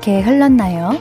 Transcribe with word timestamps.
어떻게 0.00 0.22
흘렀나요? 0.22 0.92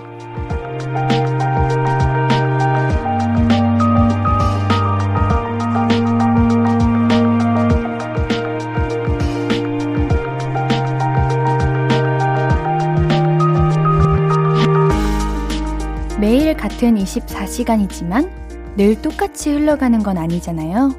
매일 16.20 16.54
같은 16.58 16.96
24시간이지만 16.96 18.30
늘 18.76 19.02
똑같이 19.02 19.54
흘러가는 19.54 20.04
건 20.04 20.18
아니잖아요. 20.18 20.94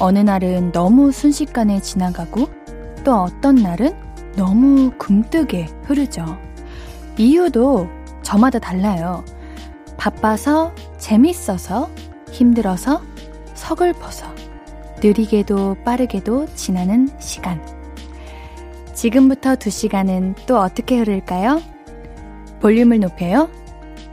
어느 0.00 0.18
날은 0.18 0.72
너무 0.72 1.12
순식간에 1.12 1.80
지나가고 1.80 2.48
또 3.04 3.14
어떤 3.14 3.54
날은 3.54 3.94
너무 4.36 4.90
굼뜨게 4.98 5.68
흐르죠. 5.84 6.45
이유도 7.18 7.88
저마다 8.22 8.58
달라요. 8.58 9.24
바빠서, 9.96 10.74
재밌어서, 10.98 11.88
힘들어서, 12.30 13.02
서글퍼서, 13.54 14.26
느리게도 15.02 15.76
빠르게도 15.84 16.46
지나는 16.54 17.08
시간. 17.18 17.64
지금부터 18.94 19.56
두 19.56 19.70
시간은 19.70 20.34
또 20.46 20.58
어떻게 20.58 20.98
흐를까요? 20.98 21.62
볼륨을 22.60 23.00
높여요. 23.00 23.50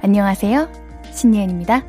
안녕하세요. 0.01 0.69
신예은입니다. 1.11 1.83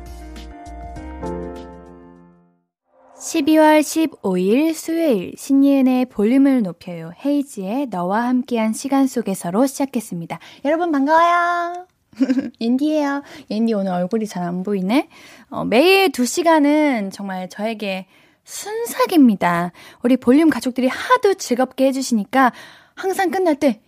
12월 3.35 3.81
15일 3.81 4.73
수요일 4.73 5.33
신예은의 5.35 6.05
볼륨을 6.05 6.63
높여요. 6.63 7.11
헤이지의 7.25 7.87
너와 7.87 8.27
함께한 8.27 8.71
시간 8.71 9.07
속에서로 9.07 9.65
시작했습니다. 9.65 10.39
여러분 10.63 10.89
반가워요. 10.93 11.85
옌디예요. 12.61 13.23
옌디 13.49 13.73
오늘 13.73 13.91
얼굴이 13.91 14.25
잘 14.25 14.43
안 14.43 14.63
보이네. 14.63 15.09
어, 15.49 15.65
매일 15.65 16.13
2시간은 16.13 17.11
정말 17.11 17.49
저에게 17.49 18.05
순삭입니다. 18.45 19.73
우리 20.01 20.15
볼륨 20.15 20.49
가족들이 20.49 20.87
하도 20.87 21.33
즐겁게 21.33 21.87
해주시니까 21.87 22.53
항상 22.93 23.31
끝날 23.31 23.55
때, 23.55 23.81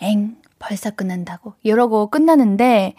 엥, 0.00 0.38
벌써 0.58 0.90
끝난다고. 0.90 1.54
이러고 1.62 2.10
끝나는데, 2.10 2.96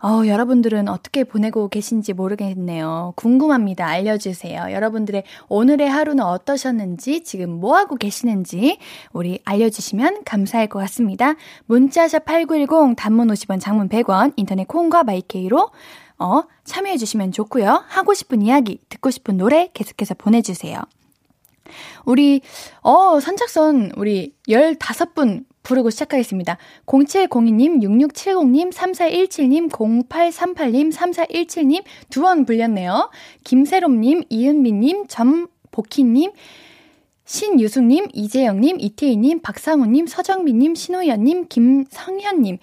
어, 0.00 0.26
여러분들은 0.26 0.88
어떻게 0.88 1.24
보내고 1.24 1.68
계신지 1.68 2.12
모르겠네요. 2.12 3.14
궁금합니다. 3.16 3.86
알려주세요. 3.86 4.70
여러분들의 4.70 5.24
오늘의 5.48 5.88
하루는 5.88 6.24
어떠셨는지, 6.24 7.24
지금 7.24 7.50
뭐하고 7.50 7.96
계시는지, 7.96 8.78
우리 9.12 9.40
알려주시면 9.44 10.22
감사할 10.24 10.68
것 10.68 10.78
같습니다. 10.80 11.34
문자샵 11.66 12.24
8910, 12.24 12.94
단문 12.96 13.28
50원, 13.28 13.60
장문 13.60 13.88
100원, 13.88 14.34
인터넷 14.36 14.68
콩과 14.68 15.02
마이케이로, 15.02 15.70
어, 16.20 16.42
참여해주시면 16.64 17.32
좋고요. 17.32 17.84
하고 17.88 18.14
싶은 18.14 18.42
이야기, 18.42 18.80
듣고 18.88 19.10
싶은 19.10 19.36
노래 19.36 19.70
계속해서 19.74 20.14
보내주세요. 20.14 20.80
우리, 22.04 22.40
어, 22.82 23.20
선착선, 23.20 23.92
우리 23.96 24.34
15분 24.48 25.44
부르고 25.62 25.90
시작하겠습니다. 25.90 26.56
0702님, 26.86 27.82
6670님, 27.82 28.72
3417님, 28.72 29.70
0838님, 29.70 30.92
3417님 30.92 31.82
두 32.10 32.22
번 32.22 32.44
불렸네요. 32.46 33.10
김세롬님, 33.44 34.24
이은미님, 34.30 35.06
전복희님, 35.08 36.30
신유수님, 37.24 38.06
이재영님, 38.14 38.80
이태희님, 38.80 39.40
박상우님, 39.42 40.06
서정민님, 40.06 40.74
신호연님, 40.74 41.48
김성현님. 41.48 42.58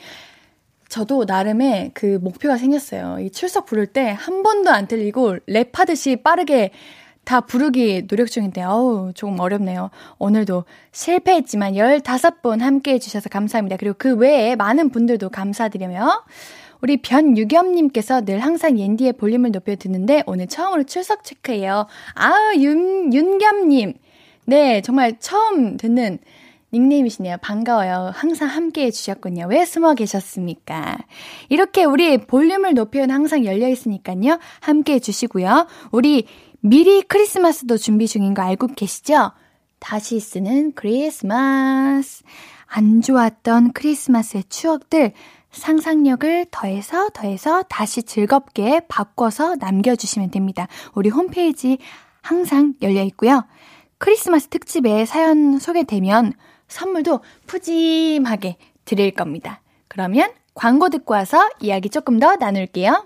저도 0.90 1.26
나름의 1.26 1.92
그 1.94 2.18
목표가 2.22 2.58
생겼어요. 2.58 3.18
이 3.20 3.30
출석 3.30 3.66
부를 3.66 3.86
때 3.86 4.12
한 4.12 4.42
번도 4.44 4.72
안 4.72 4.88
틀리고 4.88 5.38
랩하듯이 5.48 6.24
빠르게 6.24 6.72
다 7.26 7.42
부르기 7.42 8.08
노력 8.08 8.32
중인데, 8.32 8.64
어우, 8.64 9.12
조금 9.14 9.40
어렵네요. 9.40 9.90
오늘도 10.20 10.64
실패했지만 10.92 11.74
15분 11.74 12.62
함께 12.62 12.94
해주셔서 12.94 13.30
감사합니다. 13.30 13.78
그리고 13.78 13.96
그 13.98 14.16
외에 14.16 14.56
많은 14.56 14.90
분들도 14.90 15.30
감사드리며, 15.30 16.24
우리 16.82 17.02
변유겸님께서 17.02 18.26
늘 18.26 18.40
항상 18.40 18.78
옌디의 18.78 19.14
볼륨을 19.14 19.52
높여 19.52 19.76
듣는데, 19.76 20.24
오늘 20.28 20.48
처음으로 20.48 20.84
출석 20.84 21.24
체크해요. 21.24 21.88
아우, 22.14 22.56
윤, 22.58 23.12
윤겸님. 23.12 23.94
네, 24.46 24.82
정말 24.82 25.20
처음 25.20 25.78
듣는 25.78 26.20
닉네임이시네요. 26.74 27.38
반가워요. 27.42 28.12
항상 28.14 28.50
함께 28.50 28.84
해주셨군요. 28.86 29.48
왜 29.48 29.66
숨어 29.66 29.94
계셨습니까? 29.94 30.98
이렇게 31.50 31.86
우리 31.86 32.18
볼륨을 32.18 32.74
높여는 32.74 33.14
항상 33.14 33.46
열려있으니까요. 33.46 34.40
함께 34.60 34.94
해주시고요. 34.94 35.68
우리 35.92 36.28
미리 36.68 37.04
크리스마스도 37.04 37.78
준비 37.78 38.08
중인 38.08 38.34
거 38.34 38.42
알고 38.42 38.70
계시죠? 38.76 39.34
다시 39.78 40.20
쓰는 40.20 40.72
크리스마스. 40.74 42.24
안 42.66 43.04
좋았던 43.04 43.74
크리스마스의 43.74 44.46
추억들 44.50 45.14
상상력을 45.52 46.48
더해서 46.50 47.10
더해서 47.10 47.62
다시 47.70 48.02
즐겁게 48.02 48.82
바꿔서 48.88 49.56
남겨주시면 49.58 50.32
됩니다. 50.32 50.68
우리 50.96 51.10
홈페이지 51.10 51.78
항상 52.24 52.74
열려 52.82 53.04
있고요. 53.04 53.46
크리스마스 54.00 54.48
특집에 54.48 55.06
사연 55.06 55.60
소개되면 55.60 56.34
선물도 56.68 57.20
푸짐하게 57.46 58.58
드릴 58.86 59.12
겁니다. 59.12 59.62
그러면 59.88 60.32
광고 60.56 60.90
듣고 60.90 61.14
와서 61.14 61.48
이야기 61.60 61.92
조금 61.92 62.18
더 62.20 62.38
나눌게요. 62.38 63.06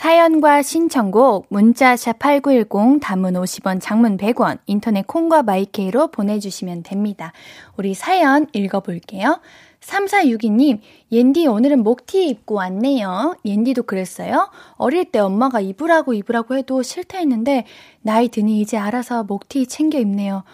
사연과 0.00 0.62
신청곡 0.62 1.48
문자샵 1.50 2.18
8910 2.18 3.00
단문 3.02 3.34
50원 3.34 3.82
장문 3.82 4.16
100원 4.16 4.56
인터넷 4.64 5.06
콩과 5.06 5.42
마이케이로 5.42 6.06
보내주시면 6.06 6.84
됩니다. 6.84 7.34
우리 7.76 7.92
사연 7.92 8.46
읽어볼게요. 8.54 9.42
3462님, 9.80 10.80
옌디 11.12 11.46
오늘은 11.46 11.82
목티 11.82 12.28
입고 12.28 12.54
왔네요. 12.54 13.36
옌디도 13.44 13.82
그랬어요? 13.82 14.48
어릴 14.76 15.04
때 15.04 15.18
엄마가 15.18 15.60
입으라고 15.60 16.14
입으라고 16.14 16.56
해도 16.56 16.82
싫다 16.82 17.18
했는데 17.18 17.66
나이 18.00 18.28
드니 18.28 18.62
이제 18.62 18.78
알아서 18.78 19.24
목티 19.24 19.66
챙겨 19.66 19.98
입네요. 19.98 20.44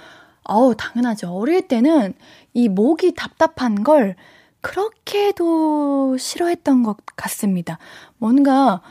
어우, 0.42 0.74
당연하죠. 0.74 1.30
어릴 1.30 1.68
때는 1.68 2.14
이 2.52 2.68
목이 2.68 3.14
답답한 3.14 3.84
걸 3.84 4.16
그렇게도 4.60 6.16
싫어했던 6.16 6.82
것 6.82 6.96
같습니다. 7.14 7.78
뭔가 8.18 8.82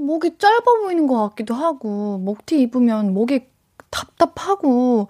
목이 0.00 0.38
짧아 0.38 0.64
보이는 0.82 1.06
것 1.06 1.28
같기도 1.28 1.54
하고, 1.54 2.18
목티 2.18 2.60
입으면 2.62 3.12
목이 3.12 3.46
답답하고, 3.90 5.08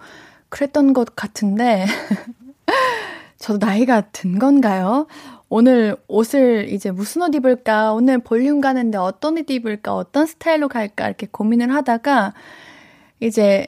그랬던 0.49 0.93
것 0.93 1.15
같은데, 1.15 1.85
저도 3.39 3.65
나이가 3.65 4.01
든 4.11 4.37
건가요? 4.37 5.07
오늘 5.47 5.95
옷을 6.07 6.67
이제 6.69 6.91
무슨 6.91 7.21
옷 7.21 7.33
입을까? 7.33 7.93
오늘 7.93 8.19
볼륨 8.19 8.59
가는데 8.61 8.97
어떤 8.97 9.37
옷 9.37 9.49
입을까? 9.49 9.95
어떤 9.95 10.25
스타일로 10.25 10.67
갈까? 10.67 11.07
이렇게 11.07 11.27
고민을 11.31 11.73
하다가, 11.73 12.33
이제 13.21 13.67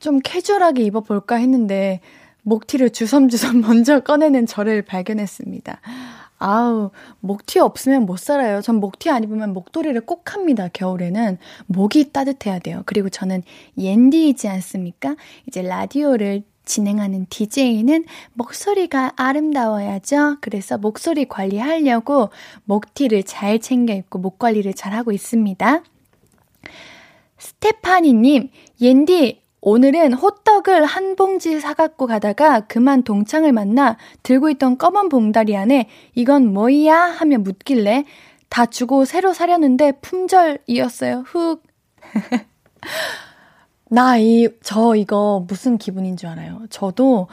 좀 0.00 0.18
캐주얼하게 0.18 0.82
입어볼까 0.82 1.36
했는데, 1.36 2.00
목티를 2.42 2.90
주섬주섬 2.90 3.60
먼저 3.66 4.00
꺼내는 4.00 4.46
저를 4.46 4.82
발견했습니다. 4.82 5.80
아우, 6.38 6.90
목티 7.20 7.58
없으면 7.58 8.04
못 8.06 8.18
살아요. 8.18 8.60
전 8.60 8.76
목티 8.76 9.10
안 9.10 9.24
입으면 9.24 9.52
목도리를 9.52 9.98
꼭 10.02 10.34
합니다, 10.34 10.68
겨울에는. 10.72 11.38
목이 11.66 12.12
따뜻해야 12.12 12.58
돼요. 12.58 12.82
그리고 12.86 13.08
저는 13.08 13.42
옌디이지 13.78 14.48
않습니까? 14.48 15.16
이제 15.46 15.62
라디오를 15.62 16.42
진행하는 16.66 17.26
DJ는 17.30 18.04
목소리가 18.34 19.12
아름다워야죠. 19.16 20.38
그래서 20.40 20.76
목소리 20.76 21.26
관리하려고 21.26 22.30
목티를 22.64 23.22
잘 23.22 23.60
챙겨 23.60 23.94
입고 23.94 24.18
목 24.18 24.38
관리를 24.38 24.74
잘 24.74 24.92
하고 24.92 25.12
있습니다. 25.12 25.82
스테파니님, 27.38 28.50
옌디, 28.80 29.42
오늘은 29.68 30.12
호떡을 30.12 30.84
한 30.84 31.16
봉지 31.16 31.58
사갖고 31.58 32.06
가다가 32.06 32.60
그만 32.60 33.02
동창을 33.02 33.50
만나 33.50 33.96
들고 34.22 34.48
있던 34.50 34.78
검은 34.78 35.08
봉다리 35.08 35.56
안에 35.56 35.88
이건 36.14 36.52
뭐야? 36.52 36.96
하며 36.96 37.38
묻길래 37.38 38.04
다 38.48 38.66
주고 38.66 39.04
새로 39.04 39.32
사려는데 39.32 39.98
품절이었어요. 40.02 41.24
훅. 41.26 41.64
나 43.90 44.18
이, 44.18 44.48
저 44.62 44.94
이거 44.94 45.44
무슨 45.48 45.78
기분인 45.78 46.16
줄 46.16 46.28
알아요? 46.28 46.62
저도 46.70 47.26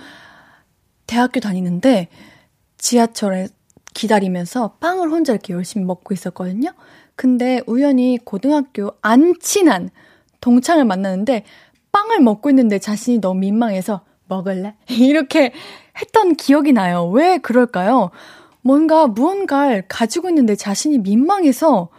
대학교 1.06 1.40
다니는데 1.40 2.08
지하철에 2.80 3.48
기다리면서 3.94 4.78
빵을 4.80 5.12
혼자 5.12 5.34
이렇게 5.34 5.54
열심히 5.54 5.86
먹고 5.86 6.16
있었거든요. 6.16 6.72
근데 7.16 7.62
우연히 7.68 8.18
고등학교 8.18 8.90
안 9.04 9.36
친한 9.40 9.92
동창을 10.42 10.84
만나는데 10.84 11.46
빵을 11.94 12.20
먹고 12.20 12.50
있는데 12.50 12.80
자신이 12.80 13.20
너무 13.20 13.40
민망해서 13.40 14.02
먹을래? 14.28 14.76
이렇게 14.90 15.54
했던 15.98 16.36
기억이 16.36 16.74
나요. 16.74 17.08
왜 17.08 17.38
그럴까요? 17.38 18.12
뭔가 18.62 19.08
무언가를 19.08 19.86
가지고 19.88 20.28
있는데 20.30 20.56
자신이 20.56 20.98
민망해서 20.98 21.90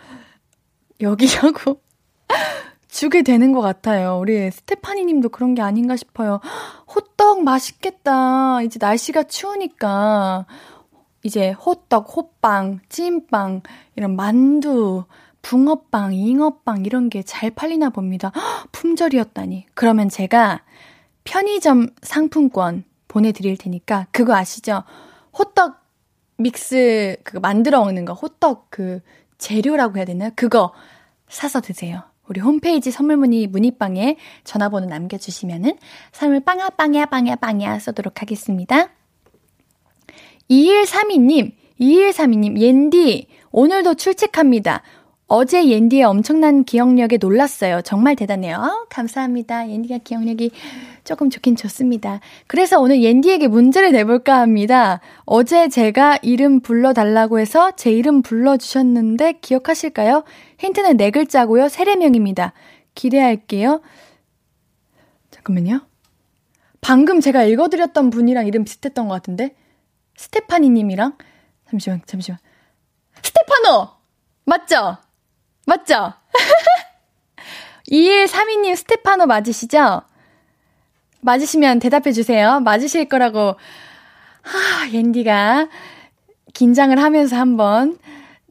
여기라고 1.01 1.81
주게 2.89 3.23
되는 3.23 3.53
것 3.53 3.61
같아요. 3.61 4.19
우리 4.21 4.51
스테파니 4.51 5.05
님도 5.05 5.31
그런 5.31 5.55
게 5.55 5.63
아닌가 5.63 5.97
싶어요. 5.97 6.41
호떡 6.95 7.43
맛있겠다. 7.43 8.63
이제 8.63 8.79
날씨가 8.81 9.25
추우니까. 9.25 10.47
이제 11.25 11.53
호떡, 11.53 12.17
호빵, 12.17 12.81
찐빵, 12.91 13.63
이런 13.97 14.15
만두, 14.15 15.05
붕어빵, 15.45 16.15
잉어빵 16.15 16.87
이런 16.87 17.11
게 17.11 17.23
잘 17.23 17.51
팔리나 17.51 17.91
봅니다. 17.91 18.33
품절이었다니. 18.73 19.67
그러면 19.75 20.09
제가 20.09 20.63
편의점 21.25 21.89
상품권 22.03 22.85
보내드릴 23.09 23.57
테니까 23.57 24.07
그거 24.11 24.35
아시죠? 24.35 24.83
호떡 25.39 25.81
믹스 26.39 27.19
그거 27.23 27.41
만들어 27.41 27.81
먹는 27.85 28.05
거 28.05 28.15
호떡 28.15 28.67
그 28.71 29.01
재료라고 29.39 29.99
해야 29.99 30.05
되나? 30.05 30.31
그거 30.31 30.73
사서 31.29 31.61
드세요. 31.61 32.03
우리 32.27 32.41
홈페이지 32.41 32.91
선물 32.91 33.19
문의 33.19 33.47
문의방에 33.47 34.17
전화번호 34.45 34.87
남겨주시면은 34.87 35.77
선물 36.13 36.41
빵야 36.41 36.71
빵야 36.71 37.07
빵야 37.07 37.37
빵야 37.37 37.79
쏘도록 37.81 38.23
하겠습니다. 38.23 38.89
2132님, 40.51 41.53
2132님, 41.81 42.59
옌디, 42.59 43.29
오늘도 43.51 43.95
출첵합니다. 43.95 44.83
어제 45.27 45.69
옌디의 45.69 46.05
엄청난 46.05 46.65
기억력에 46.65 47.17
놀랐어요. 47.17 47.81
정말 47.83 48.15
대단해요. 48.15 48.57
어, 48.57 48.87
감사합니다. 48.91 49.71
옌디가 49.71 49.99
기억력이 49.99 50.51
조금 51.03 51.31
좋긴 51.31 51.57
좋습니다. 51.57 52.21
그래서 52.47 52.79
오늘 52.79 53.03
옌디에게 53.03 53.49
문제를 53.49 53.93
내볼까 53.93 54.39
합니다. 54.39 55.01
어제 55.25 55.69
제가 55.69 56.19
이름 56.23 56.61
불러달라고 56.61 57.39
해서 57.39 57.73
제 57.73 57.91
이름 57.91 58.23
불러주셨는데 58.23 59.41
기억하실까요? 59.41 60.25
힌트는 60.59 60.99
네 60.99 61.11
글자고요. 61.11 61.69
세례명입니다. 61.69 62.53
기대할게요. 62.95 63.81
잠깐만요. 65.31 65.81
방금 66.83 67.21
제가 67.21 67.45
읽어드렸던 67.45 68.11
분이랑 68.11 68.47
이름 68.47 68.65
비슷했던 68.65 69.09
것 69.09 69.15
같은데? 69.15 69.57
스테파니 70.17 70.69
님이랑? 70.69 71.17
잠시만, 71.71 72.03
잠시만. 72.05 72.39
스테파노! 73.23 73.89
맞죠? 74.45 74.99
맞죠? 75.67 76.13
2132님 77.91 78.77
스테파노 78.77 79.27
맞으시죠? 79.27 80.03
맞으시면 81.21 81.79
대답해 81.79 82.13
주세요. 82.13 82.61
맞으실 82.61 83.09
거라고, 83.09 83.57
하, 84.43 84.91
옌디가 84.93 85.69
긴장을 86.53 86.97
하면서 87.03 87.37
한번 87.37 87.99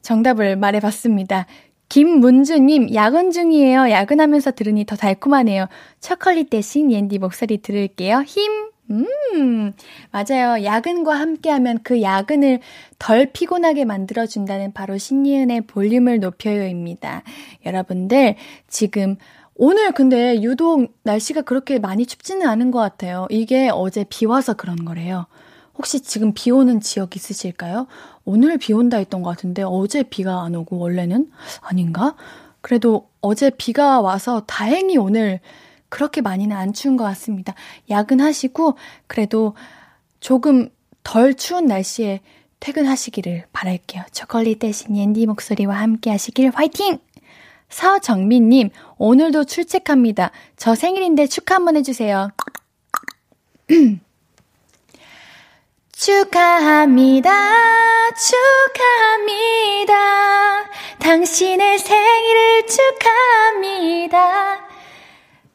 정답을 0.02 0.56
말해 0.56 0.80
봤습니다. 0.80 1.46
김문주님, 1.88 2.92
야근 2.94 3.30
중이에요. 3.30 3.90
야근하면서 3.90 4.52
들으니 4.52 4.84
더 4.84 4.96
달콤하네요. 4.96 5.68
초콜릿 6.00 6.50
대신 6.50 6.90
옌디 6.90 7.18
목소리 7.18 7.58
들을게요. 7.58 8.22
힘! 8.26 8.73
음, 8.90 9.72
맞아요. 10.10 10.62
야근과 10.62 11.14
함께하면 11.14 11.80
그 11.82 12.02
야근을 12.02 12.60
덜 12.98 13.32
피곤하게 13.32 13.84
만들어준다는 13.84 14.72
바로 14.72 14.98
신예은의 14.98 15.62
볼륨을 15.62 16.20
높여요입니다. 16.20 17.22
여러분들, 17.64 18.36
지금 18.68 19.16
오늘 19.54 19.92
근데 19.92 20.42
유독 20.42 20.98
날씨가 21.04 21.42
그렇게 21.42 21.78
많이 21.78 22.04
춥지는 22.06 22.46
않은 22.46 22.70
것 22.70 22.80
같아요. 22.80 23.26
이게 23.30 23.70
어제 23.72 24.04
비 24.08 24.26
와서 24.26 24.54
그런 24.54 24.84
거래요. 24.84 25.26
혹시 25.76 26.00
지금 26.00 26.32
비 26.34 26.50
오는 26.50 26.80
지역 26.80 27.16
있으실까요? 27.16 27.86
오늘 28.24 28.58
비 28.58 28.72
온다 28.72 28.98
했던 28.98 29.22
것 29.22 29.30
같은데 29.30 29.62
어제 29.64 30.02
비가 30.02 30.42
안 30.42 30.54
오고 30.54 30.78
원래는 30.78 31.30
아닌가? 31.60 32.16
그래도 32.60 33.08
어제 33.20 33.50
비가 33.50 34.00
와서 34.00 34.42
다행히 34.46 34.96
오늘 34.96 35.40
그렇게 35.94 36.20
많이는 36.22 36.56
안 36.56 36.72
추운 36.72 36.96
것 36.96 37.04
같습니다. 37.04 37.54
야근하시고 37.88 38.76
그래도 39.06 39.54
조금 40.18 40.68
덜 41.04 41.34
추운 41.34 41.66
날씨에 41.66 42.18
퇴근하시기를 42.58 43.44
바랄게요. 43.52 44.02
초콜릿 44.10 44.58
대신 44.58 44.96
옌디 44.96 45.26
목소리와 45.26 45.76
함께 45.76 46.10
하시길 46.10 46.50
화이팅! 46.52 46.98
서정민님, 47.68 48.70
오늘도 48.98 49.44
출첵합니다. 49.44 50.32
저 50.56 50.74
생일인데 50.74 51.28
축하 51.28 51.54
한번 51.54 51.76
해주세요. 51.76 52.32
축하합니다. 55.92 57.30
축하합니다. 58.96 59.94
당신의 60.98 61.78
생일을 61.78 62.66
축하합니다. 62.66 64.73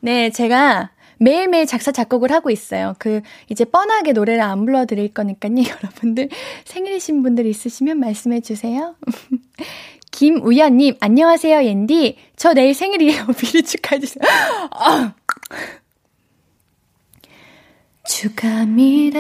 네, 0.01 0.29
제가 0.29 0.91
매일매일 1.17 1.65
작사, 1.65 1.91
작곡을 1.91 2.31
하고 2.31 2.49
있어요. 2.49 2.95
그, 2.97 3.21
이제 3.49 3.65
뻔하게 3.65 4.13
노래를 4.13 4.41
안 4.41 4.65
불러드릴 4.65 5.13
거니까요. 5.13 5.55
여러분들 5.83 6.29
생일이신 6.65 7.21
분들 7.23 7.45
있으시면 7.45 7.99
말씀해 7.99 8.39
주세요. 8.41 8.95
김우연님, 10.11 10.95
안녕하세요, 10.99 11.63
옌디. 11.63 12.17
저 12.35 12.53
내일 12.53 12.73
생일이에요. 12.73 13.27
미리 13.37 13.63
축하해주세요. 13.63 14.23
아. 14.71 15.13
축하합니다. 18.05 19.19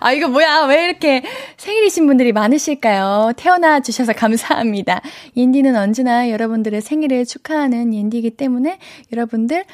아, 0.00 0.12
이거 0.12 0.28
뭐야? 0.28 0.66
왜 0.66 0.84
이렇게 0.84 1.22
생일이신 1.56 2.06
분들이 2.06 2.32
많으실까요? 2.32 3.32
태어나 3.36 3.80
주셔서 3.80 4.12
감사합니다. 4.12 5.00
인디는 5.34 5.76
언제나 5.76 6.30
여러분들의 6.30 6.80
생일을 6.80 7.24
축하하는 7.24 7.92
인디이기 7.92 8.30
때문에 8.30 8.78
여러분들 9.12 9.64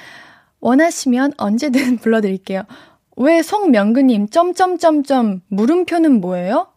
원하시면 0.61 1.33
언제든 1.37 1.99
불러드릴게요. 2.03 2.63
왜 3.17 3.43
송명근님, 3.43 4.29
점점점점, 4.29 5.43
물음표는 5.49 6.21
뭐예요? 6.21 6.69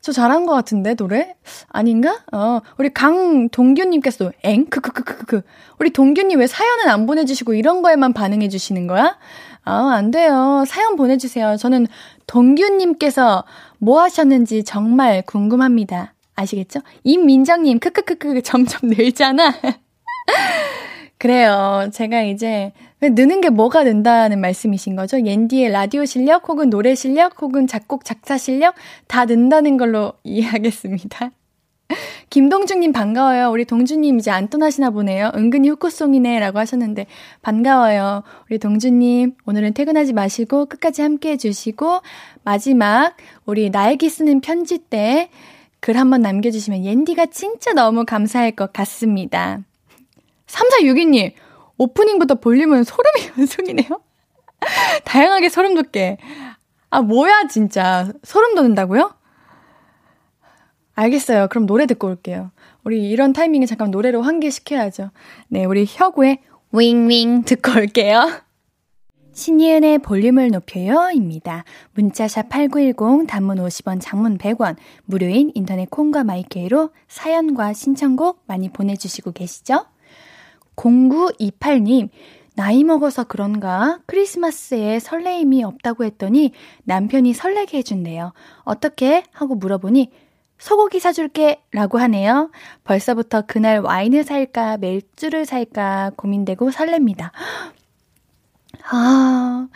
저 0.00 0.12
잘한 0.12 0.44
것 0.44 0.52
같은데, 0.52 0.94
노래? 0.94 1.34
아닌가? 1.68 2.18
어, 2.30 2.60
우리 2.76 2.92
강동규님께서도, 2.92 4.32
엥? 4.42 4.66
크크크크크. 4.66 5.40
우리 5.78 5.90
동규님 5.90 6.40
왜 6.40 6.46
사연은 6.46 6.88
안 6.90 7.06
보내주시고 7.06 7.54
이런 7.54 7.80
거에만 7.80 8.12
반응해주시는 8.12 8.86
거야? 8.86 9.16
아, 9.64 9.94
안 9.94 10.10
돼요. 10.10 10.64
사연 10.66 10.96
보내주세요. 10.96 11.56
저는 11.56 11.86
동규님께서 12.26 13.44
뭐 13.78 14.02
하셨는지 14.02 14.62
정말 14.64 15.22
궁금합니다. 15.22 16.14
아시겠죠? 16.36 16.80
임민정님, 17.04 17.78
크크크크, 17.78 18.42
점점 18.42 18.90
늘잖아. 18.90 19.54
그래요. 21.18 21.88
제가 21.92 22.22
이제 22.22 22.72
느는 23.00 23.40
게 23.40 23.50
뭐가 23.50 23.84
는다는 23.84 24.40
말씀이신 24.40 24.96
거죠? 24.96 25.20
옌디의 25.24 25.70
라디오 25.70 26.04
실력 26.04 26.48
혹은 26.48 26.70
노래 26.70 26.94
실력 26.94 27.40
혹은 27.40 27.66
작곡 27.66 28.04
작사 28.04 28.36
실력 28.36 28.74
다 29.06 29.24
는다는 29.24 29.76
걸로 29.76 30.12
이해하겠습니다. 30.24 31.30
김동준님 32.30 32.92
반가워요. 32.92 33.50
우리 33.50 33.64
동준님 33.64 34.18
이제 34.18 34.30
안 34.30 34.48
떠나시나 34.48 34.90
보네요. 34.90 35.30
은근히 35.34 35.68
후크송이네 35.68 36.40
라고 36.40 36.58
하셨는데 36.58 37.06
반가워요. 37.42 38.22
우리 38.48 38.58
동준님 38.58 39.34
오늘은 39.46 39.74
퇴근하지 39.74 40.12
마시고 40.12 40.66
끝까지 40.66 41.02
함께 41.02 41.30
해주시고 41.32 42.00
마지막 42.42 43.16
우리 43.46 43.70
나에게 43.70 44.08
쓰는 44.08 44.40
편지 44.40 44.78
때 44.78 45.30
글 45.84 45.98
한번 45.98 46.22
남겨주시면 46.22 46.82
옌디가 46.86 47.26
진짜 47.26 47.74
너무 47.74 48.06
감사할 48.06 48.52
것 48.52 48.72
같습니다. 48.72 49.58
3462님 50.46 51.34
오프닝부터 51.76 52.36
볼륨은 52.36 52.84
소름의 52.84 53.32
연속이네요. 53.38 54.00
다양하게 55.04 55.50
소름 55.50 55.74
돋게. 55.74 56.16
아 56.88 57.02
뭐야 57.02 57.48
진짜 57.48 58.10
소름 58.22 58.54
돋는다고요? 58.54 59.12
알겠어요. 60.94 61.48
그럼 61.48 61.66
노래 61.66 61.86
듣고 61.86 62.08
올게요. 62.08 62.50
우리 62.84 63.10
이런 63.10 63.32
타이밍에 63.32 63.66
잠깐 63.66 63.90
노래로 63.90 64.22
환기시켜야죠. 64.22 65.10
네, 65.48 65.64
우리 65.64 65.84
혁오의 65.88 66.38
위잉위잉 66.72 67.44
듣고 67.44 67.72
올게요. 67.78 68.44
신예은의 69.32 69.98
볼륨을 69.98 70.50
높여요 70.50 71.10
입니다. 71.12 71.64
문자샵 71.94 72.48
8910 72.48 73.26
단문 73.26 73.58
50원 73.58 73.98
장문 74.00 74.38
100원 74.38 74.76
무료인 75.06 75.50
인터넷 75.54 75.90
콩과 75.90 76.22
my 76.22 76.49
K로 76.49 76.90
사연과 77.08 77.72
신청곡 77.72 78.44
많이 78.46 78.68
보내주시고 78.68 79.32
계시죠? 79.32 79.86
0928님 80.76 82.10
나이 82.56 82.84
먹어서 82.84 83.24
그런가 83.24 83.98
크리스마스에 84.06 85.00
설레임이 85.00 85.64
없다고 85.64 86.04
했더니 86.04 86.52
남편이 86.84 87.34
설레게 87.34 87.78
해준대요. 87.78 88.32
어떻게? 88.62 89.24
하고 89.32 89.56
물어보니 89.56 90.10
소고기 90.58 91.00
사줄게 91.00 91.62
라고 91.72 91.98
하네요. 91.98 92.50
벌써부터 92.84 93.42
그날 93.46 93.80
와인을 93.80 94.24
살까 94.24 94.78
맥주를 94.78 95.44
살까 95.46 96.12
고민되고 96.16 96.70
설렙니다. 96.70 97.30
아, 98.90 99.68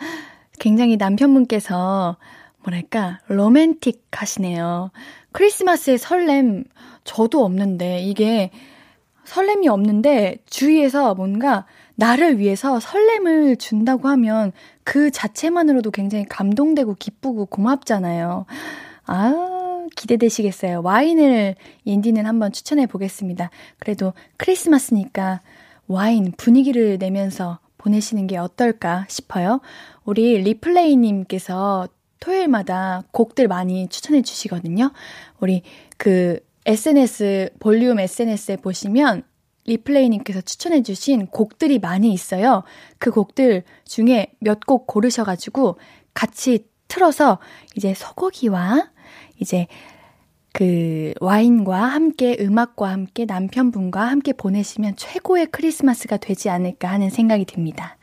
굉장히 0.59 0.97
남편분께서 0.97 2.17
뭐랄까, 2.63 3.19
로맨틱 3.27 4.07
하시네요. 4.11 4.91
크리스마스의 5.31 5.97
설렘, 5.97 6.65
저도 7.03 7.43
없는데, 7.43 8.01
이게 8.01 8.51
설렘이 9.23 9.67
없는데, 9.67 10.37
주위에서 10.45 11.15
뭔가 11.15 11.65
나를 11.95 12.39
위해서 12.39 12.79
설렘을 12.79 13.57
준다고 13.57 14.07
하면 14.09 14.51
그 14.83 15.11
자체만으로도 15.11 15.91
굉장히 15.91 16.25
감동되고 16.25 16.95
기쁘고 16.95 17.45
고맙잖아요. 17.47 18.45
아, 19.05 19.58
기대되시겠어요. 19.99 20.81
와인을 20.81 21.55
옌디는 21.85 22.25
한번 22.25 22.53
추천해 22.53 22.85
보겠습니다. 22.85 23.49
그래도 23.79 24.13
크리스마스니까 24.37 25.41
와인 25.87 26.31
분위기를 26.37 26.97
내면서 26.97 27.59
보내시는 27.77 28.27
게 28.27 28.37
어떨까 28.37 29.05
싶어요. 29.09 29.59
우리 30.05 30.37
리플레이님께서 30.41 31.89
토요일마다 32.19 33.03
곡들 33.11 33.47
많이 33.47 33.87
추천해 33.89 34.21
주시거든요. 34.21 34.91
우리 35.39 35.63
그 35.97 36.39
SNS, 36.65 37.51
볼륨 37.59 37.99
SNS에 37.99 38.57
보시면 38.57 39.23
리플레이님께서 39.65 40.41
추천해 40.41 40.81
주신 40.81 41.27
곡들이 41.27 41.79
많이 41.79 42.13
있어요. 42.13 42.63
그 42.99 43.11
곡들 43.11 43.63
중에 43.85 44.27
몇 44.39 44.61
곡 44.65 44.87
고르셔가지고 44.87 45.77
같이 46.13 46.65
틀어서 46.87 47.39
이제 47.75 47.93
소고기와 47.93 48.89
이제 49.39 49.67
그 50.53 51.13
와인과 51.21 51.81
함께 51.81 52.37
음악과 52.39 52.89
함께 52.89 53.25
남편분과 53.25 54.01
함께 54.01 54.33
보내시면 54.33 54.95
최고의 54.95 55.47
크리스마스가 55.47 56.17
되지 56.17 56.49
않을까 56.49 56.89
하는 56.89 57.09
생각이 57.09 57.45
듭니다. 57.45 57.97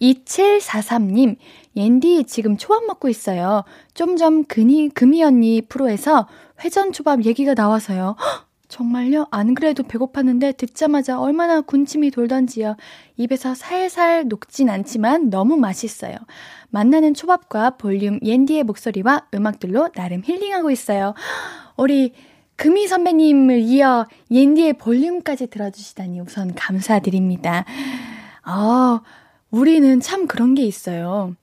2743님, 0.00 1.36
옌디 1.76 2.24
지금 2.24 2.56
초밥 2.56 2.84
먹고 2.84 3.08
있어요. 3.08 3.64
좀 3.94 4.16
전 4.16 4.44
금이, 4.44 4.90
금이 4.90 5.22
언니 5.22 5.62
프로에서 5.62 6.26
회전 6.64 6.92
초밥 6.92 7.24
얘기가 7.24 7.54
나와서요. 7.54 8.16
헉, 8.18 8.46
정말요? 8.74 9.28
안 9.30 9.54
그래도 9.54 9.84
배고팠는데 9.84 10.56
듣자마자 10.56 11.20
얼마나 11.20 11.60
군침이 11.60 12.10
돌던지요. 12.10 12.76
입에서 13.16 13.54
살살 13.54 14.26
녹진 14.26 14.68
않지만 14.68 15.30
너무 15.30 15.56
맛있어요. 15.56 16.16
만나는 16.70 17.14
초밥과 17.14 17.76
볼륨 17.76 18.18
옌디의 18.20 18.64
목소리와 18.64 19.28
음악들로 19.32 19.90
나름 19.92 20.22
힐링하고 20.24 20.72
있어요. 20.72 21.14
우리 21.76 22.14
금희 22.56 22.88
선배님을 22.88 23.60
이어 23.60 24.08
옌디의 24.32 24.72
볼륨까지 24.72 25.46
들어주시다니 25.46 26.18
우선 26.18 26.52
감사드립니다. 26.56 27.64
아, 28.42 29.02
우리는 29.52 30.00
참 30.00 30.26
그런 30.26 30.56
게 30.56 30.64
있어요. 30.64 31.36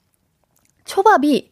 초밥이 0.84 1.50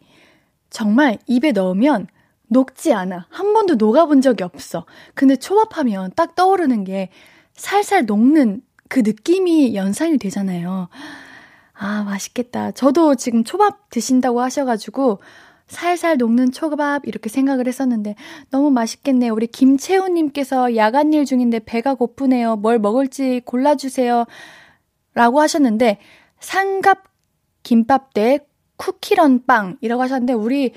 정말 0.69 1.19
입에 1.25 1.53
넣으면 1.53 2.07
녹지 2.49 2.93
않아. 2.93 3.27
한 3.29 3.53
번도 3.53 3.75
녹아본 3.75 4.21
적이 4.21 4.43
없어. 4.43 4.85
근데 5.13 5.35
초밥하면 5.35 6.11
딱 6.15 6.35
떠오르는 6.35 6.83
게 6.83 7.09
살살 7.53 8.05
녹는 8.05 8.61
그 8.89 8.99
느낌이 8.99 9.75
연상이 9.75 10.17
되잖아요. 10.17 10.89
아, 11.73 12.03
맛있겠다. 12.03 12.71
저도 12.71 13.15
지금 13.15 13.43
초밥 13.43 13.89
드신다고 13.89 14.41
하셔가지고 14.41 15.19
살살 15.67 16.17
녹는 16.17 16.51
초밥 16.51 17.07
이렇게 17.07 17.29
생각을 17.29 17.67
했었는데 17.67 18.15
너무 18.49 18.71
맛있겠네요. 18.71 19.33
우리 19.33 19.45
김채우님께서 19.47 20.75
야간 20.75 21.13
일 21.13 21.25
중인데 21.25 21.59
배가 21.59 21.93
고프네요. 21.93 22.55
뭘 22.57 22.79
먹을지 22.79 23.41
골라주세요. 23.45 24.25
라고 25.13 25.39
하셨는데 25.39 25.99
삼갑 26.39 27.03
김밥 27.61 28.13
대 28.13 28.39
쿠키런 28.77 29.45
빵이라고 29.45 30.01
하셨는데 30.01 30.33
우리 30.33 30.73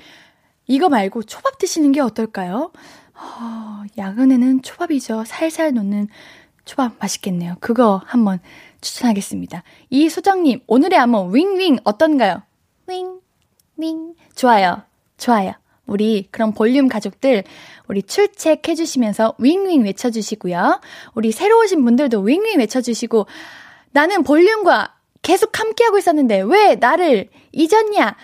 이거 0.67 0.89
말고 0.89 1.23
초밥 1.23 1.57
드시는 1.57 1.91
게 1.91 1.99
어떨까요? 1.99 2.71
어, 3.15 3.83
야근에는 3.97 4.61
초밥이죠. 4.61 5.23
살살 5.25 5.73
녹는 5.73 6.07
초밥 6.65 6.93
맛있겠네요. 6.99 7.55
그거 7.59 8.01
한번 8.05 8.39
추천하겠습니다. 8.81 9.63
이 9.89 10.09
소장님, 10.09 10.61
오늘의 10.67 10.97
한번 10.99 11.33
윙윙 11.33 11.79
어떤가요? 11.83 12.43
윙, 12.87 13.19
윙. 13.77 14.15
좋아요. 14.35 14.83
좋아요. 15.17 15.53
우리 15.85 16.27
그럼 16.31 16.53
볼륨 16.53 16.87
가족들 16.87 17.43
우리 17.87 18.01
출첵해 18.01 18.75
주시면서 18.75 19.35
윙윙 19.37 19.83
외쳐 19.83 20.09
주시고요. 20.09 20.79
우리 21.13 21.31
새로 21.31 21.59
오신 21.59 21.83
분들도 21.83 22.21
윙윙 22.21 22.59
외쳐 22.59 22.79
주시고 22.81 23.27
나는 23.91 24.23
볼륨과 24.23 24.95
계속 25.21 25.59
함께하고 25.59 25.97
있었는데 25.97 26.41
왜 26.41 26.75
나를 26.75 27.29
잊었냐? 27.51 28.15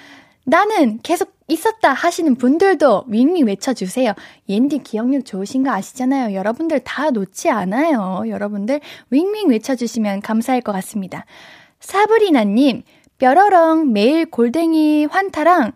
나는 0.45 0.99
계속 1.03 1.38
있었다 1.49 1.93
하시는 1.93 2.35
분들도 2.35 3.05
윙윙 3.07 3.47
외쳐주세요. 3.47 4.13
옌디 4.47 4.79
기억력 4.79 5.25
좋으신 5.25 5.63
거 5.63 5.71
아시잖아요. 5.71 6.35
여러분들 6.35 6.79
다 6.81 7.09
놓지 7.09 7.49
않아요. 7.49 8.23
여러분들 8.27 8.79
윙윙 9.09 9.49
외쳐주시면 9.49 10.21
감사할 10.21 10.61
것 10.61 10.71
같습니다. 10.71 11.25
사브리나님, 11.79 12.83
뾰로롱 13.17 13.91
매일 13.91 14.25
골댕이 14.25 15.05
환타랑 15.05 15.73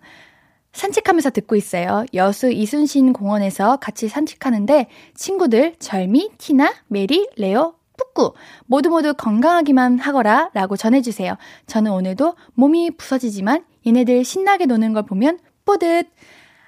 산책하면서 0.74 1.30
듣고 1.32 1.56
있어요. 1.56 2.06
여수 2.14 2.52
이순신 2.52 3.14
공원에서 3.14 3.78
같이 3.78 4.08
산책하는데 4.08 4.88
친구들 5.14 5.76
절미, 5.80 6.32
티나, 6.38 6.74
메리, 6.88 7.28
레오, 7.38 7.76
뿌꾸 7.98 8.34
모두 8.66 8.90
모두 8.90 9.14
건강하기만 9.14 10.00
하거라 10.00 10.50
라고 10.54 10.76
전해주세요. 10.76 11.36
저는 11.68 11.92
오늘도 11.92 12.36
몸이 12.56 12.92
부서지지만 12.98 13.64
얘네들 13.86 14.24
신나게 14.24 14.66
노는 14.66 14.94
걸 14.94 15.04
보면 15.04 15.40
뿌듯. 15.66 16.08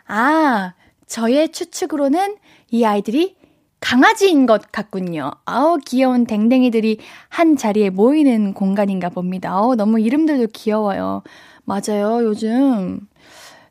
아, 0.08 0.74
저의 1.08 1.52
추측으로는 1.52 2.38
이 2.72 2.84
아이들이 2.84 3.36
강아지인 3.80 4.46
것 4.46 4.72
같군요. 4.72 5.32
아우, 5.46 5.78
귀여운 5.86 6.26
댕댕이들이 6.26 7.00
한 7.30 7.56
자리에 7.56 7.92
모이는 7.92 8.54
공간인가 8.54 9.10
봅니다. 9.10 9.60
어 9.60 9.76
너무 9.76 10.00
이름들도 10.00 10.48
귀여워요. 10.54 11.22
맞아요. 11.66 12.24
요즘 12.24 13.08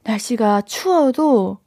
날씨가 0.05 0.63
추워도 0.63 1.59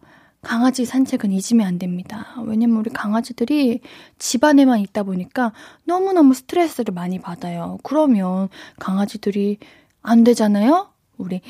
강아지 0.42 0.86
산책은 0.86 1.32
잊으면 1.34 1.68
안 1.68 1.78
됩니다. 1.78 2.36
왜냐면 2.46 2.78
우리 2.78 2.90
강아지들이 2.90 3.82
집 4.18 4.46
안에만 4.46 4.80
있다 4.80 5.04
보니까 5.04 5.52
너무너무 5.84 6.34
스트레스를 6.34 6.94
많이 6.94 7.20
받아요. 7.20 7.80
그러면 7.84 8.48
강아지들이 8.80 9.58
안 10.02 10.24
되잖아요? 10.24 10.90
우리 11.18 11.42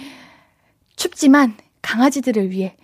춥지만 0.95 1.55
강아지들을 1.87 2.51
위해 2.51 2.75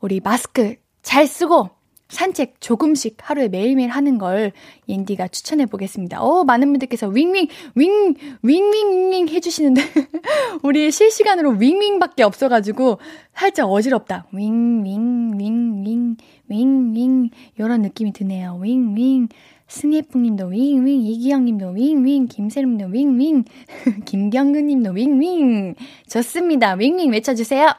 우리 0.00 0.20
마스크 0.20 0.74
잘 1.00 1.26
쓰고 1.26 1.70
산책 2.08 2.60
조금씩 2.60 3.16
하루에 3.22 3.48
매일매일 3.48 3.88
하는 3.88 4.18
걸 4.18 4.52
옌디가 4.86 5.28
추천해 5.28 5.64
보겠습니다. 5.64 6.20
어, 6.20 6.44
많은 6.44 6.68
분들께서 6.72 7.08
윙윙, 7.08 7.46
윙, 7.76 8.14
윙윙 8.42 9.28
해주시는데, 9.28 9.80
우리 10.64 10.90
실시간으로 10.90 11.52
윙윙밖에 11.52 12.24
없어가지고, 12.24 12.98
살짝 13.32 13.70
어지럽다. 13.70 14.26
윙, 14.32 14.84
윙, 14.84 15.38
윙, 15.38 15.84
윙, 15.84 16.16
윙, 16.48 16.94
윙. 16.94 17.30
요런 17.60 17.82
느낌이 17.82 18.12
드네요. 18.12 18.58
윙, 18.60 18.96
윙. 18.96 19.28
스니프 19.68 20.18
님도 20.18 20.46
윙, 20.46 20.84
윙. 20.84 21.00
이기영 21.00 21.44
님도 21.44 21.68
윙, 21.76 22.04
윙. 22.04 22.26
김세름 22.26 22.76
님도 22.76 22.92
윙, 22.92 23.18
윙. 23.20 23.44
김경근 24.04 24.66
님도 24.66 24.90
윙, 24.90 25.20
윙. 25.20 25.74
좋습니다. 26.08 26.72
윙, 26.74 26.98
윙 26.98 27.12
외쳐주세요. 27.12 27.70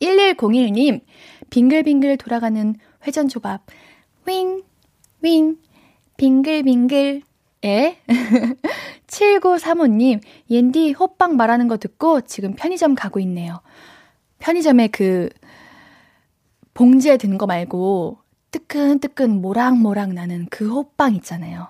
1101님, 0.00 1.00
빙글빙글 1.50 2.16
돌아가는 2.16 2.74
회전초밥. 3.06 3.62
윙, 4.26 4.62
윙, 5.22 5.56
빙글빙글. 6.16 7.22
에? 7.64 7.98
7935님, 9.06 10.20
옌디 10.48 10.92
호빵 10.92 11.36
말하는 11.36 11.68
거 11.68 11.76
듣고 11.76 12.22
지금 12.22 12.54
편의점 12.54 12.94
가고 12.94 13.20
있네요. 13.20 13.60
편의점에 14.38 14.88
그, 14.88 15.28
봉지에 16.72 17.18
든 17.18 17.36
거 17.36 17.46
말고, 17.46 18.18
뜨끈뜨끈 18.50 19.42
모락모락 19.42 20.14
나는 20.14 20.46
그 20.50 20.70
호빵 20.70 21.14
있잖아요. 21.16 21.68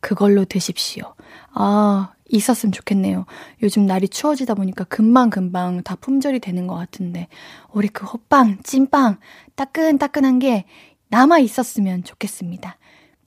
그걸로 0.00 0.44
드십시오. 0.44 1.14
아, 1.52 2.12
있었으면 2.28 2.72
좋겠네요. 2.72 3.26
요즘 3.62 3.86
날이 3.86 4.08
추워지다 4.08 4.54
보니까 4.54 4.84
금방금방 4.84 5.82
다 5.82 5.96
품절이 5.96 6.40
되는 6.40 6.66
것 6.66 6.74
같은데, 6.74 7.28
우리 7.72 7.88
그 7.88 8.06
호빵, 8.06 8.58
찐빵, 8.62 9.18
따끈따끈한 9.56 10.38
게 10.38 10.64
남아 11.08 11.38
있었으면 11.38 12.04
좋겠습니다. 12.04 12.76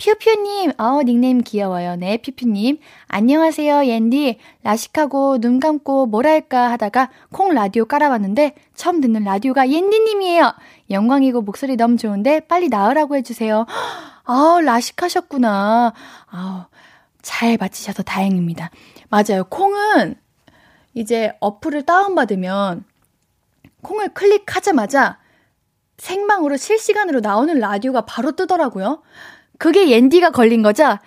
퓨퓨님, 0.01 0.71
어, 0.79 1.03
닉네임 1.03 1.41
귀여워요. 1.43 1.95
네, 1.95 2.17
퓨퓨님. 2.17 2.79
안녕하세요, 3.07 3.85
옌디. 3.85 4.39
라식하고 4.63 5.39
눈 5.39 5.59
감고 5.59 6.07
뭐랄까 6.07 6.71
하다가 6.71 7.11
콩 7.31 7.53
라디오 7.53 7.85
깔아봤는데 7.85 8.55
처음 8.73 8.99
듣는 8.99 9.23
라디오가 9.23 9.69
옌디님이에요. 9.69 10.53
영광이고 10.89 11.41
목소리 11.41 11.75
너무 11.75 11.97
좋은데 11.97 12.39
빨리 12.39 12.67
나으라고 12.67 13.15
해주세요. 13.15 13.67
아, 14.23 14.59
라식하셨구나. 14.63 15.93
아, 16.31 16.67
잘 17.21 17.57
마치셔서 17.59 18.01
다행입니다. 18.01 18.71
맞아요. 19.11 19.43
콩은 19.49 20.15
이제 20.93 21.33
어플을 21.41 21.83
다운받으면 21.85 22.85
콩을 23.81 24.13
클릭하자마자 24.13 25.19
생방으로 25.97 26.57
실시간으로 26.57 27.19
나오는 27.19 27.59
라디오가 27.59 28.01
바로 28.01 28.31
뜨더라고요. 28.31 29.03
그게 29.59 29.89
옌디가 29.91 30.31
걸린 30.31 30.63
거죠? 30.63 30.97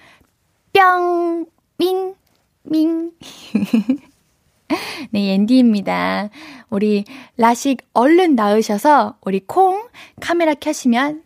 뿅, 0.72 1.46
밍, 1.78 2.14
밍. 2.62 3.12
네, 5.10 5.28
옌디입니다. 5.32 6.28
우리 6.70 7.04
라식 7.36 7.78
얼른 7.94 8.36
나으셔서 8.36 9.16
우리 9.22 9.40
콩 9.40 9.88
카메라 10.20 10.54
켜시면 10.54 11.23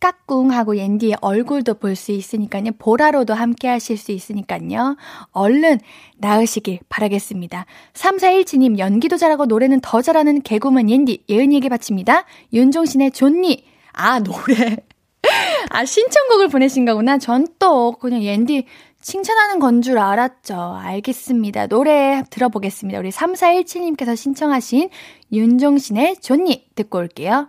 까꿍하고 0.00 0.76
옌디의 0.76 1.16
얼굴도 1.20 1.74
볼 1.74 1.94
수 1.94 2.12
있으니까요. 2.12 2.72
보라로도 2.78 3.34
함께 3.34 3.68
하실 3.68 3.96
수 3.98 4.12
있으니까요. 4.12 4.96
얼른 5.32 5.78
나으시길 6.18 6.80
바라겠습니다. 6.88 7.66
3417님, 7.94 8.78
연기도 8.78 9.16
잘하고 9.16 9.46
노래는 9.46 9.80
더 9.82 10.00
잘하는 10.02 10.42
개구먼 10.42 10.88
옌디, 10.90 11.24
예은이에게 11.28 11.68
바칩니다. 11.68 12.24
윤종신의 12.52 13.10
존니. 13.12 13.64
아, 13.92 14.20
노래. 14.20 14.76
아, 15.70 15.84
신청곡을 15.84 16.48
보내신 16.48 16.84
거구나. 16.86 17.18
전 17.18 17.46
또 17.58 17.92
그냥 17.92 18.22
옌디 18.22 18.64
칭찬하는 19.02 19.58
건 19.60 19.82
줄 19.82 19.98
알았죠. 19.98 20.54
알겠습니다. 20.80 21.66
노래 21.66 22.22
들어보겠습니다. 22.30 22.98
우리 22.98 23.10
3417님께서 23.10 24.16
신청하신 24.16 24.88
윤종신의 25.32 26.16
존니 26.20 26.66
듣고 26.74 26.98
올게요. 26.98 27.48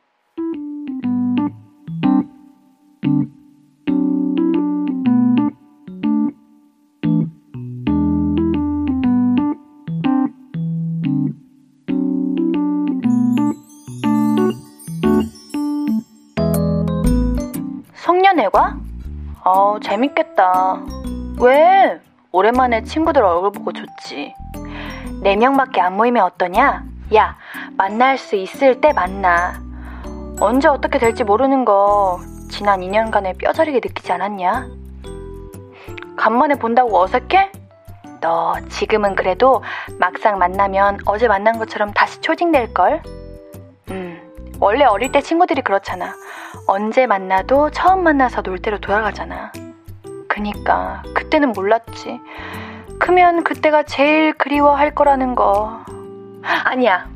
어, 19.71 19.79
재밌겠다. 19.79 20.81
왜? 21.39 21.97
오랜만에 22.33 22.83
친구들 22.83 23.23
얼굴 23.23 23.53
보고 23.53 23.71
좋지. 23.71 24.33
네 25.21 25.35
명밖에 25.37 25.79
안 25.79 25.95
모이면 25.95 26.25
어떠냐? 26.25 26.83
야, 27.15 27.37
만날 27.77 28.17
수 28.17 28.35
있을 28.35 28.81
때 28.81 28.91
만나. 28.91 29.61
언제 30.41 30.67
어떻게 30.67 30.99
될지 30.99 31.23
모르는 31.23 31.63
거 31.63 32.19
지난 32.49 32.81
2년간의 32.81 33.37
뼈저리게 33.37 33.79
느끼지 33.81 34.11
않았냐? 34.11 34.67
간만에 36.17 36.55
본다고 36.55 36.99
어색해? 36.99 37.51
너 38.19 38.55
지금은 38.67 39.15
그래도 39.15 39.63
막상 39.99 40.37
만나면 40.37 40.99
어제 41.05 41.29
만난 41.29 41.57
것처럼 41.57 41.93
다시 41.93 42.19
초딩될걸? 42.19 43.03
음, 43.91 44.57
원래 44.59 44.83
어릴 44.83 45.13
때 45.13 45.21
친구들이 45.21 45.61
그렇잖아. 45.61 46.13
언제 46.71 47.05
만나도 47.05 47.71
처음 47.71 48.01
만나서 48.01 48.43
놀 48.43 48.57
때로 48.57 48.77
돌아가잖아. 48.77 49.51
그니까 50.29 51.03
그때는 51.13 51.51
몰랐지. 51.51 52.21
크면 52.97 53.43
그때가 53.43 53.83
제일 53.83 54.31
그리워할 54.31 54.95
거라는 54.95 55.35
거. 55.35 55.83
아니야. 56.63 57.09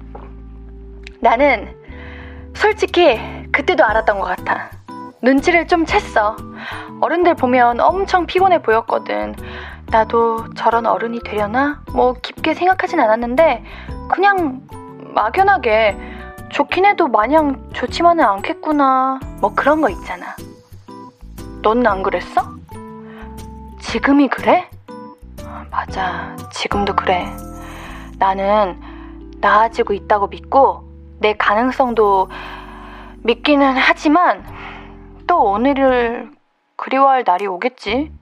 나는 1.22 1.74
솔직히 2.54 3.18
그때도 3.54 3.86
알았던 3.86 4.20
것 4.20 4.26
같아. 4.26 4.72
눈치를 5.22 5.68
좀 5.68 5.86
챘어. 5.86 6.36
어른들 7.00 7.36
보면 7.36 7.80
엄청 7.80 8.26
피곤해 8.26 8.62
보였거든. 8.62 9.36
나도 9.86 10.54
저런 10.56 10.86
어른이 10.86 11.22
되려나? 11.24 11.82
뭐 11.94 12.14
깊게 12.22 12.56
생각하진 12.56 13.00
않았는데 13.00 13.64
그냥 14.12 14.60
막연하게 15.14 16.15
좋긴 16.56 16.86
해도 16.86 17.10
마냥 17.10 17.70
좋지만은 17.74 18.24
않겠구나. 18.24 19.20
뭐 19.42 19.54
그런 19.54 19.82
거 19.82 19.90
있잖아. 19.90 20.38
넌 21.62 21.86
안 21.86 22.02
그랬어? 22.02 22.44
지금이 23.82 24.30
그래? 24.30 24.70
맞아. 25.70 26.34
지금도 26.54 26.96
그래. 26.96 27.28
나는 28.20 28.80
나아지고 29.42 29.92
있다고 29.96 30.28
믿고 30.28 30.88
내 31.20 31.34
가능성도 31.34 32.30
믿기는 33.24 33.76
하지만 33.76 34.46
또 35.28 35.44
오늘을 35.44 36.32
그리워할 36.78 37.26
날이 37.28 37.48
오겠지. 37.48 38.14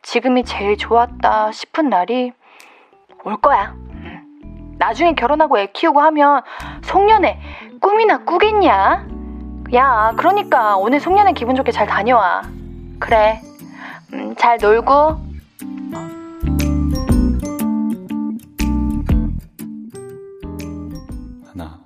지금이 0.00 0.44
제일 0.44 0.78
좋았다 0.78 1.52
싶은 1.52 1.90
날이 1.90 2.32
올 3.24 3.36
거야. 3.36 3.74
나중에 4.78 5.14
결혼하고 5.14 5.58
애 5.58 5.66
키우고 5.72 6.00
하면 6.00 6.42
송년회 6.82 7.38
꿈이나 7.80 8.18
꾸겠냐? 8.24 9.06
야, 9.74 10.12
그러니까 10.16 10.76
오늘 10.76 11.00
송년회 11.00 11.32
기분 11.32 11.54
좋게 11.56 11.72
잘 11.72 11.86
다녀와. 11.86 12.42
그래. 12.98 13.40
음, 14.12 14.34
잘 14.36 14.58
놀고. 14.58 14.92
하나. 21.46 21.80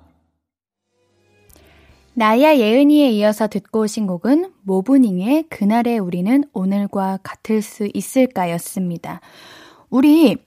나야 2.13 2.55
예은이에 2.55 3.09
이어서 3.09 3.47
듣고 3.47 3.81
오신 3.81 4.07
곡은 4.07 4.51
모브닝의 4.63 5.45
그날의 5.49 5.99
우리는 5.99 6.43
오늘과 6.53 7.19
같을 7.23 7.61
수 7.61 7.89
있을까였습니다. 7.93 9.21
우리 9.89 10.37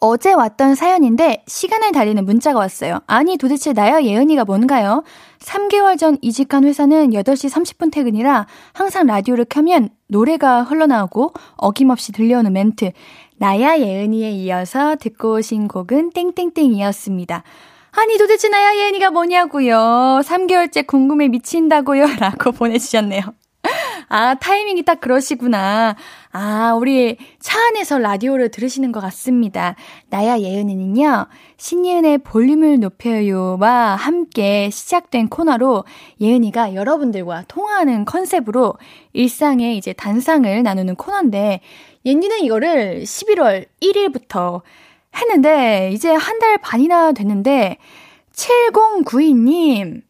어제 0.00 0.32
왔던 0.32 0.74
사연인데 0.74 1.44
시간을 1.46 1.92
달리는 1.92 2.24
문자가 2.24 2.58
왔어요. 2.58 3.00
아니 3.06 3.36
도대체 3.36 3.72
나야 3.72 4.02
예은이가 4.02 4.44
뭔가요? 4.44 5.02
3개월 5.40 5.98
전 5.98 6.18
이직한 6.22 6.64
회사는 6.64 7.10
8시 7.10 7.50
30분 7.50 7.92
퇴근이라 7.92 8.46
항상 8.72 9.06
라디오를 9.06 9.46
켜면 9.48 9.90
노래가 10.08 10.62
흘러나오고 10.62 11.32
어김없이 11.56 12.12
들려오는 12.12 12.52
멘트 12.52 12.92
나야 13.38 13.78
예은이에 13.78 14.30
이어서 14.30 14.96
듣고 14.96 15.34
오신 15.34 15.68
곡은 15.68 16.10
땡땡땡이었습니다. 16.10 17.42
아니 17.92 18.18
도대체 18.18 18.48
나야 18.48 18.76
예은이가 18.76 19.10
뭐냐고요. 19.10 20.20
3개월째 20.22 20.86
궁금해 20.86 21.28
미친다고요. 21.28 22.06
라고 22.20 22.52
보내주셨네요. 22.52 23.22
아, 24.08 24.34
타이밍이 24.34 24.84
딱 24.84 25.00
그러시구나. 25.00 25.96
아, 26.32 26.74
우리 26.78 27.16
차 27.40 27.58
안에서 27.68 27.98
라디오를 27.98 28.50
들으시는 28.50 28.92
것 28.92 29.00
같습니다. 29.00 29.74
나야 30.10 30.38
예은이는요, 30.38 31.26
신예은의 31.56 32.18
볼륨을 32.18 32.78
높여요와 32.78 33.96
함께 33.96 34.70
시작된 34.70 35.28
코너로 35.28 35.84
예은이가 36.20 36.74
여러분들과 36.74 37.44
통화하는 37.48 38.04
컨셉으로 38.04 38.74
일상의 39.12 39.76
이제 39.76 39.92
단상을 39.92 40.62
나누는 40.62 40.94
코너인데, 40.94 41.60
옌디는 42.04 42.40
이거를 42.42 43.02
11월 43.02 43.66
1일부터 43.82 44.62
했는데, 45.16 45.90
이제 45.92 46.12
한 46.12 46.38
달 46.38 46.58
반이나 46.58 47.12
됐는데, 47.12 47.78
7092님, 48.34 50.02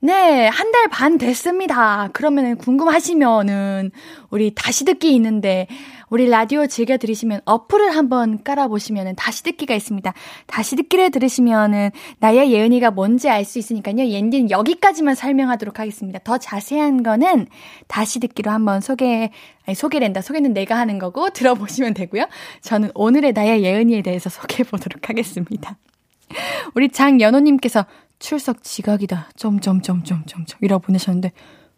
네, 0.00 0.46
한 0.46 0.70
달 0.70 0.86
반 0.88 1.18
됐습니다. 1.18 2.08
그러면은 2.12 2.56
궁금하시면은 2.56 3.90
우리 4.30 4.54
다시 4.54 4.84
듣기 4.84 5.12
있는데 5.16 5.66
우리 6.08 6.28
라디오 6.28 6.66
즐겨 6.68 6.96
들으시면 6.98 7.40
어플을 7.44 7.96
한번 7.96 8.42
깔아보시면은 8.44 9.16
다시 9.16 9.42
듣기가 9.42 9.74
있습니다. 9.74 10.14
다시 10.46 10.76
듣기를 10.76 11.10
들으시면은 11.10 11.90
나의 12.20 12.52
예은이가 12.52 12.92
뭔지 12.92 13.28
알 13.28 13.44
수 13.44 13.58
있으니까요. 13.58 13.98
옌디는 13.98 14.50
여기까지만 14.52 15.16
설명하도록 15.16 15.80
하겠습니다. 15.80 16.20
더 16.20 16.38
자세한 16.38 17.02
거는 17.02 17.48
다시 17.88 18.20
듣기로 18.20 18.52
한번 18.52 18.80
소개, 18.80 19.30
아니 19.66 19.74
소개된다. 19.74 20.20
소개는 20.22 20.52
내가 20.52 20.78
하는 20.78 20.98
거고 21.00 21.30
들어보시면 21.34 21.94
되고요. 21.94 22.26
저는 22.60 22.92
오늘의 22.94 23.32
나의 23.32 23.64
예은이에 23.64 24.02
대해서 24.02 24.30
소개해 24.30 24.62
보도록 24.62 25.08
하겠습니다. 25.08 25.76
우리 26.74 26.88
장연호님께서 26.90 27.86
출석 28.18 28.62
지각이다. 28.62 29.30
점점점점점점 29.36 30.58
이라고 30.62 30.80
보내셨는데 30.82 31.32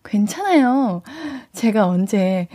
괜찮아요. 0.05 1.03
제가 1.53 1.87
언제 1.87 2.49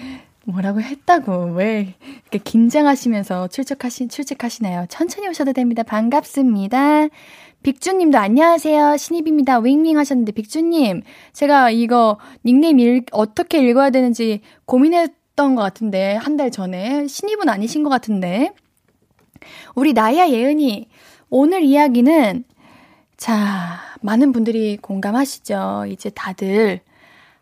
뭐라고 0.45 0.81
했다고 0.81 1.53
왜 1.53 1.95
이렇게 2.21 2.37
긴장하시면서 2.39 3.47
출석하시 3.47 4.07
출첵하시나요? 4.09 4.85
천천히 4.89 5.27
오셔도 5.27 5.53
됩니다. 5.53 5.83
반갑습니다. 5.83 7.07
빅주님도 7.63 8.17
안녕하세요. 8.19 8.97
신입입니다. 8.97 9.57
윙윙 9.59 9.97
하셨는데 9.97 10.31
빅주님 10.33 11.01
제가 11.33 11.71
이거 11.71 12.17
닉네임 12.45 12.79
읽, 12.79 13.05
어떻게 13.11 13.59
읽어야 13.67 13.89
되는지 13.89 14.41
고민했던 14.65 15.55
것 15.55 15.61
같은데 15.63 16.15
한 16.15 16.37
달 16.37 16.51
전에 16.51 17.07
신입은 17.07 17.49
아니신 17.49 17.81
것 17.83 17.89
같은데 17.89 18.51
우리 19.73 19.93
나야 19.93 20.29
예은이 20.29 20.87
오늘 21.29 21.63
이야기는 21.63 22.43
자, 23.17 23.79
많은 24.01 24.33
분들이 24.33 24.77
공감하시죠? 24.77 25.85
이제 25.89 26.09
다들 26.09 26.81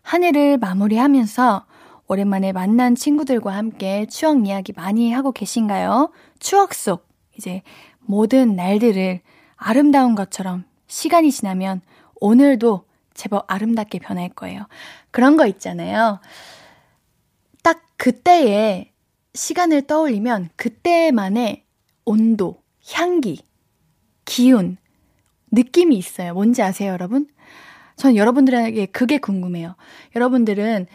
한 0.02 0.22
해를 0.22 0.56
마무리하면서 0.58 1.66
오랜만에 2.06 2.52
만난 2.52 2.94
친구들과 2.94 3.54
함께 3.54 4.06
추억 4.06 4.46
이야기 4.46 4.72
많이 4.72 5.12
하고 5.12 5.32
계신가요? 5.32 6.12
추억 6.38 6.74
속 6.74 7.08
이제 7.36 7.62
모든 8.00 8.54
날들을 8.54 9.20
아름다운 9.56 10.14
것처럼 10.14 10.64
시간이 10.86 11.32
지나면 11.32 11.80
오늘도 12.20 12.84
제법 13.14 13.44
아름답게 13.50 13.98
변할 13.98 14.28
거예요. 14.28 14.66
그런 15.10 15.36
거 15.36 15.46
있잖아요. 15.46 16.20
딱 17.62 17.82
그때의 17.96 18.92
시간을 19.34 19.82
떠올리면 19.82 20.50
그때만의 20.56 21.64
온도, 22.04 22.62
향기, 22.92 23.40
기운, 24.24 24.76
느낌이 25.54 25.96
있어요. 25.96 26.34
뭔지 26.34 26.62
아세요, 26.62 26.92
여러분? 26.92 27.26
전 27.96 28.16
여러분들에게 28.16 28.86
그게 28.86 29.18
궁금해요. 29.18 29.76
여러분들은 30.16 30.86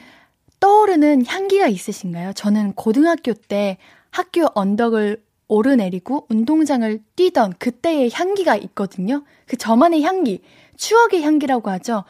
떠오르는 0.59 1.25
향기가 1.25 1.67
있으신가요? 1.67 2.33
저는 2.33 2.73
고등학교 2.73 3.33
때 3.33 3.77
학교 4.11 4.47
언덕을 4.53 5.23
오르내리고 5.47 6.27
운동장을 6.29 6.99
뛰던 7.15 7.53
그때의 7.57 8.11
향기가 8.13 8.55
있거든요. 8.55 9.23
그 9.47 9.57
저만의 9.57 10.03
향기, 10.03 10.41
추억의 10.77 11.23
향기라고 11.23 11.69
하죠. 11.71 12.03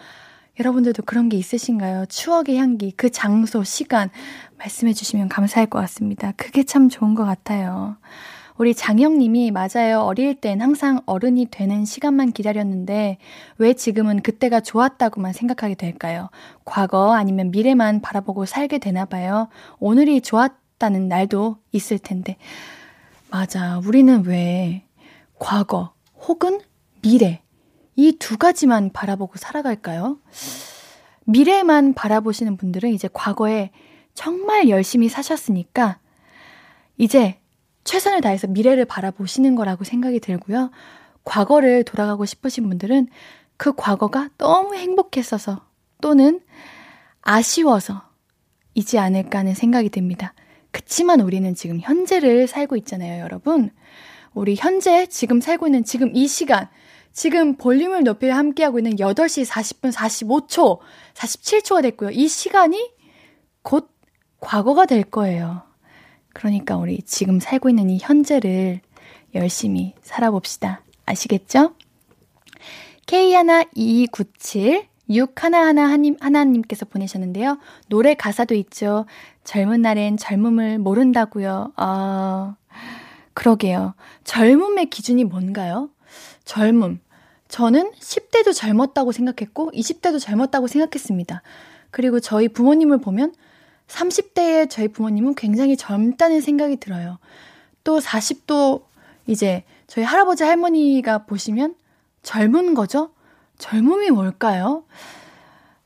여러분들도 0.60 1.04
그런 1.04 1.30
게 1.30 1.38
있으신가요? 1.38 2.06
추억의 2.08 2.58
향기, 2.58 2.92
그 2.92 3.10
장소, 3.10 3.64
시간 3.64 4.10
말씀해 4.58 4.94
주시면 4.94 5.30
감사할 5.30 5.68
것 5.68 5.80
같습니다. 5.80 6.34
그게 6.36 6.64
참 6.64 6.90
좋은 6.90 7.16
것 7.16 7.24
같아요. 7.24 7.96
우리 8.60 8.76
장영님이 8.76 9.52
맞아요. 9.52 10.02
어릴 10.02 10.36
땐 10.36 10.62
항상 10.62 11.00
어른이 11.06 11.46
되는 11.50 11.86
시간만 11.86 12.34
기다렸는데 12.34 13.18
왜 13.58 13.74
지금은 13.74 14.22
그때가 14.22 14.60
좋았다고만 14.60 15.32
생각하게 15.32 15.76
될까요? 15.76 16.30
과거 16.66 17.14
아니면 17.16 17.52
미래만 17.52 18.02
바라보고 18.02 18.46
살게 18.46 18.80
되나 18.80 19.06
봐요. 19.06 19.48
오늘이 19.80 20.20
좋았다는 20.20 21.08
날도 21.08 21.56
있을 21.72 22.00
텐데. 22.00 22.36
맞아. 23.32 23.80
우리는 23.86 24.26
왜 24.26 24.84
과거 25.40 25.94
혹은 26.28 26.60
미래 27.02 27.42
이 27.96 28.12
두 28.20 28.38
가지만 28.38 28.92
바라보고 28.92 29.38
살아갈까요? 29.38 30.18
미래만 31.24 31.94
바라보시는 31.94 32.58
분들은 32.58 32.90
이제 32.92 33.08
과거에 33.14 33.72
정말 34.14 34.68
열심히 34.68 35.08
사셨으니까 35.08 36.00
이제 36.98 37.40
최선을 37.84 38.22
다해서 38.22 38.48
미래를 38.48 38.86
바라보시는 38.86 39.56
거라고 39.56 39.84
생각이 39.84 40.20
들고요. 40.20 40.72
과거를 41.24 41.84
돌아가고 41.84 42.26
싶으신 42.26 42.68
분들은 42.68 43.08
그 43.58 43.74
과거가 43.74 44.30
너무 44.38 44.76
행복했어서 44.76 45.62
또는 46.02 46.42
아쉬워서 47.22 48.04
이지 48.74 48.98
않을까 48.98 49.40
하는 49.40 49.54
생각이 49.54 49.90
듭니다. 49.90 50.34
그치만 50.72 51.20
우리는 51.20 51.54
지금 51.56 51.80
현재를 51.80 52.48
살고 52.48 52.76
있잖아요, 52.78 53.22
여러분. 53.24 53.72
우리 54.34 54.56
현재 54.56 55.08
지금 55.08 55.42
살고 55.42 55.68
있는 55.68 55.84
지금 55.84 56.16
이 56.16 56.28
시간, 56.28 56.70
지금 57.12 57.56
볼륨을 57.56 58.04
높여 58.04 58.34
함께하고 58.34 58.80
있는 58.80 58.96
8시 58.96 59.46
40분 59.46 59.92
45초, 59.92 60.80
47초가 61.16 61.82
됐고요. 61.82 62.12
이 62.12 62.28
시간이 62.28 62.92
곧 63.62 63.90
과거가 64.40 64.86
될 64.86 65.04
거예요. 65.04 65.64
그러니까 66.40 66.78
우리 66.78 67.02
지금 67.02 67.42
살고 67.42 67.68
있는 67.68 67.90
이 67.90 68.00
현재를 68.02 68.80
열심히 69.36 69.94
살아봅시다. 70.02 70.82
아시겠죠? 71.06 71.74
K12297 73.08 74.86
6111 75.10 75.84
하님, 75.84 76.16
하나님께서 76.18 76.86
보내셨는데요. 76.86 77.58
노래 77.90 78.14
가사도 78.14 78.56
있죠. 78.56 79.06
젊은 79.44 79.82
날엔 79.82 80.16
젊음을 80.16 80.80
모른다고요. 80.80 81.74
아, 81.76 82.56
그러게요. 83.34 83.96
젊음의 84.24 84.90
기준이 84.92 85.26
뭔가요? 85.26 85.90
젊음. 86.46 87.02
저는 87.50 87.92
10대도 88.00 88.54
젊었다고 88.54 89.12
생각했고, 89.12 89.72
20대도 89.72 90.22
젊었다고 90.22 90.68
생각했습니다. 90.68 91.42
그리고 91.92 92.22
저희 92.22 92.48
부모님을 92.48 93.00
보면 93.00 93.34
30대의 93.90 94.70
저희 94.70 94.88
부모님은 94.88 95.36
굉장히 95.36 95.76
젊다는 95.76 96.42
생각이 96.42 96.78
들어요. 96.78 97.20
또 97.84 98.00
40도 98.00 98.84
이제 99.28 99.64
저희 99.88 100.06
할아버지 100.06 100.44
할머니가 100.44 101.26
보시면 101.26 101.76
젊은 102.24 102.74
거죠? 102.74 103.12
젊음이 103.58 104.12
뭘까요? 104.12 104.84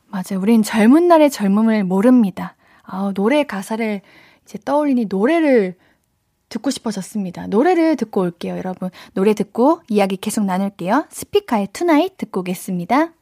맞아요. 0.08 0.40
우린 0.40 0.62
젊은 0.62 1.08
날의 1.08 1.30
젊음을 1.32 1.84
모릅니다. 1.84 2.56
아, 2.84 3.12
노래 3.16 3.44
가사를 3.44 4.02
이제 4.44 4.60
떠올리니 4.64 5.06
노래를 5.06 5.76
듣고 6.50 6.70
싶어졌습니다. 6.70 7.48
노래를 7.48 7.96
듣고 7.96 8.22
올게요, 8.22 8.58
여러분. 8.58 8.92
노래 9.14 9.34
듣고 9.34 9.82
이야기 9.90 10.18
계속 10.18 10.46
나눌게요. 10.46 11.08
스피카의 11.10 11.70
Tonight 11.74 12.18
듣고 12.18 12.42
오겠습니다. 12.42 13.14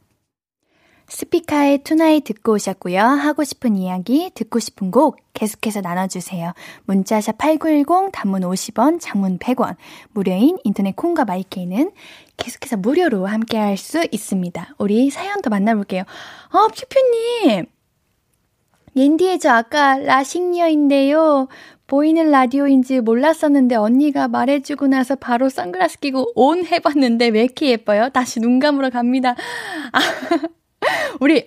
스피카의 1.12 1.78
Tonight 1.84 2.24
듣고 2.24 2.54
오셨고요. 2.54 3.00
하고 3.02 3.44
싶은 3.44 3.76
이야기, 3.76 4.30
듣고 4.34 4.58
싶은 4.58 4.90
곡 4.90 5.18
계속해서 5.34 5.82
나눠주세요. 5.82 6.54
문자샵 6.86 7.36
8910, 7.36 8.10
단문 8.12 8.40
50원, 8.42 8.98
장문 8.98 9.38
100원, 9.38 9.76
무료인 10.12 10.56
인터넷 10.64 10.96
콩과 10.96 11.26
my 11.26 11.44
K는 11.44 11.90
계속해서 12.38 12.78
무료로 12.78 13.26
함께 13.26 13.58
할 13.58 13.76
수 13.76 14.06
있습니다. 14.10 14.74
우리 14.78 15.10
사연 15.10 15.42
더 15.42 15.50
만나볼게요. 15.50 16.02
어, 16.02 16.68
퓨퓨님! 16.68 17.66
옌디의 18.96 19.38
저 19.38 19.50
아까 19.50 19.98
라식녀인데요. 19.98 21.48
보이는 21.86 22.30
라디오인지 22.30 23.00
몰랐었는데 23.00 23.74
언니가 23.74 24.28
말해주고 24.28 24.86
나서 24.86 25.14
바로 25.16 25.50
선글라스 25.50 25.98
끼고 25.98 26.32
온 26.36 26.64
해봤는데 26.64 27.28
왜 27.28 27.42
이렇게 27.42 27.70
예뻐요? 27.70 28.08
다시 28.10 28.40
눈 28.40 28.58
감으러 28.58 28.88
갑니다. 28.88 29.34
아, 29.92 30.00
우리 31.20 31.46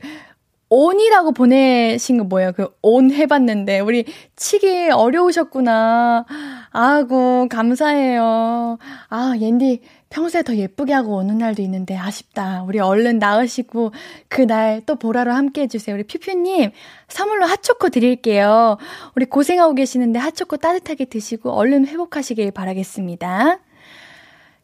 온이라고 0.70 1.32
보내신 1.32 2.18
거 2.18 2.24
뭐예요? 2.24 2.52
그 2.54 2.68
온 2.82 3.12
해봤는데 3.12 3.80
우리 3.82 4.06
치기 4.36 4.90
어려우셨구나. 4.92 6.26
아고 6.72 7.48
감사해요. 7.50 8.78
아 9.10 9.34
옌디 9.40 9.82
평소에 10.10 10.44
더 10.44 10.56
예쁘게 10.56 10.94
하고 10.94 11.18
오는 11.18 11.38
날도 11.38 11.62
있는데 11.62 11.96
아쉽다. 11.98 12.64
우리 12.64 12.80
얼른 12.80 13.20
나으시고 13.20 13.92
그 14.28 14.42
날 14.48 14.82
또 14.86 14.96
보라로 14.96 15.32
함께 15.34 15.62
해주세요. 15.64 15.96
우리 15.96 16.04
퓨퓨님 16.04 16.72
선물로 17.10 17.46
핫초코 17.46 17.90
드릴게요. 17.90 18.78
우리 19.16 19.26
고생하고 19.26 19.74
계시는데 19.76 20.20
핫초코 20.20 20.58
따뜻하게 20.58 21.06
드시고 21.06 21.52
얼른 21.52 21.86
회복하시길 21.88 22.52
바라겠습니다. 22.52 23.60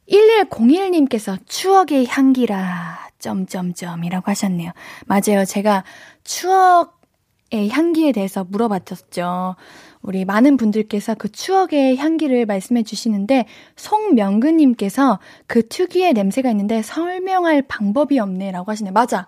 1101님께서 0.10 1.38
추억의 1.48 2.08
향기라 2.08 3.08
점점점이라고 3.22 4.30
하셨네요. 4.30 4.72
맞아요. 5.06 5.46
제가 5.46 5.84
추억의 6.24 7.70
향기에 7.70 8.12
대해서 8.12 8.44
물어봤었죠. 8.44 9.56
우리 10.02 10.26
많은 10.26 10.58
분들께서 10.58 11.16
그 11.16 11.32
추억의 11.32 11.98
향기를 11.98 12.46
말씀해 12.46 12.84
주시는데 12.84 13.46
송명근 13.76 14.58
님께서 14.58 15.20
그 15.48 15.68
특유의 15.68 16.14
냄새가 16.14 16.50
있는데 16.52 16.82
설명할 16.82 17.62
방법이 17.62 18.20
없네라고 18.20 18.72
하시네요. 18.72 18.92
맞아. 18.94 19.28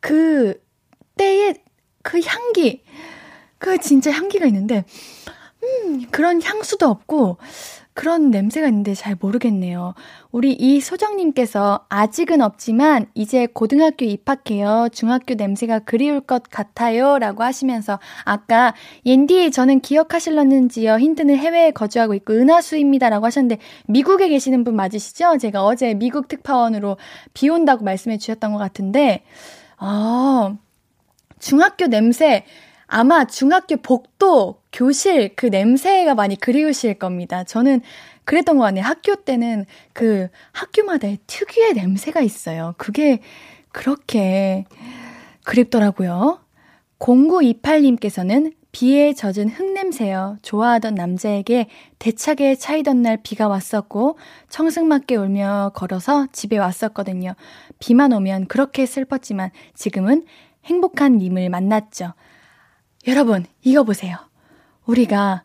그 0.00 0.60
때의 1.16 1.54
그 2.02 2.20
향기, 2.24 2.82
그 3.58 3.78
진짜 3.78 4.10
향기가 4.10 4.46
있는데, 4.46 4.84
음, 5.62 6.06
그런 6.10 6.42
향수도 6.42 6.88
없고, 6.88 7.38
그런 7.94 8.30
냄새가 8.30 8.68
있는데 8.68 8.94
잘 8.94 9.16
모르겠네요. 9.20 9.94
우리 10.30 10.52
이 10.52 10.80
소정님께서 10.80 11.84
아직은 11.90 12.40
없지만 12.40 13.06
이제 13.14 13.46
고등학교 13.46 14.04
입학해요. 14.06 14.88
중학교 14.92 15.34
냄새가 15.34 15.80
그리울 15.80 16.20
것 16.20 16.44
같아요. 16.50 17.18
라고 17.18 17.42
하시면서 17.42 17.98
아까 18.24 18.74
옌디 19.04 19.50
저는 19.50 19.80
기억하실렀는지요. 19.80 20.98
힌트는 20.98 21.36
해외에 21.36 21.70
거주하고 21.70 22.14
있고 22.14 22.32
은하수입니다. 22.32 23.10
라고 23.10 23.26
하셨는데 23.26 23.58
미국에 23.86 24.28
계시는 24.28 24.64
분 24.64 24.74
맞으시죠? 24.74 25.36
제가 25.38 25.64
어제 25.64 25.92
미국 25.92 26.28
특파원으로 26.28 26.96
비 27.34 27.50
온다고 27.50 27.84
말씀해 27.84 28.16
주셨던 28.16 28.52
것 28.52 28.58
같은데 28.58 29.22
아 29.76 30.56
중학교 31.38 31.88
냄새 31.88 32.44
아마 32.94 33.24
중학교 33.24 33.78
복도 33.78 34.60
교실 34.70 35.34
그 35.34 35.46
냄새가 35.46 36.14
많이 36.14 36.36
그리우실 36.36 36.98
겁니다. 36.98 37.42
저는 37.42 37.80
그랬던 38.24 38.58
것 38.58 38.64
같네요. 38.64 38.84
학교 38.84 39.14
때는 39.16 39.64
그 39.94 40.28
학교마다의 40.52 41.20
특유의 41.26 41.72
냄새가 41.72 42.20
있어요. 42.20 42.74
그게 42.76 43.20
그렇게 43.70 44.66
그립더라고요. 45.44 46.40
0928님께서는 46.98 48.52
비에 48.72 49.14
젖은 49.14 49.48
흙냄새요. 49.48 50.36
좋아하던 50.42 50.94
남자에게 50.94 51.68
대차게 51.98 52.56
차이던 52.56 53.00
날 53.00 53.16
비가 53.22 53.48
왔었고 53.48 54.18
청승맞게 54.50 55.16
울며 55.16 55.72
걸어서 55.74 56.26
집에 56.30 56.58
왔었거든요. 56.58 57.36
비만 57.78 58.12
오면 58.12 58.48
그렇게 58.48 58.84
슬펐지만 58.84 59.50
지금은 59.72 60.26
행복한 60.66 61.16
님을 61.16 61.48
만났죠. 61.48 62.12
여러분, 63.06 63.44
이거 63.62 63.82
보세요. 63.82 64.16
우리가 64.86 65.44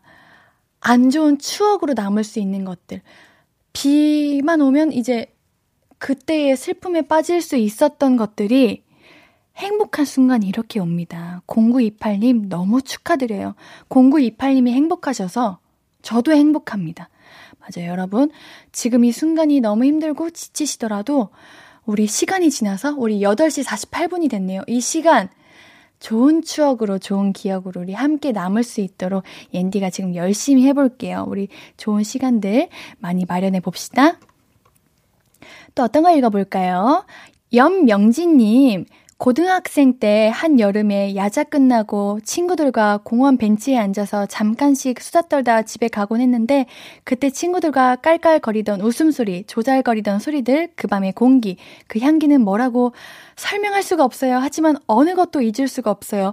안 0.80 1.10
좋은 1.10 1.38
추억으로 1.38 1.94
남을 1.94 2.24
수 2.24 2.38
있는 2.38 2.64
것들. 2.64 3.02
비만 3.72 4.60
오면 4.60 4.92
이제 4.92 5.34
그때의 5.98 6.56
슬픔에 6.56 7.02
빠질 7.02 7.42
수 7.42 7.56
있었던 7.56 8.16
것들이 8.16 8.84
행복한 9.56 10.04
순간이 10.04 10.46
이렇게 10.46 10.78
옵니다. 10.78 11.42
0928님 11.48 12.48
너무 12.48 12.80
축하드려요. 12.80 13.54
0928님이 13.88 14.70
행복하셔서 14.70 15.58
저도 16.02 16.32
행복합니다. 16.32 17.08
맞아요, 17.58 17.90
여러분. 17.90 18.30
지금 18.70 19.04
이 19.04 19.10
순간이 19.10 19.60
너무 19.60 19.84
힘들고 19.84 20.30
지치시더라도 20.30 21.30
우리 21.84 22.06
시간이 22.06 22.50
지나서 22.50 22.94
우리 22.96 23.20
8시 23.20 23.64
48분이 23.64 24.30
됐네요. 24.30 24.62
이 24.68 24.80
시간 24.80 25.28
좋은 26.00 26.42
추억으로 26.42 26.98
좋은 26.98 27.32
기억으로 27.32 27.80
우리 27.80 27.92
함께 27.92 28.32
남을 28.32 28.62
수 28.62 28.80
있도록 28.80 29.24
옌디가 29.52 29.90
지금 29.90 30.14
열심히 30.14 30.66
해볼게요. 30.66 31.24
우리 31.28 31.48
좋은 31.76 32.02
시간들 32.02 32.68
많이 32.98 33.24
마련해 33.26 33.60
봅시다. 33.60 34.18
또 35.74 35.82
어떤 35.82 36.02
거 36.02 36.14
읽어볼까요? 36.14 37.04
염명진님, 37.52 38.86
고등학생 39.18 39.98
때 39.98 40.30
한 40.30 40.60
여름에 40.60 41.16
야자 41.16 41.42
끝나고 41.44 42.20
친구들과 42.22 43.00
공원 43.02 43.36
벤치에 43.36 43.76
앉아서 43.76 44.26
잠깐씩 44.26 45.00
수다 45.00 45.22
떨다 45.22 45.62
집에 45.62 45.88
가곤 45.88 46.20
했는데 46.20 46.66
그때 47.02 47.28
친구들과 47.28 47.96
깔깔거리던 47.96 48.80
웃음소리, 48.80 49.44
조잘거리던 49.48 50.20
소리들, 50.20 50.70
그 50.76 50.86
밤의 50.86 51.12
공기, 51.14 51.56
그 51.88 51.98
향기는 51.98 52.40
뭐라고 52.40 52.92
설명할 53.34 53.82
수가 53.82 54.04
없어요. 54.04 54.38
하지만 54.38 54.76
어느 54.86 55.16
것도 55.16 55.40
잊을 55.42 55.66
수가 55.66 55.90
없어요. 55.90 56.32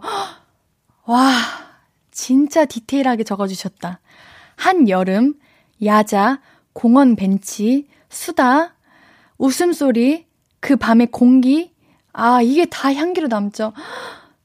와, 1.07 1.31
진짜 2.11 2.65
디테일하게 2.65 3.23
적어주셨다. 3.23 3.99
한 4.57 4.89
여름, 4.89 5.33
야자, 5.83 6.39
공원 6.73 7.15
벤치, 7.15 7.87
수다, 8.09 8.75
웃음소리, 9.39 10.27
그 10.59 10.75
밤의 10.75 11.07
공기, 11.07 11.74
아, 12.17 12.41
이게 12.41 12.65
다 12.65 12.93
향기로 12.93 13.27
남죠. 13.27 13.73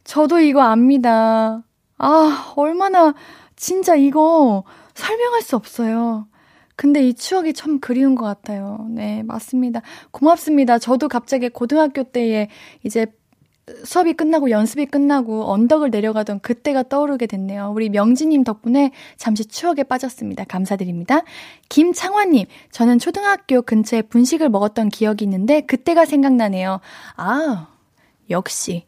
저도 0.04 0.40
이거 0.40 0.62
압니다. 0.62 1.62
아, 1.98 2.52
얼마나, 2.56 3.14
진짜 3.56 3.94
이거 3.94 4.64
설명할 4.94 5.42
수 5.42 5.54
없어요. 5.56 6.26
근데 6.74 7.06
이 7.06 7.14
추억이 7.14 7.52
참 7.52 7.78
그리운 7.78 8.14
것 8.16 8.24
같아요. 8.24 8.86
네, 8.90 9.22
맞습니다. 9.22 9.82
고맙습니다. 10.10 10.78
저도 10.78 11.08
갑자기 11.08 11.48
고등학교 11.48 12.02
때에 12.04 12.48
이제 12.82 13.06
수업이 13.84 14.14
끝나고 14.14 14.50
연습이 14.50 14.86
끝나고 14.86 15.50
언덕을 15.50 15.90
내려가던 15.90 16.40
그때가 16.40 16.84
떠오르게 16.84 17.26
됐네요. 17.26 17.72
우리 17.74 17.88
명지님 17.88 18.44
덕분에 18.44 18.90
잠시 19.16 19.44
추억에 19.44 19.84
빠졌습니다. 19.84 20.44
감사드립니다. 20.44 21.22
김창환님, 21.68 22.46
저는 22.72 22.98
초등학교 22.98 23.62
근처에 23.62 24.02
분식을 24.02 24.48
먹었던 24.48 24.88
기억이 24.88 25.24
있는데 25.24 25.60
그때가 25.60 26.04
생각나네요. 26.04 26.80
아, 27.16 27.68
역시 28.28 28.86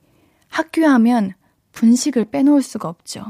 학교 0.48 0.85
하면 0.87 1.35
분식을 1.72 2.26
빼놓을 2.26 2.62
수가 2.62 2.88
없죠. 2.88 3.24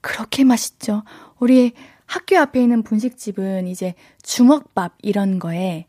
그렇게 0.00 0.44
맛있죠. 0.44 1.02
우리 1.38 1.72
학교 2.06 2.38
앞에 2.38 2.62
있는 2.62 2.82
분식집은 2.82 3.66
이제 3.66 3.94
주먹밥 4.22 4.94
이런 5.02 5.38
거에 5.38 5.86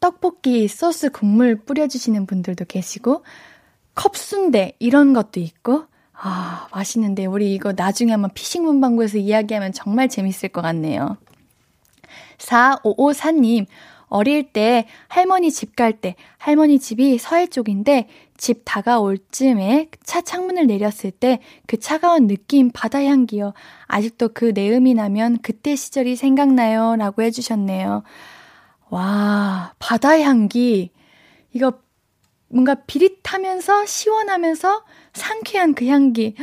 떡볶이 0.00 0.66
소스 0.66 1.10
국물 1.10 1.56
뿌려주시는 1.56 2.26
분들도 2.26 2.64
계시고 2.64 3.22
컵순대 3.94 4.76
이런 4.78 5.12
것도 5.12 5.40
있고 5.40 5.84
아 6.12 6.68
맛있는데 6.72 7.26
우리 7.26 7.54
이거 7.54 7.72
나중에 7.74 8.12
한번 8.12 8.30
피싱 8.34 8.64
문방구에서 8.64 9.18
이야기하면 9.18 9.72
정말 9.72 10.08
재밌을 10.08 10.48
것 10.50 10.60
같네요. 10.62 11.16
4554님 12.38 13.66
어릴 14.08 14.52
때 14.52 14.86
할머니 15.08 15.50
집 15.52 15.76
갈 15.76 16.00
때 16.00 16.16
할머니 16.38 16.78
집이 16.80 17.18
서해 17.18 17.46
쪽인데 17.46 18.08
집 18.36 18.62
다가올 18.64 19.18
쯤에 19.30 19.88
차 20.02 20.20
창문을 20.20 20.66
내렸을 20.66 21.10
때 21.12 21.40
그 21.66 21.78
차가운 21.78 22.26
느낌 22.26 22.70
바다 22.72 23.04
향기요. 23.04 23.52
아직도 23.86 24.30
그 24.34 24.46
내음이 24.54 24.94
나면 24.94 25.38
그때 25.42 25.76
시절이 25.76 26.16
생각나요. 26.16 26.96
라고 26.96 27.22
해주셨네요. 27.22 28.02
와, 28.88 29.74
바다 29.78 30.18
향기. 30.20 30.90
이거 31.52 31.78
뭔가 32.50 32.74
비릿하면서 32.74 33.86
시원하면서 33.86 34.84
상쾌한 35.12 35.74
그 35.74 35.86
향기. 35.86 36.34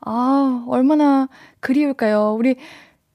아, 0.00 0.64
얼마나 0.68 1.28
그리울까요? 1.60 2.36
우리 2.38 2.56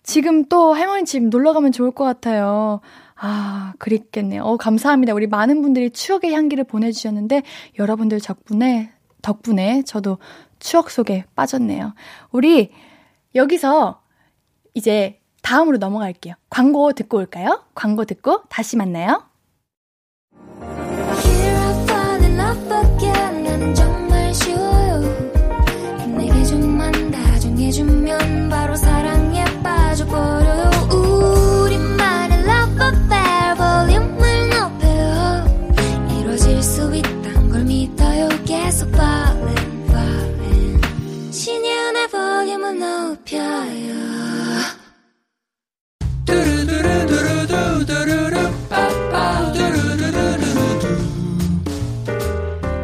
지금 0.03 0.45
또 0.45 0.73
할머니 0.73 1.05
집 1.05 1.23
놀러 1.23 1.53
가면 1.53 1.71
좋을 1.71 1.91
것 1.91 2.03
같아요. 2.03 2.81
아, 3.15 3.73
그립겠네요. 3.79 4.43
어, 4.43 4.57
감사합니다. 4.57 5.13
우리 5.13 5.25
많은 5.25 5.61
분들이 5.61 5.89
추억의 5.89 6.33
향기를 6.33 6.65
보내주셨는데, 6.65 7.41
여러분들 7.79 8.19
덕분에, 8.19 8.91
덕분에 9.21 9.83
저도 9.83 10.19
추억 10.59 10.91
속에 10.91 11.25
빠졌네요. 11.35 11.95
우리 12.31 12.71
여기서 13.33 14.01
이제 14.73 15.21
다음으로 15.41 15.77
넘어갈게요. 15.77 16.35
광고 16.49 16.91
듣고 16.91 17.17
올까요? 17.17 17.63
광고 17.73 18.03
듣고 18.05 18.43
다시 18.49 18.75
만나요. 18.75 19.23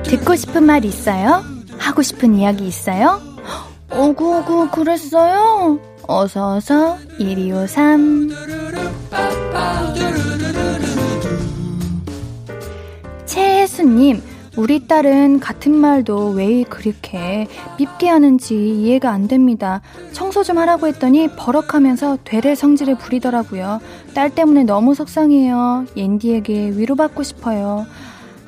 듣고 0.04 0.36
싶은 0.36 0.64
말 0.64 0.86
있어요? 0.86 1.44
하고 1.78 2.02
싶은 2.02 2.36
이야기 2.36 2.68
있어요? 2.68 3.22
오구오구 3.92 4.70
그랬어요? 4.72 5.80
어서어서 6.08 6.98
1253 7.18 8.30
최혜수님 13.26 14.31
우리 14.58 14.86
딸은 14.86 15.40
같은 15.40 15.74
말도 15.74 16.32
왜 16.32 16.64
그렇게 16.64 17.48
밉게 17.80 18.10
하는지 18.10 18.56
이해가 18.56 19.10
안 19.10 19.30
됩니다. 19.30 19.82
청소 20.12 20.44
좀 20.44 20.58
하라고 20.58 20.88
했더니 20.88 21.30
버럭하면서 21.38 22.20
되레 22.26 22.56
성질을 22.56 22.98
부리더라고요. 22.98 23.80
딸 24.14 24.30
때문에 24.30 24.66
너무 24.66 24.94
속상해요. 24.94 25.86
옌디에게 25.96 26.72
위로받고 26.72 27.24
싶어요. 27.24 27.86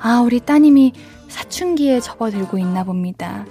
아, 0.01 0.19
우리 0.19 0.41
따님이 0.41 0.91
사춘기에 1.29 2.01
접어들고 2.01 2.57
있나 2.57 2.83
봅니다. 2.83 3.45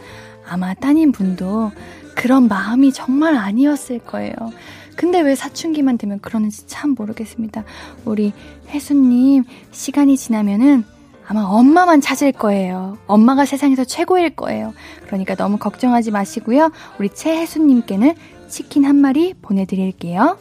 아마 0.47 0.75
따님 0.75 1.11
분도 1.11 1.73
그런 2.15 2.49
마음이 2.49 2.93
정말 2.93 3.35
아니었을 3.35 4.01
거예요. 4.01 4.35
근데 4.95 5.21
왜 5.21 5.35
사춘기만 5.35 5.97
되면 5.97 6.21
그러는지 6.21 6.67
참 6.67 6.95
모르겠습니다. 6.97 7.65
우리 8.05 8.35
혜수님, 8.69 9.45
시간이 9.71 10.19
지나면은 10.19 10.85
아마 11.27 11.43
엄마만 11.43 12.01
찾을 12.01 12.33
거예요. 12.33 12.99
엄마가 13.07 13.45
세상에서 13.45 13.85
최고일 13.85 14.31
거예요. 14.31 14.75
그러니까 15.07 15.35
너무 15.35 15.59
걱정하지 15.59 16.11
마시고요. 16.11 16.71
우리 16.99 17.09
최혜수님께는 17.09 18.15
치킨 18.49 18.85
한 18.85 18.97
마리 18.97 19.35
보내드릴게요. 19.35 20.37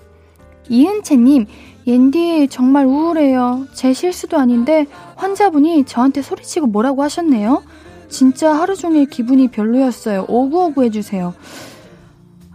이은채님, 0.69 1.47
옌디 1.87 2.47
정말 2.49 2.85
우울해요. 2.85 3.65
제 3.73 3.93
실수도 3.93 4.37
아닌데 4.37 4.85
환자분이 5.15 5.85
저한테 5.85 6.21
소리치고 6.21 6.67
뭐라고 6.67 7.03
하셨네요. 7.03 7.63
진짜 8.09 8.53
하루 8.53 8.75
종일 8.75 9.05
기분이 9.05 9.47
별로였어요. 9.49 10.25
오구오구 10.27 10.83
해주세요. 10.83 11.33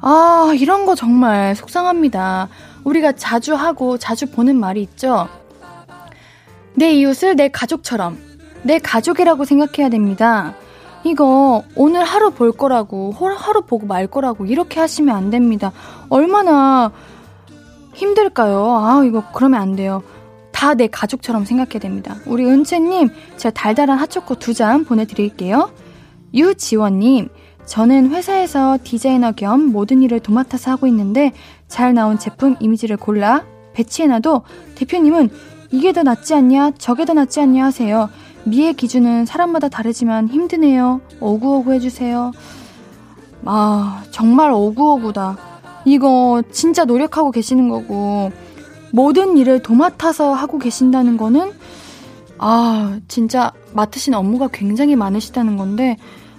아, 0.00 0.52
이런 0.56 0.86
거 0.86 0.94
정말 0.94 1.56
속상합니다. 1.56 2.48
우리가 2.84 3.12
자주 3.12 3.54
하고 3.54 3.98
자주 3.98 4.26
보는 4.30 4.56
말이 4.56 4.82
있죠. 4.82 5.28
내 6.76 6.92
이웃을 6.92 7.36
내 7.36 7.48
가족처럼, 7.48 8.18
내 8.62 8.78
가족이라고 8.78 9.44
생각해야 9.44 9.88
됩니다. 9.90 10.54
이거 11.04 11.62
오늘 11.74 12.04
하루 12.04 12.30
볼 12.30 12.52
거라고, 12.52 13.12
하루 13.12 13.62
보고 13.62 13.86
말 13.86 14.06
거라고 14.06 14.46
이렇게 14.46 14.80
하시면 14.80 15.14
안 15.14 15.30
됩니다. 15.30 15.72
얼마나 16.08 16.92
힘들까요? 17.94 18.76
아, 18.76 19.02
이거 19.04 19.22
그러면 19.34 19.60
안 19.60 19.76
돼요. 19.76 20.02
다 20.52 20.74
내 20.74 20.86
가족처럼 20.86 21.44
생각해야 21.44 21.78
됩니다. 21.80 22.16
우리 22.26 22.44
은채님, 22.46 23.10
제가 23.36 23.52
달달한 23.52 23.98
핫초코 23.98 24.36
두 24.36 24.52
잔 24.54 24.84
보내드릴게요. 24.84 25.70
유지원님, 26.34 27.28
저는 27.66 28.10
회사에서 28.10 28.78
디자이너 28.82 29.32
겸 29.32 29.60
모든 29.72 30.02
일을 30.02 30.20
도맡아서 30.20 30.70
하고 30.70 30.86
있는데 30.86 31.32
잘 31.68 31.94
나온 31.94 32.18
제품 32.18 32.56
이미지를 32.60 32.96
골라 32.96 33.44
배치해놔도 33.74 34.42
대표님은 34.76 35.30
이게 35.70 35.92
더 35.92 36.02
낫지 36.02 36.34
않냐, 36.34 36.72
저게 36.78 37.04
더 37.04 37.12
낫지 37.14 37.40
않냐 37.40 37.64
하세요. 37.64 38.08
미의 38.44 38.74
기준은 38.74 39.26
사람마다 39.26 39.68
다르지만 39.68 40.28
힘드네요. 40.28 41.00
오구오구 41.20 41.72
해주세요. 41.72 42.32
아, 43.44 44.04
정말 44.10 44.52
오구오구다. 44.52 45.36
이거 45.84 46.42
진짜 46.50 46.84
노력하고 46.84 47.30
계시는 47.30 47.68
거고, 47.68 48.30
모든 48.92 49.36
일을 49.36 49.62
도맡아서 49.62 50.32
하고 50.32 50.58
계신다는 50.58 51.16
거는, 51.16 51.52
아, 52.38 52.98
진짜 53.08 53.52
맡으신 53.72 54.14
업무가 54.14 54.48
굉장히 54.48 54.96
많으시다는 54.96 55.56
건데, 55.56 55.96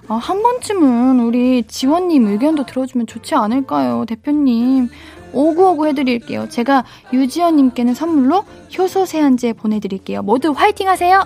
아, 0.07 0.15
한 0.15 0.41
번쯤은 0.41 1.19
우리 1.19 1.63
지원님 1.67 2.27
의견도 2.27 2.65
들어주면 2.65 3.07
좋지 3.07 3.35
않을까요, 3.35 4.05
대표님? 4.05 4.89
오구오구 5.37 5.87
해드릴게요. 5.87 6.49
제가 6.49 6.83
유지연님께는 7.13 7.93
선물로 7.93 8.43
효소 8.77 9.05
세안제 9.05 9.53
보내드릴게요. 9.53 10.23
모두 10.23 10.51
화이팅 10.51 10.89
하세요! 10.89 11.23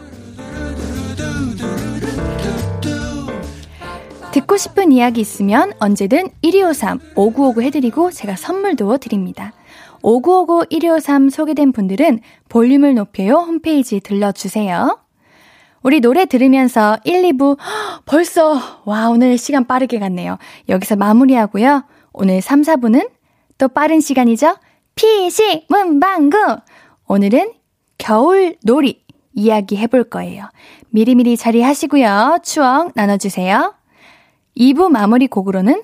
듣고 4.34 4.58
싶은 4.58 4.91
이야기 4.91 5.21
있으면 5.21 5.74
언제든 5.80 6.30
1253 6.41 7.00
5959 7.15 7.62
해드리고 7.63 8.12
제가 8.12 8.36
선물도 8.36 8.97
드립니다. 8.97 9.54
5959 10.04 10.65
1253 10.69 11.30
소개된 11.30 11.71
분들은 11.71 12.19
볼륨을 12.50 12.95
높여요 12.95 13.36
홈페이지 13.36 14.00
들러주세요. 14.00 14.97
우리 15.84 16.00
노래 16.00 16.26
들으면서 16.26 16.97
1, 17.06 17.24
2부 17.24 17.58
벌써 18.06 18.60
와 18.86 19.10
오늘 19.10 19.38
시간 19.38 19.65
빠르게 19.65 20.00
갔네요. 20.00 20.38
여기서 20.69 20.95
마무리하고요. 20.95 21.84
오늘 22.13 22.41
3, 22.41 22.62
4부는 22.62 23.10
또 23.62 23.67
빠른 23.67 24.02
시간이죠. 24.02 24.56
피식 24.95 25.67
문방구 25.69 26.36
오늘은 27.06 27.54
겨울 28.00 28.56
놀이 28.63 29.04
이야기 29.36 29.78
해볼 29.78 30.06
거예요. 30.06 30.50
미리미리 30.89 31.38
자리하시고요. 31.38 32.39
추억 32.41 32.93
나눠주세요. 32.95 33.76
2부 34.58 34.89
마무리 34.89 35.28
곡으로는 35.28 35.84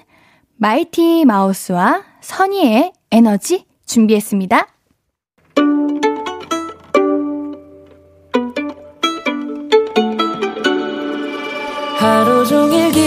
마이티 0.55 1.25
마우스와 1.25 2.03
선희의 2.21 2.93
에너지 3.11 3.65
준비했습니다. 3.85 4.67
하루 11.99 12.43
종일 12.43 12.91
기 12.91 13.06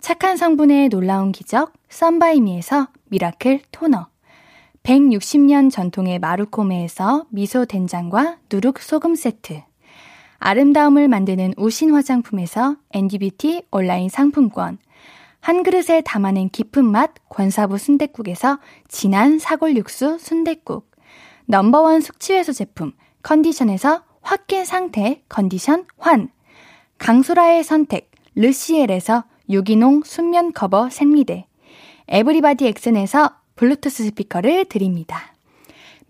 착한 0.00 0.36
성분의 0.36 0.88
놀라운 0.88 1.30
기적 1.30 1.72
썬바이미에서 1.90 2.88
미라클 3.10 3.60
토너, 3.70 4.06
160년 4.82 5.70
전통의 5.70 6.18
마루코메에서 6.18 7.26
미소 7.28 7.66
된장과 7.66 8.38
누룩 8.50 8.78
소금 8.78 9.14
세트, 9.14 9.62
아름다움을 10.38 11.06
만드는 11.08 11.52
우신 11.58 11.92
화장품에서 11.92 12.76
앤디뷰티 12.92 13.66
온라인 13.70 14.08
상품권, 14.08 14.78
한 15.40 15.62
그릇에 15.62 16.00
담아낸 16.02 16.48
깊은 16.48 16.84
맛 16.84 17.12
권사부 17.28 17.76
순댓국에서 17.76 18.58
진한 18.88 19.38
사골 19.38 19.76
육수 19.76 20.18
순댓국. 20.18 20.90
number 21.46 21.82
one 21.82 22.00
숙취해소 22.00 22.52
제품 22.52 22.92
컨디션에서 23.22 24.04
확 24.22 24.46
깬 24.46 24.64
상태 24.64 25.22
컨디션 25.28 25.86
환. 25.98 26.30
강소라의 26.98 27.64
선택 27.64 28.10
르시엘에서 28.34 29.24
유기농 29.50 30.02
순면 30.04 30.52
커버 30.52 30.88
생리대 30.88 31.46
에브리바디 32.08 32.66
엑센에서 32.68 33.30
블루투스 33.56 34.04
스피커를 34.04 34.64
드립니다. 34.66 35.34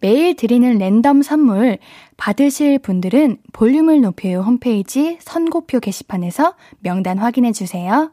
매일 0.01 0.35
드리는 0.35 0.79
랜덤 0.79 1.23
선물 1.23 1.79
받으실 2.17 2.79
분들은 2.79 3.39
볼륨을 3.53 4.01
높여요 4.01 4.41
홈페이지 4.41 5.19
선곡표 5.21 5.81
게시판에서 5.81 6.55
명단 6.81 7.19
확인해 7.19 7.53
주세요. 7.53 8.13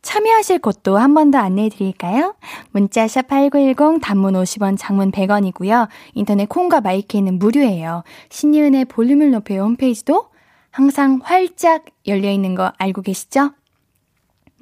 참여하실 0.00 0.60
곳도 0.60 0.96
한 0.96 1.12
번 1.12 1.30
더 1.30 1.38
안내해 1.38 1.68
드릴까요? 1.68 2.34
문자 2.70 3.06
샵 3.08 3.26
8910 3.26 4.00
단문 4.00 4.34
50원 4.34 4.76
장문 4.78 5.10
100원이고요. 5.10 5.88
인터넷 6.14 6.48
콩과 6.48 6.80
마이크는 6.80 7.38
무료예요. 7.38 8.04
신이은의 8.30 8.86
볼륨을 8.86 9.30
높여요 9.32 9.62
홈페이지도 9.64 10.28
항상 10.70 11.20
활짝 11.22 11.84
열려 12.06 12.30
있는 12.30 12.54
거 12.54 12.72
알고 12.78 13.02
계시죠? 13.02 13.50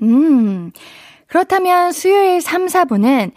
음. 0.03 0.72
그렇다면 1.26 1.92
수요일 1.92 2.40
3, 2.40 2.66
4분은 2.66 3.32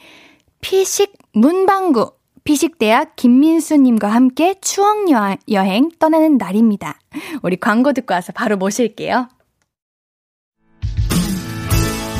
피식 0.61 1.13
문방구 1.33 2.11
피식대학 2.43 3.15
김민수님과 3.15 4.07
함께 4.07 4.55
추억 4.61 5.05
여행 5.49 5.91
떠나는 5.99 6.37
날입니다. 6.37 6.99
우리 7.43 7.57
광고 7.57 7.93
듣고 7.93 8.13
와서 8.13 8.31
바로 8.33 8.57
모실게요. 8.57 9.29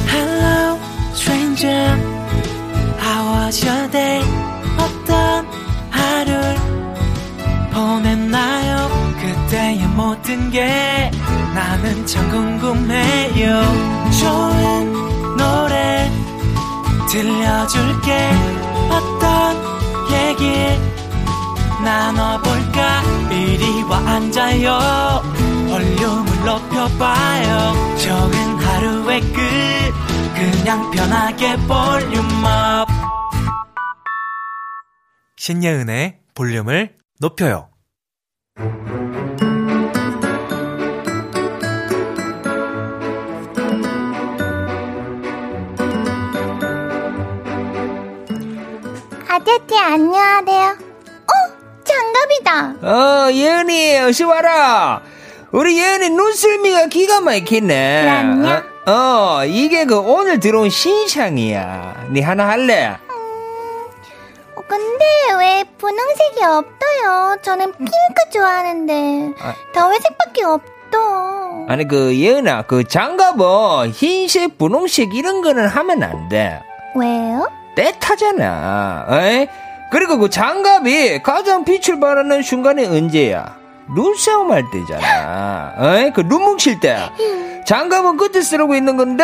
Hello, 0.08 0.78
stranger. 1.14 1.98
How 3.02 3.46
was 3.46 3.66
your 3.66 3.90
day? 3.92 4.22
어떤 4.78 5.46
하루를 5.90 6.56
보냈나요? 7.74 8.88
그때의 9.20 9.88
모든 9.96 10.52
게 10.52 11.10
나는 11.54 12.06
참 12.06 12.30
궁금해요. 12.30 13.62
좋은 14.20 15.38
노래 15.38 16.10
들려줄게. 17.10 18.30
어떤 18.90 19.56
얘기 20.12 20.78
나눠볼까? 21.84 23.02
이리 23.32 23.84
와 23.84 23.98
앉아요. 23.98 25.22
볼륨을 25.70 26.46
높여봐요. 26.46 27.96
적은 27.98 28.56
하루의 28.58 29.22
끝. 29.22 29.40
그냥 30.36 30.90
편하게 30.92 31.56
볼륨업. 31.68 32.88
신예은의 35.38 36.20
볼륨을 36.36 36.96
높여요 37.20 37.70
아저씨 49.40 49.80
안녕하세요. 49.80 50.76
어? 50.76 51.34
장갑이다. 51.86 52.88
어, 52.88 53.32
예은이, 53.32 53.98
어서 54.00 54.28
와라. 54.28 55.02
우리 55.52 55.80
예은이 55.80 56.10
눈썰미가 56.10 56.88
기가 56.88 57.22
막히네. 57.22 58.02
그럼요. 58.02 58.50
어, 58.86 58.92
어, 58.92 59.46
이게 59.46 59.86
그 59.86 59.98
오늘 59.98 60.40
들어온 60.42 60.70
신상이야. 60.70 62.08
니 62.12 62.22
하나 62.22 62.50
할래? 62.50 62.98
어, 64.56 64.62
근데 64.68 65.06
왜 65.40 65.64
분홍색이 65.78 66.44
없어요? 66.44 67.38
저는 67.42 67.72
핑크 67.78 68.30
좋아하는데 68.34 69.34
아. 69.40 69.56
다 69.74 69.90
회색밖에 69.90 70.44
없어. 70.44 70.66
아니, 71.70 71.88
그, 71.88 72.14
예은아, 72.18 72.64
그 72.64 72.84
장갑은 72.84 73.92
흰색, 73.92 74.58
분홍색 74.58 75.14
이런 75.14 75.42
거는 75.42 75.68
하면 75.68 76.04
안 76.04 76.28
돼. 76.30 76.62
왜요? 76.96 77.59
때타잖아. 77.76 79.06
어이? 79.10 79.48
그리고 79.92 80.18
그 80.18 80.30
장갑이 80.30 81.24
가장 81.24 81.64
빛을 81.66 82.00
발하는 82.00 82.42
순간이 82.42 82.86
언제야? 82.86 83.58
눈싸움 83.96 84.52
할 84.52 84.64
때잖아. 84.72 85.74
어이? 85.78 86.12
그 86.12 86.22
눈 86.28 86.44
뭉칠 86.44 86.80
때. 86.80 86.98
장갑은 87.66 88.18
끝에 88.18 88.42
쓰라고 88.42 88.74
있는 88.76 88.98
건데, 88.98 89.24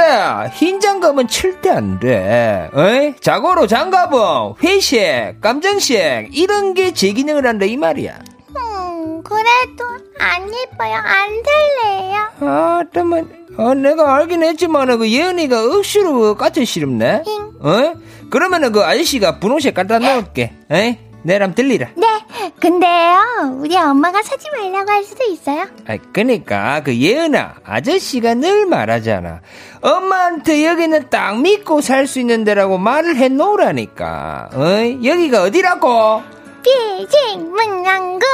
흰 0.54 0.80
장갑은 0.80 1.28
칠 1.28 1.62
때 1.62 1.70
안 1.70 2.00
돼. 2.00 2.70
어이? 2.74 3.16
자고로 3.20 3.68
장갑은 3.68 4.56
회색, 4.64 5.39
깜장색, 5.41 6.30
이런 6.36 6.74
게 6.74 6.91
제 6.93 7.12
기능을 7.12 7.46
한다, 7.46 7.66
이 7.66 7.76
말이야. 7.78 8.14
음, 8.58 9.24
그래도 9.24 9.86
안 10.20 10.43
예뻐요. 10.48 10.93
안 10.96 11.43
살래요. 11.84 12.16
아, 12.41 12.84
잠깐만. 12.93 13.30
어, 13.58 13.74
내가 13.74 14.16
알긴 14.16 14.43
했지만, 14.43 14.96
그 14.98 15.10
예은이가 15.10 15.64
억수로 15.78 16.14
그 16.14 16.36
까쳐 16.36 16.64
싫음네? 16.66 17.24
응. 17.28 17.52
어? 17.62 17.93
그러면은 18.30 18.71
그 18.71 18.82
아저씨가 18.84 19.39
분홍색 19.39 19.73
갖다 19.73 19.99
놓을게. 19.99 20.53
에이? 20.71 20.97
내랑 21.23 21.55
들리라. 21.55 21.88
네, 21.95 22.05
근데요, 22.59 23.57
우리 23.59 23.76
엄마가 23.76 24.21
사지 24.21 24.45
말라고 24.55 24.91
할 24.91 25.03
수도 25.03 25.23
있어요. 25.23 25.65
아, 25.88 25.97
그니까, 26.13 26.82
그 26.84 26.95
예은아, 26.95 27.55
아저씨가 27.63 28.36
늘 28.36 28.67
말하잖아. 28.67 29.41
엄마한테 29.82 30.67
여기는 30.67 31.09
딱 31.09 31.41
믿고 31.41 31.82
살 31.82 32.05
수 32.05 32.19
있는 32.19 32.43
데라고 32.43 32.78
말을 32.78 33.15
해 33.15 33.28
놓으라니까. 33.30 34.49
어이? 34.53 34.99
여기가 35.03 35.41
어디라고? 35.43 36.21
비식 36.63 37.39
문양구. 37.39 38.26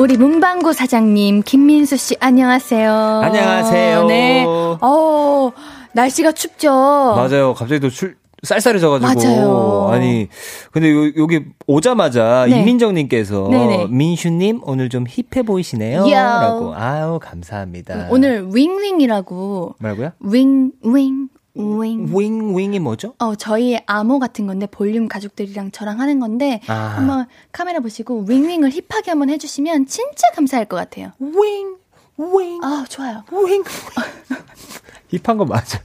우리 0.00 0.16
문방구 0.16 0.72
사장님 0.72 1.42
김민수 1.42 1.98
씨 1.98 2.16
안녕하세요. 2.20 2.90
안녕하세요. 3.22 4.06
네. 4.06 4.46
어 4.46 5.52
날씨가 5.92 6.32
춥죠. 6.32 6.70
맞아요. 6.70 7.52
갑자기 7.52 7.80
또 7.80 7.90
출, 7.90 8.16
쌀쌀해져가지고. 8.42 9.28
맞아요. 9.28 9.88
아니, 9.90 10.28
근데 10.72 10.90
요, 10.90 11.12
여기 11.18 11.44
오자마자 11.66 12.46
네. 12.48 12.62
이민정님께서 12.62 13.48
네네. 13.50 13.88
민슈님 13.90 14.62
오늘 14.62 14.88
좀 14.88 15.04
힙해 15.06 15.42
보이시네요. 15.42 16.08
요. 16.08 16.14
라고. 16.14 16.74
아유, 16.74 17.18
감사합니다. 17.20 18.08
오늘 18.10 18.48
윙윙이라고 18.54 19.74
뭐라고요? 19.80 20.12
윙 20.20 20.72
윙 20.82 21.28
윙. 21.54 22.06
윙, 22.16 22.56
윙이 22.56 22.78
뭐죠? 22.78 23.14
어 23.18 23.34
저희 23.34 23.78
암호 23.86 24.18
같은 24.18 24.46
건데 24.46 24.66
볼륨 24.66 25.08
가족들이랑 25.08 25.72
저랑 25.72 26.00
하는 26.00 26.20
건데 26.20 26.60
아. 26.68 26.74
한번 26.74 27.26
카메라 27.52 27.80
보시고 27.80 28.24
윙윙을 28.28 28.70
힙하게 28.70 29.10
한번 29.10 29.30
해주시면 29.30 29.86
진짜 29.86 30.28
감사할 30.34 30.66
것 30.66 30.76
같아요. 30.76 31.12
윙, 31.18 31.76
윙, 32.16 32.60
아 32.62 32.84
좋아요. 32.88 33.24
윙. 33.32 33.62
힙한 35.24 35.36
거 35.38 35.44
맞아. 35.44 35.80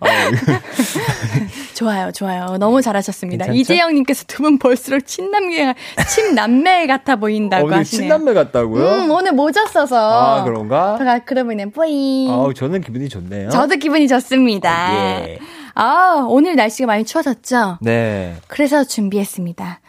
아, 0.00 0.06
좋아요, 1.74 2.10
좋아요. 2.12 2.56
너무 2.58 2.80
잘하셨습니다. 2.82 3.46
괜찮죠? 3.46 3.60
이재영님께서 3.60 4.24
두 4.26 4.42
분 4.42 4.58
볼수록 4.58 5.06
친남매, 5.06 5.74
친남매 6.08 6.86
같아 6.86 7.16
보인다고 7.16 7.66
오늘 7.66 7.78
하시네요. 7.78 8.02
친남매 8.08 8.34
같다고요? 8.34 8.84
음, 8.84 9.10
오늘 9.10 9.32
모자 9.32 9.66
써서. 9.66 9.96
아, 10.40 10.44
그런가? 10.44 10.96
제가 10.98 11.20
그러면 11.20 11.70
뿌잉. 11.70 12.30
아우, 12.32 12.54
저는 12.54 12.80
기분이 12.80 13.08
좋네요. 13.08 13.50
저도 13.50 13.76
기분이 13.76 14.08
좋습니다. 14.08 14.94
예. 15.28 15.38
아, 15.74 16.24
오늘 16.28 16.56
날씨가 16.56 16.86
많이 16.86 17.04
추워졌죠? 17.04 17.78
네. 17.80 18.36
그래서 18.48 18.84
준비했습니다. 18.84 19.80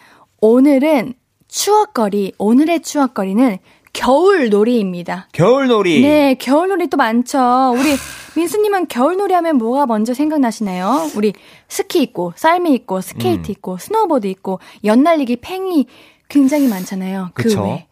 오늘은 0.42 1.14
추억거리, 1.48 2.34
오늘의 2.38 2.82
추억거리는 2.82 3.58
겨울놀이입니다. 3.94 5.28
겨울놀이. 5.32 6.02
네, 6.02 6.36
겨울놀이 6.36 6.88
또 6.88 6.98
많죠. 6.98 7.74
우리 7.78 7.96
민수님은 8.36 8.88
겨울놀이 8.88 9.34
하면 9.34 9.58
뭐가 9.58 9.86
먼저 9.86 10.14
생각나시나요? 10.14 11.10
우리 11.16 11.34
스키 11.68 12.02
있고, 12.04 12.34
썰매 12.36 12.72
있고, 12.72 13.02
스케이트 13.02 13.50
음. 13.50 13.52
있고, 13.52 13.78
스노보드 13.78 14.28
있고, 14.28 14.60
연날리기, 14.84 15.38
팽이 15.38 15.88
굉장히 16.30 16.68
많잖아요. 16.68 17.32
그 17.34 17.44
그쵸. 17.44 17.64
외. 17.64 17.88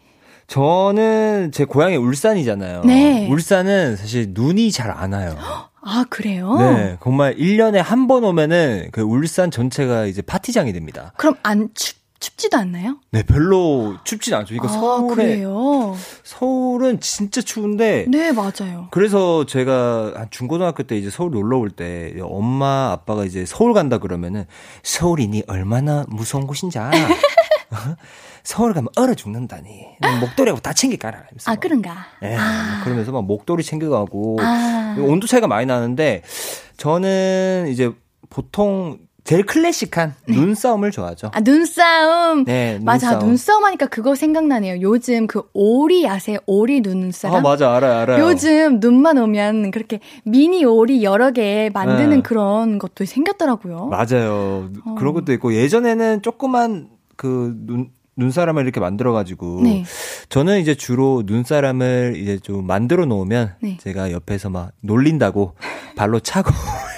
저는 0.48 1.52
제 1.54 1.66
고향이 1.66 1.98
울산이잖아요. 1.98 2.84
네. 2.86 3.28
울산은 3.30 3.98
사실 3.98 4.28
눈이 4.30 4.72
잘 4.72 4.92
안 4.92 5.12
와요. 5.14 5.36
아, 5.82 6.06
그래요? 6.10 6.56
네. 6.58 6.98
정말 7.04 7.36
1년에 7.36 7.78
한 7.78 8.08
번 8.08 8.24
오면은 8.24 8.90
그 8.92 9.02
울산 9.02 9.52
전체가 9.52 10.06
이제 10.06 10.22
파티장이 10.22 10.72
됩니다. 10.74 11.14
그럼 11.18 11.36
안 11.44 11.70
춥, 11.74 11.98
춥지도 12.20 12.58
않나요? 12.58 12.98
네, 13.12 13.24
별로 13.24 13.96
춥진 14.04 14.34
않죠. 14.34 14.54
이거 14.56 14.68
아, 14.68 14.72
서울에 14.72 15.16
그래요? 15.16 15.96
서울은 16.24 17.00
진짜 17.00 17.42
추운데 17.42 18.06
네, 18.08 18.32
맞아요. 18.32 18.88
그래서 18.92 19.46
제가 19.46 20.14
한 20.16 20.28
중고등학교 20.30 20.84
때 20.84 20.98
이제 20.98 21.10
서울 21.10 21.32
놀러 21.32 21.58
올 21.60 21.70
때 21.70 22.14
엄마 22.22 22.92
아빠가 22.92 23.24
이제 23.26 23.46
서울 23.46 23.74
간다 23.74 23.98
그러면은 24.00 24.46
서울이니 24.84 25.44
얼마나 25.48 26.06
무서운 26.10 26.48
곳인지 26.48 26.80
알아? 26.80 26.98
어? 27.70 27.96
서울 28.44 28.74
가면 28.74 28.88
얼어 28.96 29.14
죽는다니. 29.14 29.70
목도리하고 30.22 30.62
다. 30.62 30.72
이러면서 31.26 31.52
아, 31.52 31.56
막. 31.56 31.60
그런가? 31.60 32.06
예, 32.24 32.36
아. 32.40 32.82
그러면서 32.86 33.12
막 33.12 33.26
목도리 33.26 33.62
챙겨가고 33.64 34.38
아. 34.42 34.96
온도 35.00 35.28
차이가 35.28 35.48
많이 35.48 35.66
나는데 35.66 36.24
저는 36.78 37.68
이제 37.70 37.92
보통 38.30 39.00
제일 39.28 39.46
클래식한 39.46 40.14
눈싸움을 40.30 40.92
좋아하죠. 40.92 41.32
아, 41.34 41.42
눈싸움. 41.42 42.46
네, 42.46 42.80
맞아, 42.82 43.10
눈싸움. 43.12 43.28
눈싸움 43.30 43.66
하니까 43.66 43.88
그거 43.88 44.16
생각나네요. 44.16 44.80
요즘 44.80 45.28
그 45.28 45.42
오리 45.52 46.08
아세요? 46.08 46.38
오리 46.46 46.80
눈사람? 46.80 47.36
아 47.36 47.42
맞아 47.42 47.76
알아요 47.76 47.98
알아요. 48.00 48.24
요즘 48.26 48.80
눈만 48.80 49.18
오면 49.18 49.72
그렇게 49.72 50.00
미니 50.24 50.64
오리 50.64 51.04
여러 51.04 51.32
개 51.32 51.70
만드는 51.74 52.10
네. 52.10 52.22
그런 52.22 52.80
것도 52.80 53.04
생겼더라고요. 53.04 53.88
맞아요. 53.88 54.70
어. 54.86 54.96
그런 54.98 55.14
것도 55.14 55.34
있고 55.34 55.54
예전에는 55.54 56.22
조그만 56.22 56.88
그 57.18 57.54
눈 57.68 57.90
눈사람을 58.20 58.64
이렇게 58.64 58.80
만들어가지고 58.80 59.62
네. 59.64 59.84
저는 60.30 60.60
이제 60.60 60.74
주로 60.74 61.22
눈사람을 61.28 62.16
이제 62.18 62.40
좀 62.40 62.66
만들어 62.66 63.06
놓으면 63.06 63.54
네. 63.62 63.78
제가 63.80 64.12
옆에서 64.12 64.50
막 64.50 64.72
놀린다고 64.82 65.54
발로 65.96 66.20
차고 66.20 66.50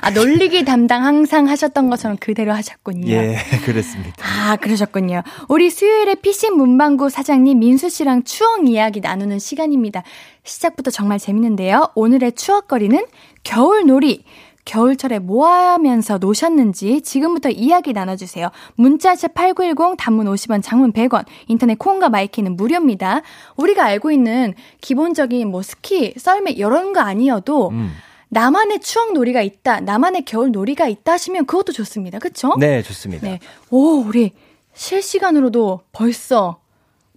아, 0.00 0.10
놀리기 0.10 0.64
담당 0.64 1.04
항상 1.04 1.48
하셨던 1.48 1.90
것처럼 1.90 2.16
그대로 2.18 2.52
하셨군요. 2.52 3.10
예 3.12 3.36
그랬습니다. 3.64 4.14
아, 4.22 4.56
그러셨군요. 4.56 5.22
우리 5.48 5.70
수요일에 5.70 6.14
피싱 6.16 6.56
문방구 6.56 7.10
사장님 7.10 7.58
민수 7.58 7.88
씨랑 7.88 8.24
추억 8.24 8.68
이야기 8.68 9.00
나누는 9.00 9.38
시간입니다. 9.38 10.02
시작부터 10.44 10.90
정말 10.90 11.18
재밌는데요. 11.18 11.90
오늘의 11.94 12.32
추억거리는 12.32 13.04
겨울놀이. 13.42 14.24
겨울철에 14.68 15.18
뭐 15.18 15.48
하면서 15.48 16.18
노셨는지 16.18 17.00
지금부터 17.00 17.48
이야기 17.48 17.94
나눠주세요. 17.94 18.50
문자샵 18.74 19.32
8910 19.32 19.96
단문 19.96 20.26
50원 20.26 20.62
장문 20.62 20.92
100원 20.92 21.24
인터넷 21.46 21.78
콩과 21.78 22.10
my 22.10 22.23
K는 22.23 22.54
무료입니다. 22.54 23.22
우리가 23.56 23.84
알고 23.86 24.10
있는 24.10 24.52
기본적인 24.82 25.50
뭐 25.50 25.62
스키, 25.62 26.12
썰매 26.18 26.50
이런 26.50 26.92
거 26.92 27.00
아니어도 27.00 27.70
음. 27.70 27.92
나만의 28.30 28.80
추억 28.80 29.12
놀이가 29.12 29.42
있다, 29.42 29.80
나만의 29.80 30.24
겨울 30.24 30.52
놀이가 30.52 30.86
있다 30.86 31.12
하시면 31.12 31.46
그것도 31.46 31.72
좋습니다. 31.72 32.18
그쵸? 32.18 32.54
네 32.58 32.82
좋습니다. 32.82 33.26
네. 33.26 33.40
오, 33.70 34.00
우리 34.00 34.32
실시간으로도 34.74 35.80
벌써 35.92 36.60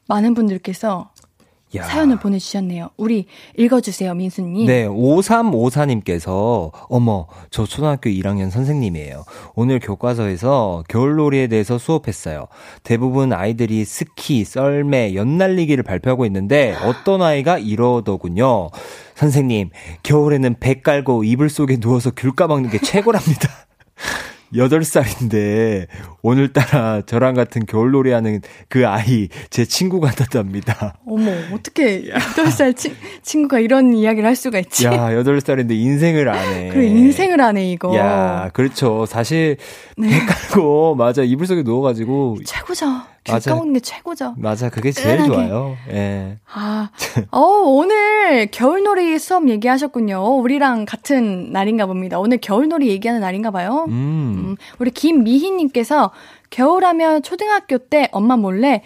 많은 0.08 0.34
분들께서 0.34 1.11
야. 1.76 1.84
사연을 1.84 2.20
보내주셨네요. 2.20 2.90
우리 2.98 3.26
읽어주세요, 3.58 4.14
민수님. 4.14 4.68
네, 4.68 4.88
5354님께서, 4.88 6.72
어머, 6.90 7.28
저 7.50 7.66
초등학교 7.66 8.10
1학년 8.10 8.50
선생님이에요. 8.50 9.24
오늘 9.56 9.80
교과서에서 9.80 10.84
겨울놀이에 10.90 11.48
대해서 11.48 11.78
수업했어요. 11.78 12.48
대부분 12.84 13.32
아이들이 13.34 13.86
스키, 13.86 14.44
썰매, 14.44 15.16
연날리기를 15.16 15.84
발표하고 15.84 16.26
있는데, 16.26 16.76
어떤 16.84 17.22
아이가 17.22 17.58
이러더군요. 17.58 18.70
선생님, 19.16 19.70
겨울에는 20.04 20.56
배 20.60 20.82
깔고 20.82 21.24
이불 21.24 21.50
속에 21.50 21.78
누워서 21.78 22.12
귤 22.16 22.36
까먹는 22.36 22.70
게 22.70 22.80
최고랍니다. 22.80 23.50
8살인데 24.54 25.88
오늘따라 26.22 27.02
저랑 27.06 27.34
같은 27.34 27.66
겨울놀이 27.66 28.12
하는 28.12 28.42
그 28.70 28.88
아이 28.88 29.30
제 29.50 29.66
친구 29.66 30.00
같았답니다. 30.00 30.98
어머, 31.06 31.32
어떻게 31.54 32.04
8살 32.04 32.76
치, 32.76 32.96
친구가 33.22 33.60
이런 33.60 33.94
이야기를 33.94 34.28
할 34.28 34.36
수가 34.36 34.60
있지? 34.60 34.86
야, 34.86 35.10
8살인데 35.12 35.72
인생을 35.72 36.30
안 36.30 36.54
해. 36.54 36.70
그래, 36.70 36.86
인생을 36.88 37.42
안 37.42 37.58
해, 37.58 37.72
이거. 37.72 37.96
야, 37.96 38.50
그렇죠. 38.54 39.06
사실 39.06 39.58
네. 39.98 40.10
배 40.10 40.26
깔고 40.26 40.96
맞아. 40.96 41.24
이불 41.24 41.48
속에 41.48 41.64
누워 41.64 41.82
가지고 41.82 42.38
최고죠. 42.46 42.86
귤 43.24 43.40
까먹는 43.40 43.74
게 43.74 43.80
최고죠. 43.80 44.36
맞아, 44.38 44.70
그게 44.70 44.92
제일 44.92 45.18
끈하게. 45.18 45.32
좋아요. 45.32 45.78
예. 45.90 46.40
아, 46.52 46.90
어, 47.30 47.40
오늘 47.40 48.48
겨울놀이 48.50 49.20
수업 49.20 49.48
얘기하셨군요. 49.48 50.40
우리랑 50.40 50.86
같은 50.86 51.52
날인가 51.52 51.86
봅니다. 51.86 52.20
오늘 52.20 52.40
겨울놀이 52.40 52.88
얘기하는 52.90 53.22
날인가 53.22 53.52
봐요. 53.52 53.86
음. 53.90 53.92
음 53.94 54.56
우리 54.80 54.92
김미희님께서 54.92 56.12
겨울하면 56.50 57.22
초등학교 57.24 57.78
때 57.78 58.10
엄마 58.12 58.38
몰래 58.38 58.84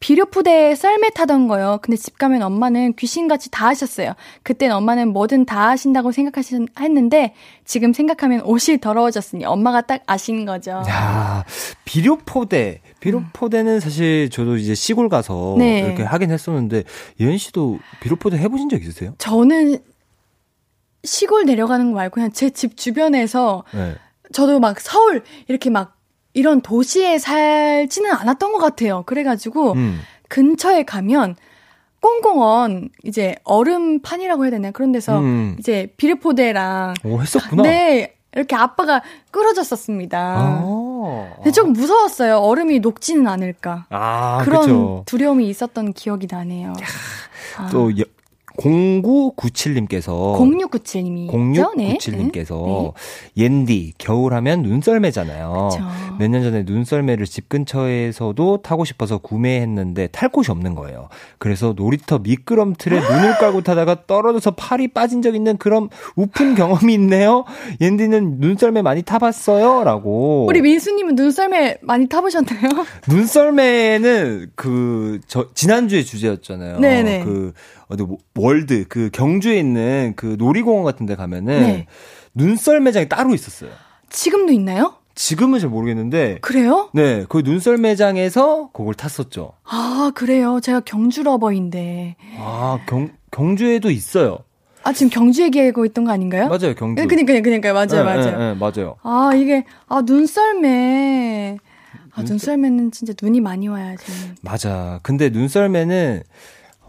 비료푸대에 0.00 0.76
썰매 0.76 1.10
타던 1.10 1.48
거요. 1.48 1.80
근데 1.82 1.96
집 1.96 2.18
가면 2.18 2.42
엄마는 2.42 2.94
귀신같이 2.94 3.50
다 3.50 3.66
하셨어요. 3.66 4.12
그땐 4.44 4.70
엄마는 4.70 5.08
뭐든 5.12 5.44
다 5.44 5.68
하신다고 5.70 6.12
생각하셨는데 6.12 7.34
지금 7.64 7.92
생각하면 7.92 8.42
옷이 8.42 8.78
더러워졌으니 8.80 9.44
엄마가 9.44 9.80
딱 9.82 10.02
아신 10.06 10.44
거죠. 10.46 10.70
야, 10.88 11.44
비료포대. 11.84 12.80
비료포대는 13.00 13.80
사실 13.80 14.30
저도 14.30 14.56
이제 14.56 14.74
시골 14.76 15.08
가서 15.08 15.56
네. 15.58 15.80
이렇게 15.80 16.04
하긴 16.04 16.30
했었는데 16.30 16.84
예은 17.20 17.36
씨도 17.36 17.80
비료포대 18.00 18.36
해보신 18.38 18.68
적 18.68 18.80
있으세요? 18.80 19.14
저는 19.18 19.78
시골 21.02 21.44
내려가는 21.44 21.90
거 21.90 21.96
말고 21.96 22.14
그냥 22.14 22.30
제 22.32 22.50
집 22.50 22.76
주변에서 22.76 23.64
네. 23.74 23.96
저도 24.32 24.60
막 24.60 24.78
서울 24.80 25.22
이렇게 25.48 25.70
막 25.70 25.97
이런 26.38 26.60
도시에 26.60 27.18
살지는 27.18 28.12
않았던 28.12 28.52
것 28.52 28.58
같아요. 28.58 29.02
그래가지고 29.06 29.72
음. 29.72 30.00
근처에 30.28 30.84
가면 30.84 31.34
꽁꽁원 32.00 32.90
이제 33.02 33.34
얼음판이라고 33.42 34.44
해야 34.44 34.52
되나 34.52 34.70
그런 34.70 34.92
데서 34.92 35.18
음. 35.18 35.56
이제 35.58 35.92
비르포대랑 35.96 36.94
오 37.02 37.20
했었구나. 37.20 37.64
네 37.64 38.14
이렇게 38.36 38.54
아빠가 38.54 39.02
끌어줬었습니다. 39.32 40.18
아. 40.18 41.32
근데 41.36 41.50
좀 41.50 41.72
무서웠어요. 41.72 42.36
얼음이 42.38 42.78
녹지는 42.78 43.26
않을까. 43.26 43.86
아, 43.90 44.42
그런 44.44 44.60
그쵸. 44.60 45.02
두려움이 45.06 45.48
있었던 45.48 45.92
기억이 45.92 46.28
나네요. 46.30 46.72
아. 47.56 47.68
또 47.70 47.90
0997님께서 48.58 50.36
0697님이 50.36 51.28
0697님께서 51.30 52.92
네. 53.36 53.44
옌디 53.44 53.94
겨울하면 53.98 54.62
눈썰매잖아요. 54.62 55.70
몇 56.18 56.28
년 56.28 56.42
전에 56.42 56.64
눈썰매를 56.64 57.26
집 57.26 57.48
근처에서도 57.48 58.58
타고 58.62 58.84
싶어서 58.84 59.18
구매했는데 59.18 60.08
탈 60.08 60.28
곳이 60.28 60.50
없는 60.50 60.74
거예요. 60.74 61.08
그래서 61.38 61.72
놀이터 61.76 62.18
미끄럼틀에 62.18 62.98
눈을 63.00 63.38
깔고 63.38 63.62
타다가 63.62 64.06
떨어져서 64.06 64.50
팔이 64.52 64.88
빠진 64.88 65.22
적 65.22 65.34
있는 65.34 65.56
그런 65.56 65.88
우픈 66.16 66.54
경험이 66.54 66.94
있네요. 66.94 67.44
옌디는 67.80 68.36
눈썰매 68.40 68.82
많이 68.82 69.02
타봤어요?라고. 69.02 70.46
우리 70.46 70.60
민수님은 70.60 71.14
눈썰매 71.14 71.78
많이 71.82 72.08
타보셨나요? 72.08 72.68
눈썰매는 73.08 74.50
그 74.54 75.20
저 75.28 75.46
지난주에 75.54 76.02
주제였잖아요. 76.02 76.78
네네. 76.80 77.24
그 77.24 77.52
어디 77.88 78.02
뭐, 78.02 78.18
월드 78.36 78.86
그 78.88 79.10
경주에 79.12 79.58
있는 79.58 80.12
그 80.16 80.36
놀이공원 80.38 80.84
같은 80.84 81.06
데 81.06 81.16
가면은 81.16 81.60
네. 81.60 81.86
눈썰 82.34 82.80
매장이 82.80 83.08
따로 83.08 83.34
있었어요. 83.34 83.70
지금도 84.10 84.52
있나요? 84.52 84.94
지금은 85.14 85.58
잘 85.58 85.68
모르겠는데. 85.68 86.38
그래요? 86.42 86.90
네, 86.92 87.24
그 87.28 87.38
눈썰 87.38 87.76
매장에서 87.78 88.70
그걸 88.72 88.94
탔었죠. 88.94 89.52
아, 89.64 90.12
그래요? 90.14 90.60
제가 90.62 90.80
경주 90.80 91.22
러버인데. 91.24 92.16
아, 92.38 92.78
경, 92.86 93.10
경주에도 93.32 93.90
있어요. 93.90 94.38
아, 94.84 94.92
지금 94.92 95.10
경주 95.10 95.42
얘기하고 95.42 95.84
있던 95.86 96.04
거 96.04 96.12
아닌가요? 96.12 96.48
맞아요, 96.48 96.74
경주. 96.76 97.04
그니까요, 97.08 97.42
그니까요, 97.42 97.74
맞아요, 97.74 97.86
네, 97.88 98.02
맞아요. 98.04 98.24
네, 98.24 98.30
네, 98.30 98.54
맞아요. 98.54 98.96
아, 99.02 99.32
이게, 99.34 99.64
아, 99.88 100.02
눈썰매. 100.02 101.58
아, 102.12 102.22
눈썰매는 102.22 102.92
진짜 102.92 103.12
눈이 103.20 103.40
많이 103.40 103.68
와야지. 103.68 104.04
맞아. 104.40 105.00
근데 105.02 105.30
눈썰매는 105.30 106.22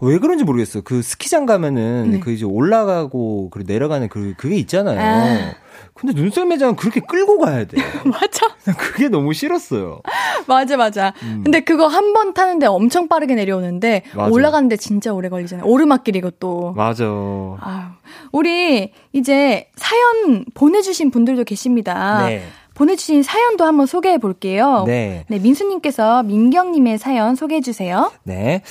왜 0.02 0.18
그런지 0.18 0.44
모르겠어. 0.44 0.80
그 0.82 1.02
스키장 1.02 1.46
가면은 1.46 2.10
네. 2.12 2.20
그 2.20 2.30
이제 2.32 2.44
올라가고 2.44 3.50
그리고 3.50 3.72
내려가는 3.72 4.08
그 4.08 4.34
그게 4.36 4.56
있잖아요. 4.56 4.98
아. 5.00 5.52
근데 5.94 6.14
눈썰 6.18 6.46
매장은 6.46 6.76
그렇게 6.76 7.00
끌고 7.00 7.38
가야 7.38 7.64
돼. 7.64 7.76
맞아. 8.04 8.46
그게 8.76 9.08
너무 9.08 9.32
싫었어요. 9.34 10.00
맞아, 10.46 10.76
맞아. 10.76 11.12
음. 11.22 11.40
근데 11.44 11.60
그거 11.60 11.86
한 11.86 12.12
번 12.14 12.32
타는데 12.34 12.66
엄청 12.66 13.06
빠르게 13.08 13.34
내려오는데 13.34 14.02
맞아. 14.14 14.30
올라가는데 14.32 14.76
진짜 14.76 15.12
오래 15.12 15.28
걸리잖아요. 15.28 15.66
오르막길이고 15.66 16.30
또. 16.32 16.72
맞아. 16.76 17.04
아유. 17.04 17.84
우리 18.32 18.92
이제 19.12 19.68
사연 19.76 20.44
보내주신 20.54 21.10
분들도 21.10 21.44
계십니다. 21.44 22.26
네. 22.26 22.42
보내주신 22.74 23.22
사연도 23.22 23.64
한번 23.64 23.84
소개해 23.86 24.16
볼게요. 24.18 24.84
네. 24.86 25.24
네, 25.28 25.38
민수님께서 25.38 26.22
민경님의 26.22 26.96
사연 26.98 27.34
소개해 27.34 27.60
주세요. 27.60 28.10
네. 28.22 28.62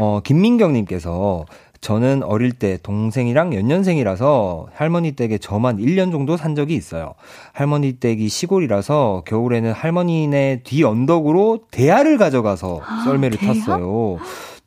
어, 0.00 0.20
김민경님께서 0.24 1.44
저는 1.82 2.22
어릴 2.22 2.52
때 2.52 2.78
동생이랑 2.82 3.54
연년생이라서 3.54 4.68
할머니 4.72 5.12
댁에 5.12 5.36
저만 5.38 5.76
1년 5.76 6.10
정도 6.10 6.36
산 6.38 6.54
적이 6.54 6.74
있어요. 6.74 7.14
할머니 7.52 7.94
댁이 7.94 8.28
시골이라서 8.28 9.24
겨울에는 9.26 9.72
할머니네 9.72 10.62
뒤 10.64 10.84
언덕으로 10.84 11.60
대야를 11.70 12.16
가져가서 12.16 12.80
아, 12.82 13.04
썰매를 13.04 13.38
대야? 13.38 13.52
탔어요. 13.52 14.18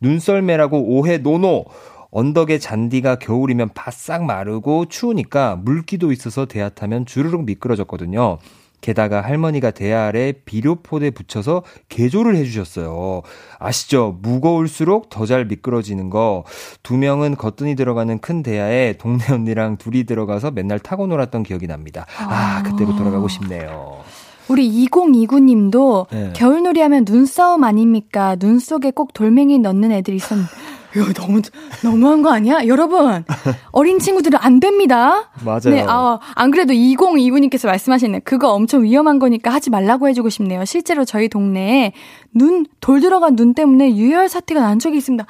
눈썰매라고 0.01 0.79
오해 0.79 1.17
노노. 1.17 1.65
언덕의 2.11 2.59
잔디가 2.59 3.15
겨울이면 3.15 3.69
바싹 3.73 4.23
마르고 4.23 4.85
추우니까 4.85 5.55
물기도 5.55 6.11
있어서 6.11 6.45
대야 6.45 6.69
타면 6.69 7.07
주르륵 7.07 7.43
미끄러졌거든요. 7.45 8.37
게다가 8.83 9.21
할머니가 9.21 9.71
대야 9.71 10.07
아래 10.07 10.33
비료포대 10.33 11.11
붙여서 11.11 11.63
개조를 11.87 12.35
해주셨어요. 12.35 13.21
아시죠? 13.57 14.19
무거울수록 14.21 15.09
더 15.09 15.23
잘 15.23 15.45
미끄러지는 15.45 16.09
거. 16.09 16.43
두 16.83 16.97
명은 16.97 17.37
거뜬히 17.37 17.75
들어가는 17.75 18.19
큰 18.19 18.43
대야에 18.43 18.97
동네 18.97 19.23
언니랑 19.31 19.77
둘이 19.77 20.03
들어가서 20.03 20.51
맨날 20.51 20.79
타고 20.79 21.07
놀았던 21.07 21.43
기억이 21.43 21.65
납니다. 21.65 22.05
아, 22.19 22.61
그때로 22.63 22.93
돌아가고 22.97 23.29
싶네요. 23.29 24.03
우리 24.49 24.69
2029님도 24.87 26.07
네. 26.11 26.33
겨울놀이 26.35 26.81
하면 26.81 27.05
눈싸움 27.07 27.63
아닙니까? 27.63 28.35
눈 28.35 28.59
속에 28.59 28.91
꼭 28.91 29.13
돌멩이 29.13 29.59
넣는 29.59 29.93
애들이 29.93 30.17
있었는데. 30.17 30.51
이거 30.95 31.11
너무 31.13 31.41
너무한 31.83 32.21
거 32.21 32.31
아니야? 32.31 32.67
여러분 32.67 33.23
어린 33.71 33.99
친구들은 33.99 34.37
안 34.41 34.59
됩니다. 34.59 35.31
맞아요. 35.43 35.59
네, 35.65 35.85
아, 35.87 36.19
안 36.35 36.51
그래도 36.51 36.73
2029님께서 36.73 37.67
말씀하시네. 37.67 38.19
그거 38.19 38.53
엄청 38.53 38.83
위험한 38.83 39.19
거니까 39.19 39.51
하지 39.51 39.69
말라고 39.69 40.07
해주고 40.07 40.29
싶네요. 40.29 40.65
실제로 40.65 41.05
저희 41.05 41.29
동네에 41.29 41.93
눈 42.33 42.65
돌 42.79 42.99
들어간 42.99 43.35
눈 43.35 43.53
때문에 43.53 43.95
유혈 43.95 44.27
사태가 44.29 44.61
난 44.61 44.77
적이 44.79 44.97
있습니다. 44.97 45.25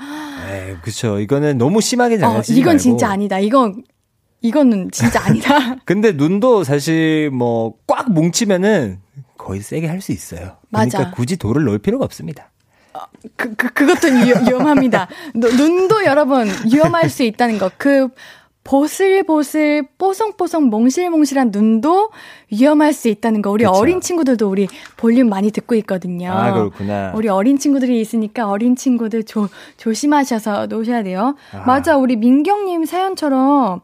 네, 0.47 0.75
그렇죠. 0.81 1.19
이거는 1.19 1.57
너무 1.57 1.81
심하게 1.81 2.17
장난치지 2.17 2.53
어, 2.53 2.61
이건 2.61 2.69
말고. 2.73 2.79
진짜 2.81 3.09
아니다. 3.09 3.39
이건 3.39 3.83
이거는 4.41 4.89
진짜 4.91 5.23
아니다. 5.23 5.75
근데 5.85 6.11
눈도 6.13 6.63
사실 6.63 7.29
뭐 7.31 7.75
꽉 7.87 8.11
뭉치면은 8.11 8.99
거의 9.37 9.61
세게 9.61 9.87
할 9.87 10.01
수 10.01 10.11
있어요. 10.11 10.57
그러니까 10.71 10.97
맞아. 10.99 11.11
굳이 11.11 11.37
돌을 11.37 11.63
넣을 11.65 11.77
필요가 11.79 12.05
없습니다. 12.05 12.51
그, 13.35 13.55
그, 13.55 13.73
그것도 13.73 14.07
위험 14.45 14.67
합니다. 14.67 15.07
눈도 15.33 16.05
여러분 16.05 16.47
위험할 16.71 17.09
수 17.09 17.23
있다는 17.23 17.57
거. 17.57 17.71
그 17.77 18.09
보슬보슬 18.63 19.83
뽀송뽀송 19.97 20.69
몽실몽실한 20.69 21.51
눈도 21.51 22.11
위험할 22.51 22.93
수 22.93 23.09
있다는 23.09 23.41
거. 23.41 23.51
우리 23.51 23.65
그쵸. 23.65 23.75
어린 23.75 23.99
친구들도 23.99 24.49
우리 24.49 24.67
볼륨 24.95 25.29
많이 25.29 25.51
듣고 25.51 25.75
있거든요. 25.75 26.31
아, 26.31 26.53
그렇구나. 26.53 27.11
우리 27.15 27.27
어린 27.27 27.57
친구들이 27.57 27.99
있으니까 27.99 28.49
어린 28.49 28.75
친구들 28.75 29.23
조, 29.23 29.49
조심하셔서 29.77 30.67
놓으셔야 30.67 31.03
돼요. 31.03 31.35
아. 31.51 31.63
맞아. 31.65 31.97
우리 31.97 32.15
민경님 32.15 32.85
사연처럼 32.85 33.81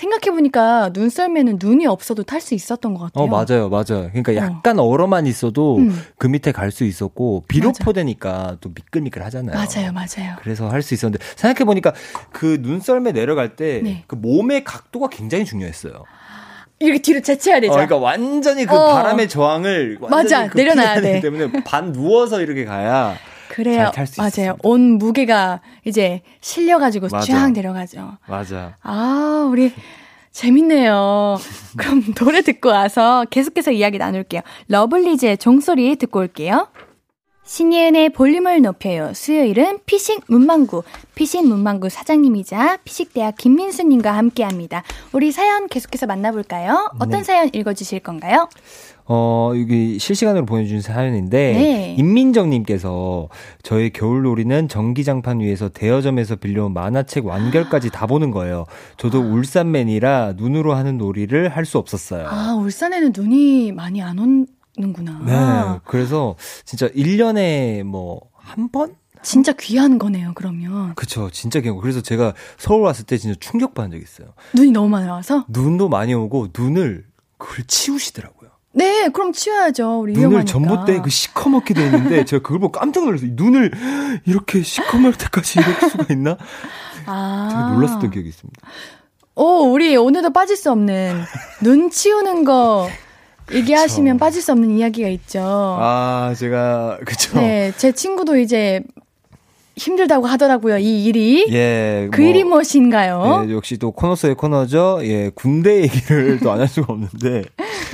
생각해보니까 0.00 0.90
눈썰매는 0.94 1.58
눈이 1.60 1.86
없어도 1.86 2.22
탈 2.22 2.40
수 2.40 2.54
있었던 2.54 2.94
것 2.94 3.04
같아요. 3.04 3.24
어, 3.24 3.26
맞아요, 3.26 3.68
맞아요. 3.68 4.08
그러니까 4.10 4.34
약간 4.36 4.78
어. 4.78 4.82
얼어만 4.84 5.26
있어도 5.26 5.76
음. 5.76 6.02
그 6.18 6.26
밑에 6.26 6.52
갈 6.52 6.70
수 6.70 6.84
있었고, 6.84 7.44
비료포되니까 7.48 8.56
또 8.60 8.70
미끌미끌 8.74 9.22
하잖아요. 9.24 9.56
맞아요, 9.56 9.92
맞아요. 9.92 10.36
그래서 10.40 10.68
할 10.70 10.82
수 10.82 10.94
있었는데, 10.94 11.22
생각해보니까 11.36 11.92
그 12.32 12.58
눈썰매 12.62 13.12
내려갈 13.12 13.56
때, 13.56 13.80
네. 13.82 14.04
그 14.06 14.14
몸의 14.14 14.64
각도가 14.64 15.08
굉장히 15.08 15.44
중요했어요. 15.44 16.04
이렇게 16.78 17.02
뒤로 17.02 17.20
제쳐야 17.20 17.60
되죠. 17.60 17.72
어, 17.72 17.74
그러니까 17.74 17.96
완전히 17.98 18.64
그 18.64 18.74
어. 18.74 18.94
바람의 18.94 19.28
저항을 19.28 19.98
맞아 20.08 20.46
그 20.48 20.56
내려놔야 20.56 21.00
돼. 21.02 21.20
때문에 21.20 21.62
반 21.64 21.92
누워서 21.92 22.40
이렇게 22.40 22.64
가야 22.64 23.16
그래요. 23.50 23.90
맞아요. 23.94 24.04
있습니다. 24.04 24.56
온 24.62 24.98
무게가 24.98 25.60
이제 25.84 26.22
실려가지고 26.40 27.08
쫙 27.08 27.50
내려가죠. 27.52 28.16
맞아. 28.28 28.76
아 28.82 29.48
우리 29.50 29.72
재밌네요. 30.30 31.36
그럼 31.76 32.14
노래 32.14 32.42
듣고 32.42 32.68
와서 32.68 33.26
계속해서 33.28 33.72
이야기 33.72 33.98
나눌게요. 33.98 34.42
러블리즈의 34.68 35.38
종소리 35.38 35.96
듣고 35.96 36.20
올게요. 36.20 36.68
신예은의 37.42 38.10
볼륨을 38.10 38.62
높여요. 38.62 39.12
수요일은 39.12 39.80
피식 39.84 40.22
문망구, 40.28 40.84
피식 41.16 41.44
문망구 41.44 41.88
사장님이자 41.88 42.78
피식대학 42.84 43.36
김민수님과 43.36 44.12
함께 44.12 44.44
합니다. 44.44 44.84
우리 45.10 45.32
사연 45.32 45.66
계속해서 45.66 46.06
만나볼까요? 46.06 46.92
어떤 47.00 47.10
네. 47.10 47.24
사연 47.24 47.50
읽어주실 47.52 48.00
건가요? 48.00 48.48
어, 49.12 49.52
여기 49.56 49.98
실시간으로 49.98 50.46
보내준 50.46 50.80
사연인데, 50.80 51.52
네. 51.52 51.94
임민정님께서 51.98 53.28
저희 53.62 53.90
겨울놀이는 53.90 54.68
전기장판 54.68 55.40
위에서 55.40 55.68
대여점에서 55.68 56.36
빌려온 56.36 56.72
만화책 56.72 57.26
완결까지 57.26 57.90
다 57.90 58.06
보는 58.06 58.30
거예요. 58.30 58.66
저도 58.98 59.18
아. 59.22 59.26
울산맨이라 59.26 60.34
눈으로 60.36 60.74
하는 60.74 60.96
놀이를 60.96 61.48
할 61.48 61.64
수 61.64 61.78
없었어요. 61.78 62.26
아, 62.28 62.54
울산에는 62.54 63.12
눈이 63.16 63.72
많이 63.72 64.00
안 64.02 64.18
온, 64.18 64.46
는구나. 64.78 65.20
네. 65.74 65.80
그래서 65.84 66.36
진짜 66.64 66.88
1년에 66.88 67.82
뭐 67.82 68.30
한 68.50 68.68
번? 68.70 68.94
진짜 69.22 69.52
귀한 69.52 69.98
거네요, 69.98 70.32
그러면. 70.34 70.94
그쵸, 70.94 71.28
진짜 71.30 71.60
귀한 71.60 71.76
거. 71.76 71.82
그래서 71.82 72.00
제가 72.00 72.32
서울 72.58 72.80
왔을 72.82 73.04
때 73.04 73.18
진짜 73.18 73.36
충격받은 73.38 73.90
적 73.92 73.98
있어요. 74.02 74.28
눈이 74.54 74.70
너무 74.72 74.88
많이 74.88 75.06
와서? 75.08 75.44
눈도 75.48 75.88
많이 75.88 76.14
오고, 76.14 76.48
눈을, 76.58 77.04
그걸 77.36 77.64
치우시더라고요. 77.66 78.39
네, 78.72 79.08
그럼 79.08 79.32
치워야죠. 79.32 80.00
우리 80.00 80.12
눈을 80.12 80.28
위험하니까. 80.30 80.52
전봇대 80.52 81.00
그 81.00 81.10
시커멓게 81.10 81.74
돼 81.74 81.84
있는데, 81.86 82.24
제가 82.26 82.42
그걸 82.42 82.60
보고 82.60 82.72
깜짝 82.72 83.04
놀랐어요. 83.04 83.30
눈을 83.34 83.72
이렇게 84.26 84.62
시커멀 84.62 85.14
때까지 85.14 85.60
이럴 85.60 85.90
수가 85.90 86.06
있나? 86.10 86.36
아. 87.06 87.48
되게 87.50 87.74
놀랐었던 87.74 88.10
기억이 88.10 88.28
있습니다. 88.28 88.60
오, 89.34 89.72
우리 89.72 89.96
오늘도 89.96 90.32
빠질 90.32 90.56
수 90.56 90.70
없는 90.70 91.22
눈 91.62 91.90
치우는 91.90 92.44
거 92.44 92.88
얘기하시면 93.52 94.16
그쵸. 94.16 94.24
빠질 94.24 94.42
수 94.42 94.52
없는 94.52 94.70
이야기가 94.70 95.08
있죠. 95.08 95.40
아, 95.42 96.34
제가 96.36 96.98
그쵸. 97.04 97.40
네, 97.40 97.72
제 97.76 97.90
친구도 97.90 98.36
이제 98.38 98.82
힘들다고 99.80 100.26
하더라고요. 100.26 100.78
이 100.78 101.04
일이. 101.04 101.46
예. 101.50 102.08
그 102.12 102.20
뭐, 102.20 102.30
일이 102.30 102.44
무엇인가요? 102.44 103.46
예, 103.48 103.52
역시 103.54 103.78
또 103.78 103.90
코너 103.92 104.14
속의 104.14 104.34
코너죠. 104.36 105.00
예, 105.04 105.30
군대 105.34 105.82
얘기를 105.82 106.38
또 106.44 106.50
안 106.52 106.60
할 106.60 106.68
수가 106.68 106.92
없는데. 106.92 107.44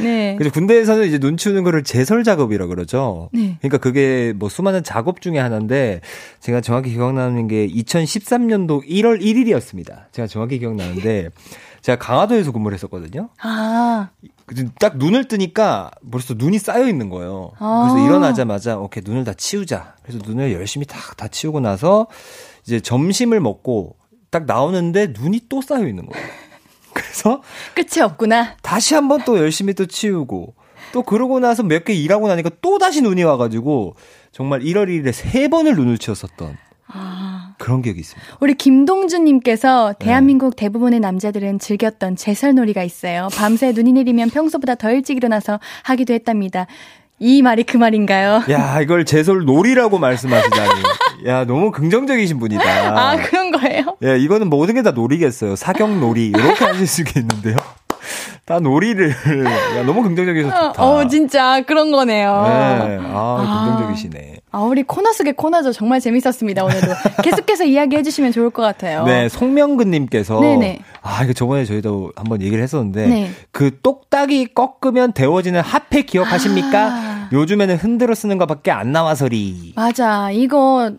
네. 0.03 0.35
그래서 0.37 0.53
군대에서는 0.53 1.07
이제 1.07 1.19
눈 1.19 1.37
치우는 1.37 1.63
거를 1.63 1.85
제설 1.85 2.25
작업이라 2.25 2.67
그러죠. 2.67 3.31
네. 3.33 3.57
그러니까 3.61 3.79
그게 3.79 4.33
뭐 4.37 4.49
수많은 4.49 4.83
작업 4.83 5.21
중에 5.21 5.39
하나인데 5.39 6.01
제가 6.41 6.61
정확히 6.61 6.91
기억나는 6.93 7.47
게 7.49 7.67
2013년도 7.69 8.87
1월 8.89 9.21
1일이었습니다. 9.23 10.13
제가 10.13 10.27
정확히 10.27 10.59
기억나는데 10.59 11.29
제가 11.87 11.99
강화도에서 12.05 12.51
근무를 12.51 12.75
했었거든요. 12.75 13.29
아. 13.41 14.09
딱 14.81 14.99
눈을 14.99 15.29
뜨니까 15.29 15.93
벌써 16.11 16.35
눈이 16.35 16.59
쌓여 16.59 16.89
있는 16.89 17.11
거예요. 17.11 17.53
아. 17.61 17.89
그래서 17.89 18.05
일어나자마자 18.05 18.77
오케이 18.77 19.05
눈을 19.07 19.23
다 19.23 19.33
치우자. 19.35 19.95
그래서 20.03 20.19
눈을 20.27 20.53
열심히 20.53 20.85
딱 20.85 21.17
다 21.17 21.29
치우고 21.29 21.61
나서 21.61 22.09
이제 22.67 22.81
점심을 22.81 23.39
먹고 23.41 23.95
딱 24.31 24.47
나오는데 24.47 25.13
눈이 25.17 25.43
또 25.49 25.63
쌓여 25.63 25.87
있는 25.87 26.07
거예요. 26.07 26.27
그래서 26.93 27.41
끝이 27.77 28.03
없구나. 28.03 28.57
다시 28.63 28.95
한번 28.95 29.23
또 29.25 29.39
열심히 29.39 29.73
또 29.73 29.87
치우고 29.87 30.55
또 30.93 31.03
그러고 31.05 31.39
나서 31.39 31.63
몇 31.63 31.85
개 31.85 31.93
일하고 31.95 32.27
나니까 32.27 32.51
또 32.63 32.79
다시 32.79 33.01
눈이 33.01 33.23
와가지고 33.23 33.95
정말 34.33 34.61
1월 34.63 34.89
1일에 34.89 35.13
세 35.13 35.47
번을 35.47 35.77
눈을 35.77 35.99
치웠었던. 35.99 36.59
아. 36.93 37.55
그런 37.59 37.83
기억이 37.83 38.01
있습니다. 38.01 38.37
우리 38.41 38.55
김동준님께서 38.55 39.95
네. 39.99 40.05
대한민국 40.07 40.57
네. 40.57 40.65
대부분의 40.67 41.01
남자들은 41.01 41.59
즐겼던 41.59 42.17
제설놀이가 42.17 42.83
있어요. 42.83 43.29
밤새 43.37 43.73
눈이 43.73 43.93
내리면 43.93 44.31
평소보다 44.31 44.75
더 44.77 44.91
일찍 44.91 45.17
일어나서 45.17 45.59
하기도 45.83 46.13
했답니다. 46.15 46.67
이 47.19 47.41
말이 47.41 47.63
그 47.65 47.79
말인가요? 47.79 48.43
야, 48.51 48.81
이걸 48.83 49.07
제설놀이라고 49.07 49.99
말씀하시다니. 49.99 50.83
야, 51.27 51.45
너무 51.47 51.71
긍정적이신 51.73 52.39
분이다. 52.39 52.63
아, 52.63 53.17
그런 53.17 53.51
거예요? 53.53 53.97
예, 54.05 54.19
이거는 54.19 54.51
모든 54.51 54.75
게 54.75 54.83
다 54.83 54.91
놀이겠어요. 54.91 55.57
사경놀이. 55.57 56.27
이렇게 56.29 56.65
하실 56.65 56.87
수 56.87 57.01
있겠는데요? 57.01 57.57
다 58.45 58.59
놀이를. 58.61 59.11
야, 59.77 59.83
너무 59.85 60.03
긍정적이셔서 60.03 60.69
좋다. 60.69 60.83
어, 60.83 61.07
진짜 61.09 61.63
그런 61.63 61.91
거네요. 61.91 62.43
네. 62.47 62.99
아, 63.03 63.65
긍정적이시네. 63.77 64.37
아, 64.53 64.61
우리 64.61 64.83
코너 64.85 65.13
속의 65.13 65.35
코너죠. 65.35 65.73
정말 65.73 66.01
재밌었습니다, 66.01 66.65
오늘도. 66.65 66.87
계속해서 67.23 67.65
이야기해 67.67 68.03
주시면 68.03 68.33
좋을 68.33 68.51
것 68.51 68.63
같아요. 68.63 69.05
네, 69.05 69.29
송명근님께서. 69.29 70.41
네네. 70.41 70.79
아, 71.03 71.25
이거 71.25 71.33
저번에 71.33 71.65
저희도 71.65 72.13
한번 72.17 72.41
얘기를 72.41 72.63
했었는데. 72.63 73.07
네. 73.07 73.31
그 73.51 73.79
똑딱이 73.83 74.47
꺾으면 74.55 75.13
데워지는 75.13 75.61
핫팩 75.61 76.07
기억하십니까? 76.07 76.87
아. 76.87 77.29
요즘에는 77.33 77.77
흔들어 77.77 78.15
쓰는 78.15 78.39
것밖에 78.39 78.71
안 78.71 78.93
나와서리. 78.93 79.73
맞아. 79.77 80.31
이거 80.31 80.93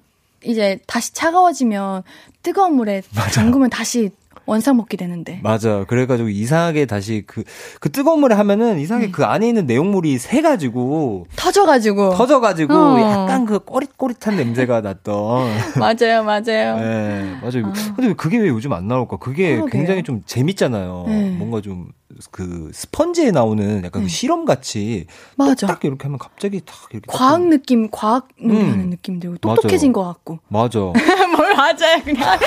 이제 0.43 0.77
다시 0.85 1.13
차가워지면 1.13 2.03
뜨거운 2.43 2.73
물에 2.75 3.01
잠그면 3.33 3.69
다시 3.69 4.11
원상 4.47 4.77
먹게 4.77 4.95
되는데. 4.97 5.39
맞아. 5.43 5.83
그래가지고 5.87 6.29
이상하게 6.29 6.85
다시 6.85 7.23
그, 7.27 7.43
그 7.81 7.91
뜨거운 7.91 8.21
물에 8.21 8.33
하면은 8.33 8.79
이상하게 8.79 9.07
네. 9.07 9.11
그 9.11 9.25
안에 9.25 9.47
있는 9.47 9.65
내용물이 9.65 10.17
새가지고. 10.17 11.27
터져가지고. 11.35 12.15
터져가지고 12.15 12.73
어. 12.73 13.01
약간 13.01 13.45
그 13.45 13.59
꼬릿꼬릿한 13.59 14.37
냄새가 14.37 14.79
났던. 14.81 15.51
맞아요, 15.77 16.23
맞아요. 16.23 16.79
네, 16.79 17.35
맞아요. 17.41 17.67
아. 17.67 17.93
근데 17.95 18.13
그게 18.13 18.37
왜 18.39 18.47
요즘 18.47 18.71
안 18.71 18.87
나올까? 18.87 19.17
그게 19.17 19.55
그러게요. 19.55 19.69
굉장히 19.69 20.01
좀 20.03 20.23
재밌잖아요. 20.25 21.03
네. 21.07 21.29
뭔가 21.37 21.59
좀 21.59 21.89
그 22.31 22.71
스펀지에 22.73 23.31
나오는 23.31 23.77
약간 23.77 23.91
그 23.91 23.97
네. 23.99 24.03
그 24.03 24.09
실험 24.09 24.45
같이 24.45 25.05
맞아. 25.35 25.67
딱 25.67 25.83
이렇게 25.83 26.03
하면 26.03 26.17
갑자기 26.17 26.61
딱 26.65 26.75
이렇게 26.91 27.05
과학 27.07 27.41
느낌, 27.47 27.89
과학 27.91 28.27
놀이하는 28.39 28.85
음. 28.85 28.89
느낌 28.89 29.19
들고 29.19 29.37
똑똑해진 29.37 29.91
맞아것 29.91 30.15
같고. 30.15 30.39
맞아. 30.47 30.79
뭘 31.37 31.53
맞아요, 31.55 32.01
그냥 32.03 32.39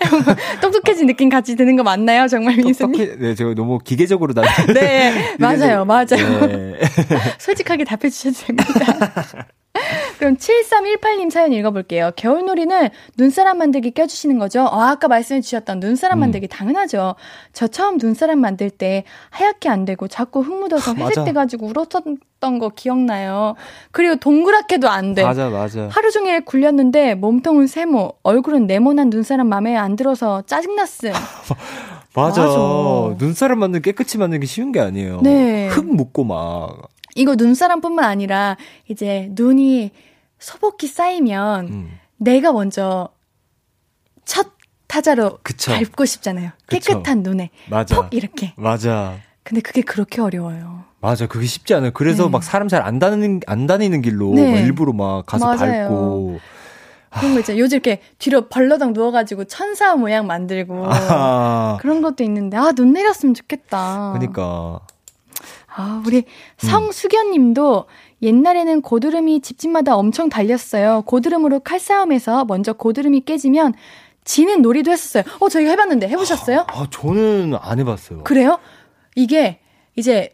똑똑해진 0.60 1.06
느낌 1.06 1.28
같이 1.28 1.56
드는 1.56 1.76
거 1.76 1.82
맞나요, 1.82 2.28
정말 2.28 2.56
민수님? 2.56 3.18
네, 3.20 3.34
제가 3.34 3.54
너무 3.54 3.78
기계적으로 3.78 4.34
나. 4.34 4.42
네, 4.74 5.36
맞아요, 5.38 5.84
맞아요. 5.84 6.46
네. 6.46 6.80
솔직하게 7.38 7.84
답해 7.84 8.08
주셔도 8.10 8.36
됩니다. 8.46 9.46
그럼 10.18 10.36
7318님 10.36 11.30
사연 11.30 11.52
읽어볼게요. 11.52 12.12
겨울놀이는 12.16 12.88
눈사람 13.16 13.58
만들기 13.58 13.92
껴주시는 13.92 14.38
거죠? 14.38 14.62
어, 14.62 14.80
아까 14.80 15.08
말씀해 15.08 15.40
주셨던 15.40 15.80
눈사람 15.80 16.18
음. 16.18 16.20
만들기 16.20 16.48
당연하죠. 16.48 17.14
저 17.52 17.66
처음 17.66 17.98
눈사람 17.98 18.40
만들 18.40 18.70
때 18.70 19.04
하얗게 19.30 19.68
안 19.68 19.84
되고 19.84 20.08
자꾸 20.08 20.40
흙 20.40 20.58
묻어서 20.58 20.94
회색돼가지고 20.98 21.66
울었던 21.66 22.58
거 22.58 22.68
기억나요. 22.70 23.54
그리고 23.90 24.16
동그랗게도 24.16 24.88
안 24.88 25.14
돼. 25.14 25.24
맞아, 25.24 25.48
맞아. 25.48 25.88
하루 25.90 26.10
종일 26.10 26.44
굴렸는데 26.44 27.14
몸통은 27.14 27.66
세모, 27.66 28.14
얼굴은 28.22 28.66
네모난 28.66 29.10
눈사람 29.10 29.48
마음에 29.48 29.76
안 29.76 29.96
들어서 29.96 30.42
짜증났음. 30.42 31.12
맞아. 32.14 32.42
맞아. 32.42 33.14
눈사람 33.18 33.58
만든 33.60 33.82
깨끗이 33.82 34.18
게 34.18 34.46
쉬운 34.46 34.72
게 34.72 34.80
아니에요. 34.80 35.20
네. 35.22 35.68
흙 35.68 35.84
묻고 35.84 36.24
막. 36.24 36.88
이거 37.18 37.34
눈사람뿐만 37.34 38.04
아니라 38.04 38.56
이제 38.88 39.28
눈이 39.32 39.90
소복히 40.38 40.86
쌓이면 40.86 41.66
음. 41.68 41.98
내가 42.16 42.52
먼저 42.52 43.08
첫 44.24 44.52
타자로 44.86 45.38
그쵸. 45.42 45.72
밟고 45.72 46.04
싶잖아요. 46.04 46.50
깨끗한 46.68 47.02
그쵸. 47.22 47.30
눈에 47.30 47.50
맞아. 47.68 47.96
퍽 47.96 48.14
이렇게. 48.14 48.52
맞아. 48.56 49.16
근데 49.42 49.60
그게 49.60 49.82
그렇게 49.82 50.20
어려워요. 50.20 50.84
맞아, 51.00 51.26
그게 51.26 51.46
쉽지 51.46 51.74
않아요. 51.74 51.90
그래서 51.92 52.24
네. 52.24 52.30
막 52.30 52.42
사람 52.44 52.68
잘 52.68 52.82
안 52.82 52.98
다니는 52.98 53.40
안 53.46 53.66
다니는 53.66 54.02
길로 54.02 54.34
네. 54.34 54.52
막 54.52 54.58
일부러 54.60 54.92
막 54.92 55.26
가서 55.26 55.44
맞아요. 55.46 55.82
밟고. 55.88 56.40
그런 57.10 57.32
거 57.34 57.40
있잖아요. 57.40 57.62
요즘 57.62 57.76
이렇게 57.76 58.00
뒤로 58.18 58.48
벌러덩 58.48 58.92
누워가지고 58.92 59.44
천사 59.44 59.96
모양 59.96 60.26
만들고 60.26 60.86
아. 60.88 61.78
그런 61.80 62.00
것도 62.02 62.22
있는데 62.22 62.56
아 62.56 62.72
눈 62.72 62.92
내렸으면 62.92 63.34
좋겠다. 63.34 64.12
그러니까. 64.14 64.80
아, 65.78 66.02
우리 66.04 66.18
음. 66.18 66.22
성수견 66.58 67.30
님도 67.30 67.84
옛날에는 68.20 68.82
고드름이 68.82 69.40
집집마다 69.42 69.96
엄청 69.96 70.28
달렸어요. 70.28 71.02
고드름으로 71.02 71.60
칼싸움해서 71.60 72.44
먼저 72.46 72.72
고드름이 72.72 73.20
깨지면 73.20 73.74
지는 74.24 74.60
놀이도 74.60 74.90
했었어요. 74.90 75.22
어, 75.38 75.48
저희가 75.48 75.70
해봤는데 75.70 76.08
해보셨어요? 76.08 76.66
아, 76.68 76.86
저는 76.90 77.54
안 77.60 77.78
해봤어요. 77.78 78.24
그래요? 78.24 78.58
이게 79.14 79.60
이제 79.94 80.30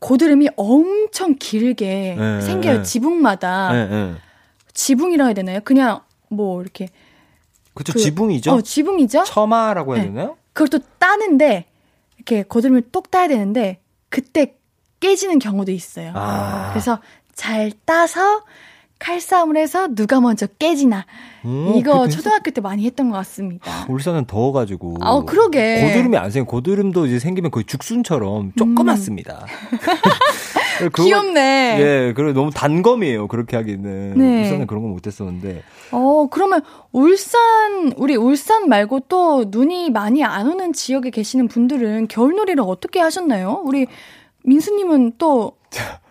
고드름이 0.00 0.50
엄청 0.56 1.34
길게 1.36 2.14
네, 2.16 2.40
생겨요. 2.42 2.76
네. 2.78 2.82
지붕마다. 2.84 3.72
네, 3.72 3.88
네. 3.88 4.14
지붕이라 4.72 5.24
해야 5.26 5.34
되나요? 5.34 5.60
그냥 5.64 6.00
뭐 6.28 6.62
이렇게 6.62 6.88
그쵸, 7.74 7.92
그- 7.92 7.98
지붕이죠? 7.98 8.52
어, 8.52 8.60
지붕이죠? 8.62 9.24
처마라고 9.24 9.96
해야 9.96 10.04
네. 10.04 10.08
되나요? 10.10 10.36
그걸 10.52 10.68
또 10.68 10.78
따는데 10.98 11.64
이렇게 12.16 12.44
고드름을 12.44 12.82
똑 12.92 13.10
따야 13.10 13.26
되는데 13.26 13.80
그때 14.10 14.54
깨지는 15.00 15.38
경우도 15.38 15.72
있어요. 15.72 16.12
아. 16.14 16.70
그래서 16.72 16.98
잘 17.34 17.72
따서 17.84 18.42
칼싸움을 18.98 19.58
해서 19.58 19.88
누가 19.88 20.20
먼저 20.20 20.46
깨지나 20.46 21.04
음, 21.44 21.74
이거 21.76 22.08
초등학교 22.08 22.50
때 22.50 22.60
많이 22.62 22.86
했던 22.86 23.10
것 23.10 23.16
같습니다. 23.18 23.86
울산은 23.88 24.24
더워가지고. 24.24 24.96
아, 25.00 25.22
그러게. 25.26 25.82
고드름이 25.82 26.16
안 26.16 26.30
생겨. 26.30 26.50
고드름도 26.50 27.06
이제 27.06 27.18
생기면 27.18 27.50
거의 27.50 27.64
죽순처럼 27.64 28.52
조그맣습니다. 28.56 29.44
음. 29.72 29.78
귀엽네. 30.94 31.76
예, 31.80 32.12
그래 32.14 32.32
너무 32.32 32.50
단검이에요. 32.50 33.28
그렇게 33.28 33.56
하기는. 33.56 34.14
네. 34.16 34.42
울산은 34.42 34.66
그런 34.66 34.82
거 34.82 34.88
못했었는데. 34.88 35.62
어, 35.92 36.26
그러면 36.30 36.62
울산, 36.92 37.92
우리 37.96 38.16
울산 38.16 38.68
말고 38.68 39.00
또 39.08 39.46
눈이 39.48 39.90
많이 39.90 40.24
안 40.24 40.48
오는 40.48 40.72
지역에 40.72 41.10
계시는 41.10 41.48
분들은 41.48 42.08
겨울놀이를 42.08 42.62
어떻게 42.66 43.00
하셨나요? 43.00 43.62
우리 43.64 43.86
민수님은 44.46 45.14
또 45.18 45.52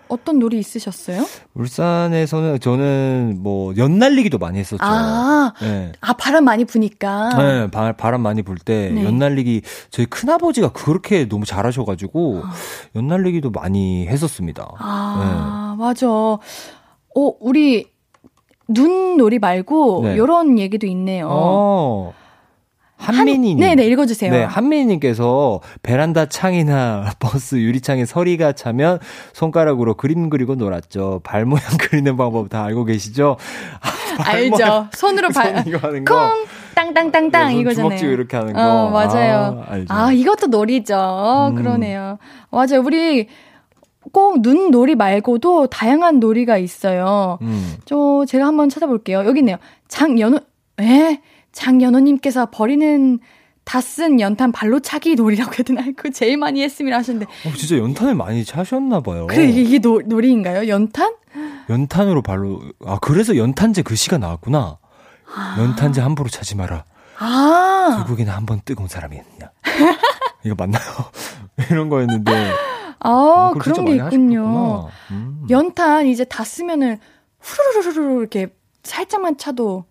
어떤 0.08 0.38
놀이 0.40 0.60
있으셨어요? 0.60 1.26
울산에서는 1.56 2.60
저는 2.60 3.38
뭐 3.40 3.74
연날리기도 3.76 4.38
많이 4.38 4.60
했었죠. 4.60 4.84
아, 4.84 5.54
네. 5.62 5.92
아, 6.02 6.14
바람 6.14 6.44
많이 6.46 6.64
부니까. 6.66 7.30
네, 7.38 7.72
바, 7.72 7.92
바람 7.94 8.22
많이 8.22 8.44
불때 8.44 8.92
네. 8.94 9.04
연날리기 9.04 9.64
저희 9.90 10.06
큰아버지가 10.06 10.74
그렇게 10.74 11.28
너무 11.28 11.46
잘하셔가지고 11.46 12.44
연날리기도 12.96 13.50
많이 13.50 14.08
했었습니다. 14.08 14.70
아, 14.78 15.76
맞아. 15.80 16.08
어, 16.08 16.40
우리 17.40 17.88
눈 18.68 19.18
놀이 19.18 19.40
말고 19.40 20.02
네. 20.04 20.18
요런 20.18 20.60
얘기도 20.60 20.86
있네요. 20.88 21.28
어. 21.32 22.14
한민이님. 23.14 23.60
네, 23.60 23.76
네, 23.76 23.86
읽어 23.88 24.06
주세요. 24.06 24.32
네, 24.32 24.44
한민희 24.44 24.86
님께서 24.86 25.62
베란다 25.84 26.26
창이나 26.28 27.12
버스 27.20 27.56
유리창에 27.56 28.06
서리가 28.06 28.54
차면 28.54 29.00
손가락으로 29.34 29.96
그림 29.96 30.30
그리고 30.30 30.56
놀았죠. 30.56 31.22
발 31.24 31.46
모양 31.46 31.64
그리는 31.80 32.16
방법 32.18 32.50
다 32.50 32.64
알고 32.66 32.86
계시죠? 32.86 33.38
아, 33.82 34.30
알죠. 34.30 34.88
손으로 34.94 35.30
발, 35.30 35.56
손 35.56 35.68
이거 35.68 35.78
하는 35.88 36.06
거. 36.06 36.16
콩, 36.16 36.46
땅땅땅땅 36.76 37.48
네, 37.48 37.52
손 37.54 37.62
이거잖아요. 37.62 37.90
주먹 37.90 37.98
쥐고 37.98 38.12
이렇게 38.12 38.38
하는 38.38 38.54
거. 38.54 38.62
어, 38.62 38.90
맞아요. 38.90 39.64
아, 39.68 39.74
알죠. 39.74 39.94
아, 39.94 40.12
이것도 40.12 40.48
놀이죠. 40.48 40.96
어, 40.98 41.50
음. 41.50 41.56
그러네요. 41.56 42.18
맞아요. 42.52 42.82
우리 42.84 43.28
꼭 44.12 44.42
눈 44.42 44.70
놀이 44.72 44.96
말고도 44.96 45.68
다양한 45.68 46.20
놀이가 46.20 46.58
있어요. 46.58 47.40
음. 47.42 47.76
저 47.86 48.24
제가 48.28 48.46
한번 48.46 48.70
찾아볼게요. 48.70 49.24
여기 49.26 49.40
있네요. 49.40 49.58
장연호, 49.88 50.40
에? 50.80 51.20
장연호님께서 51.56 52.50
버리는 52.52 53.20
다 53.64 53.82
쓴 53.82 54.20
연탄 54.20 54.52
발로 54.52 54.80
차기 54.80 55.16
놀이라고 55.16 55.52
해야 55.54 55.64
되나? 55.64 55.82
그거 55.96 56.10
제일 56.12 56.38
많이 56.38 56.62
했습니다 56.62 56.98
하셨는데. 56.98 57.26
어, 57.48 57.54
진짜 57.58 57.78
연탄을 57.78 58.14
많이 58.14 58.46
차셨나 58.46 59.00
봐요. 59.02 59.26
그래, 59.26 59.46
이게, 59.48 59.62
이게 59.62 59.80
노, 59.80 60.02
놀이인가요? 60.06 60.68
연탄? 60.68 61.16
연탄으로 61.70 62.22
발로 62.22 62.62
아 62.86 63.00
그래서 63.02 63.36
연탄재 63.36 63.82
글씨가 63.82 64.20
나왔구나. 64.20 64.78
연탄재 65.58 66.00
함부로 66.02 66.30
차지 66.30 66.56
마라. 66.56 66.86
아, 67.18 67.96
결국에는 67.98 68.32
한 68.32 68.46
번 68.46 68.62
뜨거운 68.64 68.88
사람이었냐. 68.88 69.52
이거 70.46 70.54
맞나요? 70.56 70.84
이런 71.72 71.90
거였는데. 71.90 72.32
아, 73.00 73.52
진짜 73.54 73.72
그런 73.82 73.86
게 73.86 73.96
있군요. 73.96 74.90
음. 75.12 75.46
연탄 75.50 76.06
이제 76.08 76.24
다 76.24 76.44
쓰면은 76.44 77.00
후루루루루 77.40 78.20
이렇게 78.20 78.48
살짝만 78.84 79.38
차도 79.38 79.86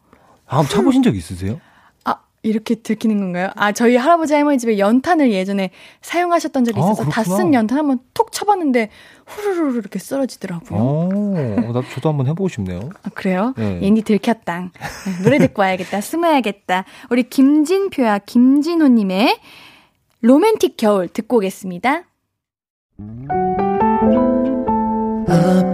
아, 0.55 0.62
차보신 0.62 1.02
적 1.02 1.16
있으세요? 1.16 1.61
아, 2.05 2.16
이렇게 2.42 2.74
들키는 2.76 3.18
건가요? 3.18 3.50
아, 3.57 3.72
저희 3.72 3.96
할아버지 3.96 4.34
할머니 4.34 4.59
집에 4.59 4.78
연탄을 4.78 5.32
예전에 5.32 5.70
사용하셨던 6.02 6.64
적이 6.64 6.80
아, 6.80 6.84
있어서 6.84 7.05
다 7.05 7.22
그렇구나. 7.22 7.36
쓴 7.36 7.55
연탄 7.55 7.78
한번 7.78 7.98
톡 8.14 8.30
쳐봤는데 8.32 8.90
후루루루 9.26 9.78
이렇게 9.78 9.98
쓰러지더라고요. 9.98 10.78
어, 10.80 11.72
나 11.72 11.82
저도 11.92 12.09
한번 12.11 12.26
해보고 12.28 12.48
싶네요. 12.48 12.90
아, 13.02 13.09
그래요? 13.14 13.55
네. 13.57 13.80
옌디 13.82 14.02
들켰당. 14.02 14.70
네, 15.07 15.22
노래 15.24 15.38
듣고 15.38 15.62
와야겠다. 15.62 16.00
숨어야겠다. 16.00 16.84
우리 17.11 17.24
김진표야, 17.24 18.18
김진호님의 18.20 19.38
로맨틱 20.20 20.76
겨울 20.76 21.09
듣고 21.09 21.38
오겠습니다. 21.38 22.05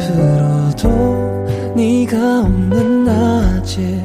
앞으로도 0.00 1.74
네가 1.76 2.40
없는 2.40 3.04
낮에 3.04 4.04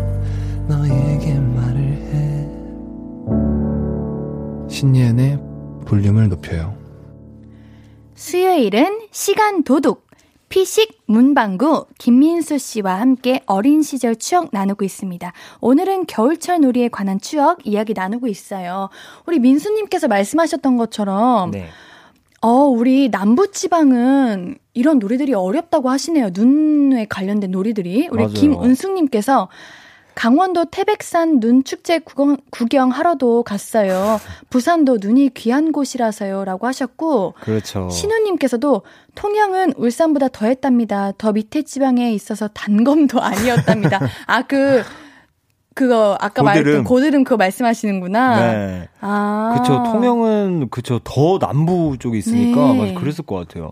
신예은의 4.81 5.37
볼륨을 5.85 6.27
높여요 6.29 6.75
수요일은 8.15 9.01
시간 9.11 9.63
도둑. 9.63 10.09
피식 10.49 11.03
문방구 11.05 11.85
김민수 11.99 12.57
씨와 12.57 12.99
함께 12.99 13.41
어린 13.45 13.83
시절 13.83 14.15
추억 14.15 14.49
나누고 14.51 14.83
있습니다. 14.83 15.31
오늘은 15.61 16.07
겨울철 16.07 16.61
놀이에 16.61 16.89
관한 16.89 17.21
추억 17.21 17.65
이야기 17.65 17.93
나누고 17.93 18.27
있어요. 18.27 18.89
우리 19.27 19.39
민수님께서 19.39 20.07
말씀하셨던 20.07 20.77
것처럼 20.77 21.51
네. 21.51 21.67
어, 22.41 22.49
우리 22.65 23.09
남부 23.09 23.51
지방은 23.51 24.57
이런 24.73 24.97
놀이들이 24.97 25.35
어렵다고 25.35 25.89
하시네요. 25.91 26.31
눈에 26.33 27.05
관련된 27.05 27.51
놀이들이. 27.51 28.09
우리 28.11 28.23
맞아요. 28.23 28.33
김은숙님께서 28.33 29.47
강원도 30.15 30.65
태백산 30.65 31.39
눈 31.39 31.63
축제 31.63 31.99
구경, 31.99 32.37
구경하러도 32.51 33.43
갔어요. 33.43 34.19
부산도 34.49 34.97
눈이 35.01 35.31
귀한 35.33 35.71
곳이라서요. 35.71 36.45
라고 36.45 36.67
하셨고, 36.67 37.35
그렇죠. 37.41 37.89
신우님께서도 37.89 38.83
통영은 39.15 39.73
울산보다 39.77 40.29
더했답니다. 40.29 41.13
더 41.17 41.31
밑에 41.31 41.63
지방에 41.63 42.13
있어서 42.13 42.47
단검도 42.49 43.21
아니었답니다. 43.21 43.99
아, 44.27 44.43
그, 44.43 44.83
그거, 45.73 46.17
아까 46.19 46.43
말했던 46.43 46.83
고드름. 46.83 47.23
그거 47.23 47.37
말씀하시는구나. 47.37 48.39
네. 48.39 48.89
아. 48.99 49.55
그쵸. 49.57 49.83
통영은, 49.91 50.69
그쵸. 50.69 50.99
더 51.03 51.39
남부 51.39 51.97
쪽에 51.97 52.17
있으니까. 52.17 52.73
네. 52.73 52.93
그랬을 52.93 53.25
것 53.25 53.35
같아요. 53.35 53.71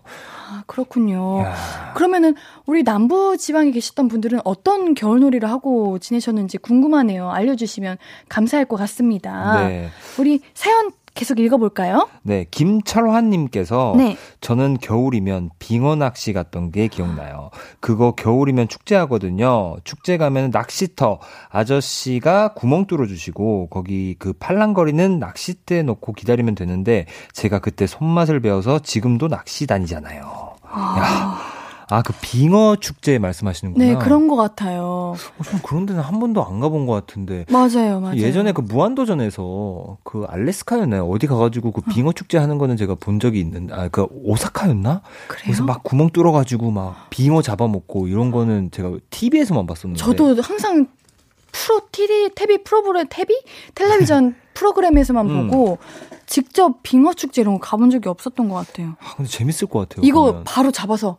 아, 0.50 0.62
그렇군요. 0.66 1.40
야. 1.40 1.92
그러면은 1.94 2.34
우리 2.66 2.82
남부 2.82 3.36
지방에 3.36 3.70
계셨던 3.70 4.08
분들은 4.08 4.40
어떤 4.44 4.94
겨울놀이를 4.94 5.48
하고 5.48 5.98
지내셨는지 5.98 6.58
궁금하네요. 6.58 7.30
알려주시면 7.30 7.98
감사할 8.28 8.64
것 8.64 8.76
같습니다. 8.76 9.68
네. 9.68 9.90
우리 10.18 10.40
사연 10.54 10.90
계속 11.14 11.38
읽어볼까요? 11.38 12.08
네. 12.22 12.46
김철환님께서. 12.50 13.94
네. 13.96 14.16
저는 14.40 14.78
겨울이면 14.78 15.50
빙어 15.58 15.96
낚시 15.96 16.32
갔던 16.32 16.70
게 16.70 16.88
기억나요. 16.88 17.50
그거 17.80 18.12
겨울이면 18.12 18.68
축제하거든요. 18.68 19.76
축제 19.84 20.16
가면 20.16 20.50
낚시터 20.50 21.18
아저씨가 21.48 22.54
구멍 22.54 22.86
뚫어주시고 22.86 23.68
거기 23.68 24.14
그 24.18 24.32
팔랑거리는 24.32 25.18
낚싯대 25.18 25.82
놓고 25.82 26.12
기다리면 26.12 26.54
되는데 26.54 27.06
제가 27.32 27.58
그때 27.58 27.86
손맛을 27.86 28.40
배워서 28.40 28.78
지금도 28.78 29.28
낚시 29.28 29.66
다니잖아요. 29.66 30.50
야, 30.72 31.38
아 31.90 32.02
그 32.02 32.12
빙어 32.20 32.76
축제 32.80 33.18
말씀하시는구나. 33.18 33.84
네, 33.84 33.94
그런 33.96 34.28
것 34.28 34.36
같아요. 34.36 35.14
어, 35.38 35.42
저는 35.44 35.62
그런 35.62 35.86
데는 35.86 36.00
한 36.00 36.20
번도 36.20 36.44
안 36.44 36.60
가본 36.60 36.86
것 36.86 36.92
같은데. 36.92 37.44
맞아요, 37.50 38.00
맞아요. 38.00 38.16
예전에 38.16 38.52
그 38.52 38.60
무한도전에서 38.60 39.98
그 40.04 40.24
알래스카였나요? 40.28 41.08
어디 41.08 41.26
가가지고 41.26 41.72
그 41.72 41.80
빙어 41.82 42.12
축제 42.12 42.38
하는 42.38 42.58
거는 42.58 42.76
제가 42.76 42.94
본 42.94 43.18
적이 43.20 43.40
있는데, 43.40 43.74
아, 43.74 43.88
그 43.88 44.06
오사카였나? 44.10 45.02
그래요? 45.28 45.42
그래서 45.42 45.64
막 45.64 45.82
구멍 45.82 46.10
뚫어가지고 46.10 46.70
막 46.70 47.10
빙어 47.10 47.42
잡아먹고 47.42 48.06
이런 48.08 48.30
거는 48.30 48.70
제가 48.70 48.92
TV에서만 49.10 49.66
봤었는데. 49.66 49.98
저도 50.02 50.40
항상 50.42 50.86
프로 51.52 51.80
TV, 51.90 52.30
TV 52.34 52.58
프로그램, 52.62 53.06
TV? 53.08 53.34
텔레비전 53.74 54.36
프로그램에서만 54.54 55.28
음. 55.28 55.48
보고 55.50 55.78
직접 56.26 56.82
빙어 56.84 57.14
축제 57.14 57.42
이런 57.42 57.54
거 57.54 57.60
가본 57.60 57.90
적이 57.90 58.08
없었던 58.08 58.48
것 58.48 58.54
같아요. 58.54 58.94
아, 59.00 59.14
근데 59.16 59.28
재밌을 59.28 59.66
것 59.66 59.80
같아요. 59.88 60.06
이거 60.06 60.26
가면. 60.26 60.44
바로 60.44 60.70
잡아서 60.70 61.16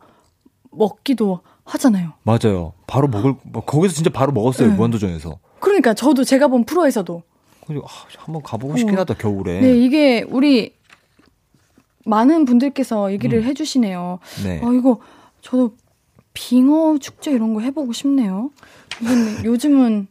먹기도 0.72 1.40
하잖아요. 1.64 2.12
맞아요. 2.22 2.72
바로 2.86 3.08
먹을 3.08 3.34
뭐 3.44 3.64
거기서 3.64 3.94
진짜 3.94 4.10
바로 4.10 4.32
먹었어요 4.32 4.68
네. 4.68 4.74
무한도전에서. 4.74 5.38
그러니까 5.60 5.94
저도 5.94 6.24
제가 6.24 6.48
본 6.48 6.64
프로에서도 6.64 7.22
그래서 7.66 7.84
아, 7.86 8.06
한번 8.18 8.42
가보고 8.42 8.76
싶긴 8.76 8.96
어. 8.96 9.00
하다 9.02 9.14
겨울에. 9.14 9.60
네, 9.60 9.76
이게 9.78 10.24
우리 10.28 10.74
많은 12.04 12.44
분들께서 12.44 13.12
얘기를 13.12 13.38
음. 13.38 13.44
해주시네요. 13.44 14.18
네. 14.44 14.60
아, 14.62 14.72
이거 14.72 14.98
저도 15.40 15.76
빙어 16.34 16.98
축제 16.98 17.30
이런 17.30 17.54
거 17.54 17.60
해보고 17.60 17.92
싶네요. 17.92 18.50
요즘은 19.44 20.08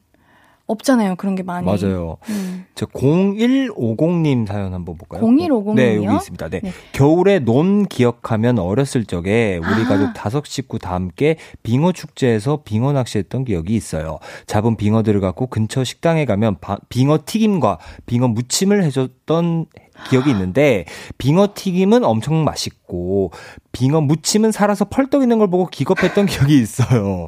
없잖아요. 0.71 1.15
그런 1.15 1.35
게 1.35 1.43
많이. 1.43 1.65
맞아요. 1.65 2.17
음. 2.29 2.65
저 2.75 2.85
0150님 2.87 4.47
사연 4.47 4.73
한번 4.73 4.97
볼까요? 4.97 5.21
0150 5.25 5.75
네? 5.75 5.95
여기 5.97 6.15
있습니다. 6.15 6.49
네. 6.49 6.59
네. 6.63 6.71
겨울에 6.91 7.39
논 7.39 7.85
기억하면 7.85 8.59
어렸을 8.59 9.05
적에 9.05 9.57
우리 9.57 9.83
아. 9.83 9.87
가족 9.87 10.13
다섯 10.13 10.45
식구 10.45 10.79
다 10.79 10.93
함께 10.93 11.37
빙어 11.63 11.91
축제에서 11.91 12.61
빙어 12.63 12.93
낚시했던 12.93 13.45
기억이 13.45 13.75
있어요. 13.75 14.19
잡은 14.47 14.75
빙어들을 14.77 15.19
갖고 15.21 15.47
근처 15.47 15.83
식당에 15.83 16.25
가면 16.25 16.57
바- 16.61 16.79
빙어 16.89 17.19
튀김과 17.25 17.79
빙어 18.05 18.27
무침을 18.27 18.83
해줬던 18.83 19.65
기억이 20.09 20.29
있는데 20.31 20.85
빙어 21.17 21.49
튀김은 21.55 22.03
엄청 22.03 22.43
맛있고 22.43 23.31
빙어 23.71 24.01
무침은 24.01 24.51
살아서 24.51 24.85
펄떡 24.85 25.21
있는 25.21 25.37
걸 25.37 25.49
보고 25.49 25.67
기겁했던 25.67 26.25
기억이 26.27 26.59
있어요. 26.59 27.27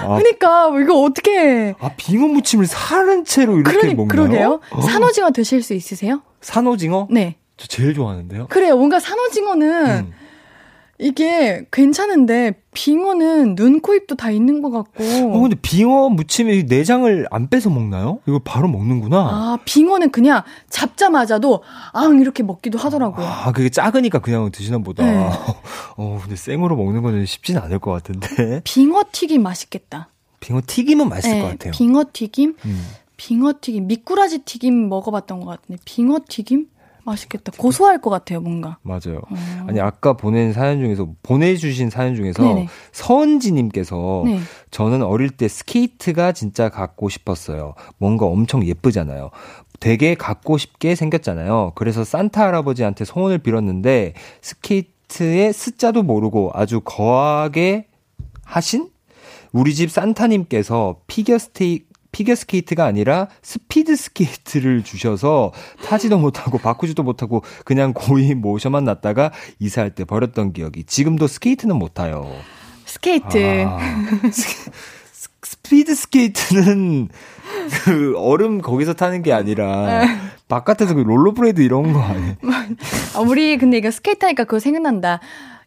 아, 0.00 0.16
그러니까 0.18 0.68
이거 0.80 1.00
어떻게? 1.02 1.74
아 1.80 1.90
빙어 1.96 2.26
무침을 2.28 2.66
사른 2.66 3.24
채로 3.24 3.56
이렇게 3.58 3.72
그러니 3.72 3.94
먹나요? 3.94 4.08
그러게요. 4.08 4.60
어? 4.70 4.80
산오징어 4.80 5.30
드실 5.30 5.62
수 5.62 5.74
있으세요? 5.74 6.22
산오징어? 6.40 7.08
네. 7.10 7.36
저 7.56 7.66
제일 7.66 7.94
좋아하는데요. 7.94 8.46
그래요. 8.48 8.76
뭔가 8.76 9.00
산오징어는 9.00 9.86
음. 9.86 10.12
이게 11.00 11.64
괜찮은데 11.70 12.60
빙어는 12.74 13.54
눈, 13.54 13.80
코, 13.80 13.94
입도 13.94 14.16
다 14.16 14.30
있는 14.30 14.62
것 14.62 14.70
같고. 14.70 15.04
어, 15.04 15.40
근데 15.40 15.56
빙어 15.60 16.08
무침에 16.08 16.54
이 16.56 16.62
내장을 16.64 17.26
안 17.30 17.48
빼서 17.48 17.70
먹나요? 17.70 18.18
이거 18.26 18.40
바로 18.40 18.66
먹는구나. 18.68 19.16
아, 19.16 19.58
빙어는 19.64 20.10
그냥 20.10 20.42
잡자마자도 20.70 21.62
앙 21.92 22.20
이렇게 22.20 22.42
먹기도 22.42 22.78
하더라고요. 22.78 23.24
아, 23.24 23.52
그게 23.52 23.68
작으니까 23.68 24.18
그냥 24.18 24.50
드시나 24.50 24.78
보다. 24.78 25.04
네. 25.04 25.30
어, 25.96 26.18
근데 26.20 26.34
생으로 26.34 26.76
먹는 26.76 27.02
거는 27.02 27.26
쉽진 27.26 27.58
않을 27.58 27.78
것 27.78 27.92
같은데. 27.92 28.60
빙어 28.64 29.04
튀김 29.12 29.42
맛있겠다. 29.42 30.08
빙어 30.40 30.62
튀김은 30.66 31.08
맛있을 31.08 31.34
네, 31.36 31.42
것 31.42 31.48
같아요. 31.50 31.72
빙어 31.72 32.04
튀김, 32.12 32.56
음. 32.64 32.86
빙어 33.16 33.54
튀김, 33.60 33.86
미꾸라지 33.86 34.40
튀김 34.40 34.88
먹어봤던 34.88 35.40
것 35.40 35.46
같은데 35.46 35.80
빙어 35.84 36.20
튀김 36.28 36.66
맛있겠다. 37.08 37.52
고소할 37.56 38.00
것 38.00 38.10
같아요, 38.10 38.40
뭔가. 38.40 38.78
맞아요. 38.82 39.20
어. 39.30 39.66
아니, 39.66 39.80
아까 39.80 40.14
보낸 40.14 40.52
사연 40.52 40.80
중에서, 40.80 41.08
보내주신 41.22 41.90
사연 41.90 42.14
중에서, 42.14 42.42
네네. 42.42 42.68
서은지님께서, 42.92 44.22
네. 44.26 44.40
저는 44.70 45.02
어릴 45.02 45.30
때 45.30 45.48
스케이트가 45.48 46.32
진짜 46.32 46.68
갖고 46.68 47.08
싶었어요. 47.08 47.74
뭔가 47.98 48.26
엄청 48.26 48.64
예쁘잖아요. 48.66 49.30
되게 49.80 50.14
갖고 50.14 50.58
싶게 50.58 50.94
생겼잖아요. 50.94 51.72
그래서 51.74 52.04
산타 52.04 52.46
할아버지한테 52.46 53.04
소원을 53.04 53.38
빌었는데 53.38 54.14
스케이트의 54.42 55.52
스 55.52 55.73
자도 55.73 56.02
모르고 56.02 56.50
아주 56.54 56.80
거하게 56.84 57.86
하신 58.44 58.90
우리 59.52 59.74
집 59.74 59.90
산타님께서 59.90 61.00
피겨 61.06 61.38
스테이 61.38 61.80
피겨 62.18 62.34
스케이트가 62.34 62.84
아니라 62.84 63.28
스피드 63.42 63.94
스케이트를 63.94 64.82
주셔서 64.82 65.52
타지도 65.84 66.18
못하고 66.18 66.58
바꾸지도 66.58 67.04
못하고 67.04 67.44
그냥 67.64 67.92
고이 67.94 68.34
모셔만 68.34 68.82
놨다가 68.82 69.30
이사할 69.60 69.94
때 69.94 70.04
버렸던 70.04 70.52
기억이 70.52 70.82
지금도 70.82 71.28
스케이트는 71.28 71.76
못 71.76 71.94
타요. 71.94 72.28
스케이트. 72.86 73.64
아, 73.64 73.78
스- 74.32 74.70
스- 75.12 75.28
스피드 75.44 75.94
스케이트는 75.94 77.08
그 77.84 78.14
얼음 78.18 78.62
거기서 78.62 78.94
타는 78.94 79.22
게 79.22 79.32
아니라 79.32 80.02
바깥에서 80.48 80.94
그 80.94 81.00
롤러블레이드 81.02 81.60
이런 81.60 81.92
거 81.92 82.00
아니에요? 82.02 82.34
아, 83.14 83.20
우리 83.20 83.56
근데 83.58 83.78
이거 83.78 83.92
스케이트 83.92 84.24
하니까 84.24 84.42
그거 84.42 84.58
생각난다. 84.58 85.20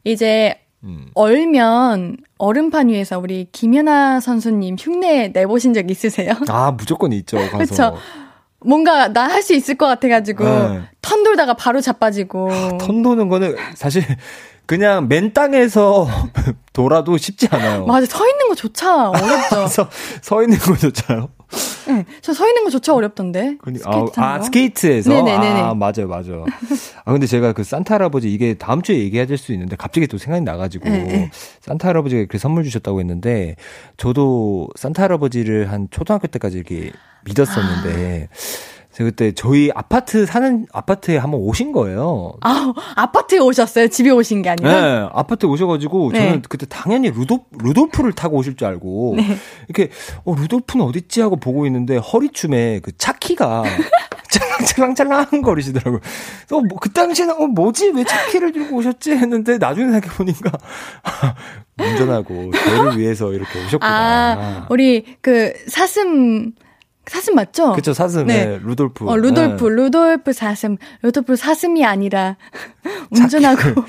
이제 0.03 0.55
음. 0.83 1.07
얼면 1.13 2.17
얼음판 2.37 2.89
위에서 2.89 3.19
우리 3.19 3.47
김연아 3.51 4.19
선수님 4.19 4.75
흉내 4.79 5.27
내보신 5.29 5.73
적 5.73 5.89
있으세요? 5.91 6.33
아 6.49 6.71
무조건 6.71 7.11
있죠. 7.13 7.37
그쵸. 7.57 7.95
뭔가 8.63 9.07
나 9.07 9.27
할 9.27 9.41
수 9.43 9.53
있을 9.53 9.75
것 9.75 9.87
같아가지고 9.87 10.43
네. 10.43 10.81
턴 11.01 11.23
돌다가 11.23 11.53
바로 11.55 11.81
자빠지고. 11.81 12.77
턴 12.79 13.01
도는 13.01 13.27
거는 13.29 13.55
사실 13.75 14.03
그냥 14.67 15.07
맨 15.07 15.33
땅에서 15.33 16.07
돌아도 16.73 17.17
쉽지 17.17 17.47
않아요. 17.51 17.85
맞아 17.85 18.05
서 18.05 18.23
있는 18.27 18.47
거조차 18.49 19.09
어렵죠. 19.09 19.65
서, 19.67 19.89
서 20.21 20.43
있는 20.43 20.57
거조차요. 20.59 21.29
네, 21.87 22.05
저 22.21 22.34
서 22.34 22.47
있는 22.47 22.63
거조차 22.63 22.93
어렵던데. 22.95 23.57
그니- 23.61 23.79
스케이트 23.79 24.19
아, 24.19 24.33
아, 24.33 24.37
거? 24.37 24.43
스케이트에서? 24.45 25.09
네네네네. 25.11 25.61
아, 25.61 25.73
맞아요, 25.73 26.07
맞아요. 26.07 26.45
아, 27.03 27.11
근데 27.11 27.27
제가 27.27 27.51
그 27.53 27.63
산타 27.63 27.95
할아버지 27.95 28.31
이게 28.31 28.53
다음 28.53 28.81
주에 28.81 28.97
얘기해야 28.99 29.25
될 29.25 29.37
수 29.37 29.51
있는데 29.53 29.75
갑자기 29.75 30.07
또 30.07 30.17
생각이 30.17 30.43
나가지고 30.45 30.87
네, 30.89 31.03
네. 31.03 31.31
산타 31.61 31.87
할아버지가 31.89 32.25
그 32.29 32.37
선물 32.37 32.63
주셨다고 32.63 32.99
했는데 32.99 33.55
저도 33.97 34.69
산타 34.75 35.03
할아버지를 35.03 35.71
한 35.71 35.87
초등학교 35.91 36.27
때까지 36.27 36.57
이렇게 36.57 36.91
믿었었는데 37.25 38.27
제가 38.29 38.70
그때 39.03 39.31
저희 39.33 39.71
아파트 39.73 40.25
사는 40.25 40.65
아파트에 40.71 41.17
한번 41.17 41.41
오신 41.41 41.71
거예요. 41.71 42.33
아 42.41 42.73
아파트에 42.95 43.39
오셨어요? 43.39 43.87
집에 43.87 44.09
오신 44.09 44.41
게 44.41 44.49
아니라? 44.49 44.81
네, 44.81 45.09
아파트에 45.13 45.49
오셔가지고 45.49 46.13
저는 46.13 46.31
네. 46.33 46.41
그때 46.47 46.65
당연히 46.67 47.09
루도, 47.09 47.45
루돌프를 47.57 48.13
타고 48.13 48.37
오실 48.37 48.55
줄 48.55 48.67
알고 48.67 49.15
네. 49.17 49.37
이렇게 49.67 49.91
어 50.25 50.35
루돌프는 50.35 50.85
어딨지 50.85 51.21
하고 51.21 51.35
보고 51.35 51.65
있는데 51.65 51.97
허리춤에 51.97 52.79
그 52.79 52.91
차키가 52.97 53.63
찰랑찰랑찰랑 54.31 55.41
거리시더라고요. 55.41 55.99
그래서 56.47 56.61
뭐, 56.61 56.79
그 56.79 56.91
당시에는 56.91 57.35
어 57.35 57.47
뭐지 57.47 57.89
왜 57.89 58.03
차키를 58.03 58.53
들고 58.53 58.77
오셨지 58.77 59.11
했는데 59.11 59.57
나중에 59.57 59.91
생각해 59.91 60.15
보니까 60.15 60.51
운전하고 61.77 62.51
저를 62.51 62.97
위해서 62.97 63.31
이렇게 63.33 63.59
오셨구나. 63.65 63.91
아, 63.91 64.67
우리 64.69 65.17
그 65.21 65.53
사슴 65.67 66.53
사슴 67.11 67.35
맞죠? 67.35 67.73
그쵸 67.73 67.93
사슴 67.93 68.25
네. 68.25 68.45
네. 68.45 68.59
루돌프. 68.63 69.05
어, 69.05 69.17
루돌프, 69.17 69.65
네. 69.65 69.75
루돌프 69.75 70.31
사슴. 70.31 70.77
루돌프 71.01 71.35
사슴이 71.35 71.83
아니라 71.83 72.37
운전하고 73.11 73.83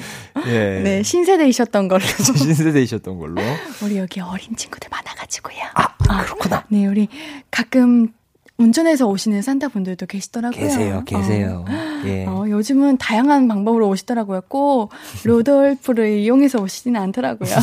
예. 0.48 0.80
네, 0.82 1.02
신세대이셨던 1.04 1.86
걸로. 1.86 2.00
신세대이셨던 2.18 3.18
걸로. 3.20 3.40
우리 3.84 3.96
여기 3.98 4.18
어린 4.18 4.56
친구들 4.56 4.88
많아가지고요. 4.90 5.56
아, 5.74 6.24
그렇구나. 6.24 6.64
네, 6.68 6.84
우리 6.88 7.06
가끔 7.52 8.08
운전해서 8.56 9.06
오시는 9.06 9.40
산타 9.40 9.68
분들도 9.68 10.06
계시더라고요. 10.06 10.60
계세요, 10.60 11.04
계세요. 11.06 11.64
예. 12.04 12.26
어, 12.26 12.42
어, 12.42 12.48
요즘은 12.48 12.96
다양한 12.98 13.46
방법으로 13.46 13.88
오시더라고요. 13.88 14.40
꼭 14.48 14.90
루돌프를 15.22 16.18
이용해서 16.18 16.60
오시지는 16.60 17.00
않더라고요. 17.00 17.54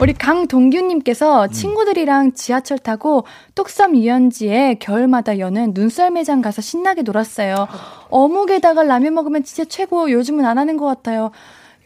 우리 0.00 0.14
강동규님께서 0.14 1.48
친구들이랑 1.48 2.32
지하철 2.32 2.78
타고 2.78 3.24
뚝섬 3.54 3.96
유연지에 3.96 4.76
겨울마다 4.80 5.38
여는 5.38 5.72
눈썰 5.74 6.10
매장 6.10 6.40
가서 6.40 6.62
신나게 6.62 7.02
놀았어요. 7.02 7.68
어묵에다가 8.08 8.82
라면 8.82 9.12
먹으면 9.12 9.44
진짜 9.44 9.68
최고. 9.68 10.10
요즘은 10.10 10.46
안 10.46 10.56
하는 10.56 10.78
것 10.78 10.86
같아요. 10.86 11.30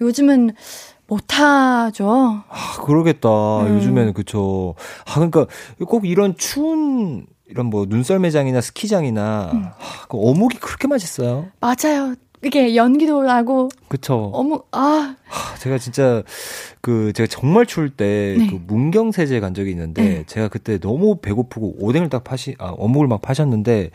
요즘은 0.00 0.52
못하죠. 1.08 2.42
아, 2.48 2.82
그러겠다. 2.84 3.28
음. 3.62 3.76
요즘에는 3.76 4.12
그쵸. 4.14 4.76
아, 5.06 5.14
그러니까 5.14 5.46
꼭 5.86 6.06
이런 6.06 6.36
추운 6.36 7.26
이런 7.48 7.66
뭐 7.66 7.84
눈썰 7.88 8.20
매장이나 8.20 8.60
스키장이나 8.60 9.50
음. 9.52 9.64
아, 9.66 10.06
그 10.08 10.16
어묵이 10.18 10.58
그렇게 10.60 10.86
맛있어요. 10.86 11.48
맞아요. 11.60 12.14
이게 12.45 12.76
연기도 12.76 13.22
나고 13.22 13.68
그쵸. 13.88 14.30
어묵 14.34 14.68
아 14.72 15.16
하, 15.26 15.57
제가 15.59 15.78
진짜 15.78 16.22
그 16.80 17.12
제가 17.14 17.26
정말 17.26 17.66
추울 17.66 17.90
때 17.90 18.36
네. 18.38 18.47
그 18.49 18.61
문경세제 18.66 19.40
간 19.40 19.55
적이 19.55 19.70
있는데 19.70 20.03
네. 20.03 20.24
제가 20.26 20.49
그때 20.49 20.78
너무 20.78 21.16
배고프고 21.16 21.76
오뎅을 21.80 22.09
딱 22.09 22.24
파시 22.24 22.55
아 22.59 22.68
어묵을 22.76 23.07
막 23.09 23.22
파셨는데 23.22 23.90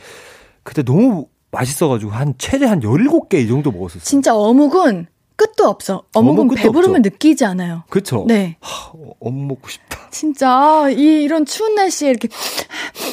그때 0.64 0.84
너무 0.84 1.28
맛있어가지고 1.52 2.12
한 2.12 2.34
최대 2.38 2.66
한 2.66 2.80
17개 2.82 3.36
이 3.36 3.47
정도 3.47 3.72
먹었었어요. 3.72 4.04
진짜 4.04 4.36
어묵은 4.36 5.08
끝도 5.36 5.68
없어. 5.68 6.04
어묵은 6.14 6.41
어묵 6.41 6.56
배부름을. 6.58 7.02
느끼지 7.02 7.45
않아요. 7.45 7.84
그쵸? 7.89 8.26
네. 8.28 8.58
하, 8.60 8.91
어묵 9.22 9.45
먹고 9.47 9.70
싶다. 9.70 9.97
진짜 10.12 10.89
이 10.89 11.24
이런 11.24 11.45
추운 11.45 11.76
날씨에 11.76 12.10
이렇게 12.10 12.28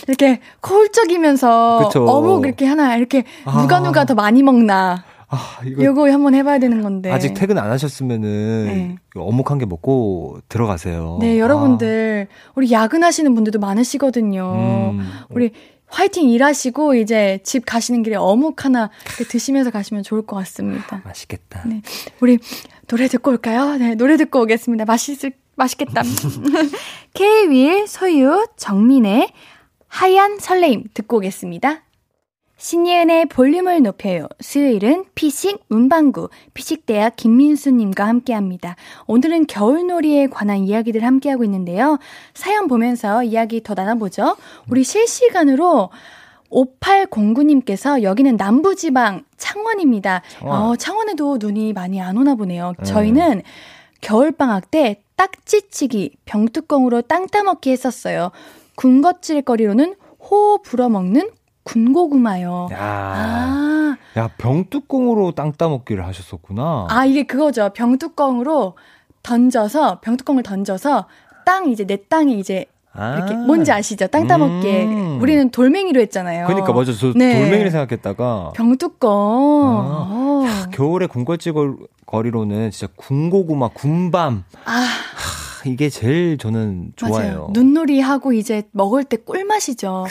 이렇게 0.08 0.40
콜쩍이면서. 0.60 1.88
어묵 1.94 2.44
이렇게 2.44 2.66
하나 2.66 2.96
이렇게 2.96 3.24
아. 3.44 3.60
누가 3.62 3.80
누가 3.80 4.04
더 4.04 4.14
많이 4.14 4.42
먹나 4.42 5.04
아, 5.36 5.60
이거 5.64 5.84
요거 5.84 6.10
한번 6.10 6.34
해봐야 6.34 6.58
되는 6.58 6.82
건데 6.82 7.10
아직 7.12 7.34
퇴근 7.34 7.58
안 7.58 7.70
하셨으면은 7.70 8.64
네. 8.66 8.96
어묵 9.16 9.50
한 9.50 9.58
개 9.58 9.66
먹고 9.66 10.38
들어가세요. 10.48 11.18
네 11.20 11.38
여러분들 11.38 12.28
우리 12.54 12.70
야근하시는 12.72 13.34
분들도 13.34 13.58
많으시거든요. 13.58 14.42
아, 14.44 14.90
음, 14.90 15.08
우리 15.30 15.52
화이팅 15.88 16.28
일하시고 16.30 16.96
이제 16.96 17.38
집 17.44 17.64
가시는 17.64 18.02
길에 18.02 18.16
어묵 18.16 18.64
하나 18.64 18.90
드시면서 19.28 19.70
가시면 19.70 20.02
좋을 20.02 20.22
것 20.26 20.34
같습니다. 20.36 21.00
맛있겠다. 21.04 21.62
네. 21.66 21.80
우리 22.20 22.38
노래 22.88 23.06
듣고 23.08 23.30
올까요? 23.30 23.76
네, 23.76 23.94
노래 23.94 24.16
듣고 24.16 24.42
오겠습니다. 24.42 24.84
맛있을, 24.84 25.32
맛있겠다. 25.54 26.02
K-윌, 27.14 27.86
소유, 27.86 28.46
정민의 28.56 29.28
하얀 29.88 30.38
설레임 30.38 30.84
듣고 30.92 31.18
오겠습니다. 31.18 31.82
신예은의 32.66 33.26
볼륨을 33.26 33.80
높여요. 33.80 34.26
수요일은 34.40 35.04
피식 35.14 35.62
문방구 35.68 36.30
피식대학 36.52 37.14
김민수님과 37.14 38.04
함께합니다. 38.04 38.74
오늘은 39.06 39.46
겨울놀이에 39.46 40.26
관한 40.26 40.58
이야기들 40.64 41.04
함께하고 41.04 41.44
있는데요. 41.44 42.00
사연 42.34 42.66
보면서 42.66 43.22
이야기 43.22 43.62
더 43.62 43.74
나눠보죠. 43.74 44.36
우리 44.68 44.82
실시간으로 44.82 45.90
5809님께서 46.50 48.02
여기는 48.02 48.36
남부지방 48.36 49.22
창원입니다. 49.36 50.22
창원. 50.28 50.62
어, 50.62 50.74
창원에도 50.74 51.36
눈이 51.38 51.72
많이 51.72 52.00
안 52.02 52.18
오나 52.18 52.34
보네요. 52.34 52.72
저희는 52.82 53.42
겨울방학 54.00 54.72
때 54.72 55.02
딱지치기, 55.14 56.16
병뚜껑으로 56.24 57.02
땅 57.02 57.28
따먹기 57.28 57.70
했었어요. 57.70 58.32
군것질거리로는 58.74 59.94
호 60.18 60.58
불어먹는 60.62 61.30
군고구마요. 61.66 62.68
야, 62.72 62.78
아, 62.80 63.96
야 64.16 64.30
병뚜껑으로 64.38 65.32
땅 65.32 65.52
따먹기를 65.52 66.06
하셨었구나. 66.06 66.86
아, 66.88 67.04
이게 67.04 67.24
그거죠. 67.24 67.70
병뚜껑으로 67.74 68.76
던져서, 69.22 70.00
병뚜껑을 70.00 70.42
던져서 70.44 71.06
땅 71.44 71.68
이제 71.68 71.84
내 71.84 71.96
땅이 72.08 72.38
이제 72.38 72.66
아. 72.92 73.16
이렇게 73.16 73.34
뭔지 73.34 73.70
아시죠? 73.72 74.06
땅 74.06 74.26
따먹기에 74.26 74.84
음. 74.86 75.20
우리는 75.20 75.50
돌멩이로 75.50 76.00
했잖아요. 76.00 76.46
그러니까 76.46 76.72
맞아, 76.72 76.92
저 76.92 77.12
네. 77.14 77.38
돌멩이를 77.40 77.70
생각했다가 77.70 78.52
병뚜껑. 78.54 79.10
아. 79.10 80.06
어. 80.08 80.26
겨울에 80.72 81.06
군것질거리로는 81.06 82.70
진짜 82.70 82.92
군고구마, 82.96 83.68
군밤 83.74 84.44
아, 84.64 84.72
하, 84.72 85.68
이게 85.68 85.88
제일 85.88 86.38
저는 86.38 86.92
좋아요. 86.96 87.12
맞아요. 87.12 87.48
눈놀이 87.52 88.00
하고 88.00 88.32
이제 88.32 88.62
먹을 88.72 89.04
때 89.04 89.16
꿀맛이죠. 89.16 90.06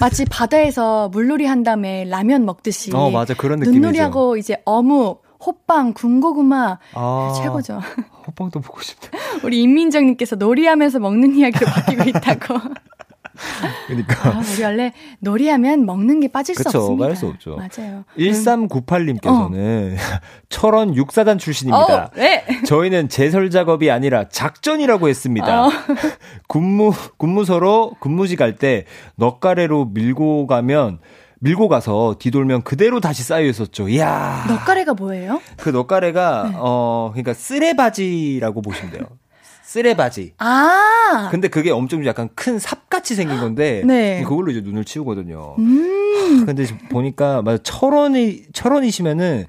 마치 0.00 0.24
바다에서 0.24 1.08
물놀이 1.10 1.46
한 1.46 1.62
다음에 1.62 2.04
라면 2.04 2.44
먹듯이. 2.44 2.90
어 2.94 3.10
맞아 3.10 3.34
그런 3.34 3.58
느낌이죠. 3.60 3.80
눈놀이하고 3.80 4.36
이제 4.36 4.60
어묵, 4.64 5.22
호빵, 5.44 5.92
군고구마 5.94 6.78
아, 6.94 7.32
최고죠. 7.42 7.80
호빵도 8.26 8.60
보고 8.60 8.80
싶다. 8.80 9.10
우리 9.44 9.62
임민정님께서 9.62 10.36
놀이하면서 10.36 10.98
먹는 10.98 11.34
이야기로 11.36 11.66
바뀌고 11.66 12.08
있다고. 12.08 12.54
그러니까 13.86 14.30
아, 14.30 14.40
우리 14.40 14.62
원래 14.62 14.92
놀이하면 15.20 15.84
먹는 15.86 16.20
게 16.20 16.28
빠질 16.28 16.54
수 16.54 16.64
그쵸, 16.64 16.78
없습니다. 16.78 17.04
빠질 17.06 17.16
수 17.16 17.26
없죠. 17.26 17.56
맞아요. 17.56 18.04
1398님께서는 18.18 19.96
철원 20.48 20.94
육사단 20.94 21.38
출신입니다. 21.38 22.04
어, 22.04 22.10
네. 22.16 22.44
저희는 22.66 23.08
제설 23.08 23.50
작업이 23.50 23.90
아니라 23.90 24.28
작전이라고 24.28 25.08
했습니다. 25.08 25.66
어. 25.66 25.70
군무 26.48 26.92
군무서로 27.18 27.94
근무지 28.00 28.36
갈 28.36 28.54
때 28.54 28.84
넉가래로 29.16 29.86
밀고 29.86 30.46
가면 30.46 31.00
밀고 31.40 31.66
가서 31.68 32.14
뒤돌면 32.20 32.62
그대로 32.62 33.00
다시 33.00 33.24
쌓여 33.24 33.44
있었죠. 33.46 33.88
이야. 33.88 34.44
넉가래가 34.48 34.94
뭐예요? 34.94 35.40
그 35.56 35.70
넉가래가 35.70 36.48
네. 36.52 36.56
어 36.56 37.10
그러니까 37.12 37.34
쓰레바지라고 37.34 38.62
보시면 38.62 38.92
돼요. 38.92 39.02
쓰레바지. 39.74 40.34
아. 40.38 41.28
근데 41.32 41.48
그게 41.48 41.70
엄청 41.72 42.06
약간 42.06 42.28
큰 42.36 42.58
삽같이 42.60 43.16
생긴 43.16 43.40
건데 43.40 43.82
네. 43.86 44.22
그걸로 44.22 44.52
이제 44.52 44.60
눈을 44.60 44.84
치우거든요. 44.84 45.56
음. 45.58 46.46
근데 46.46 46.64
지금 46.64 46.86
보니까 46.88 47.42
맞아 47.42 47.58
철원이 47.62 48.44
철원이시면은 48.52 49.46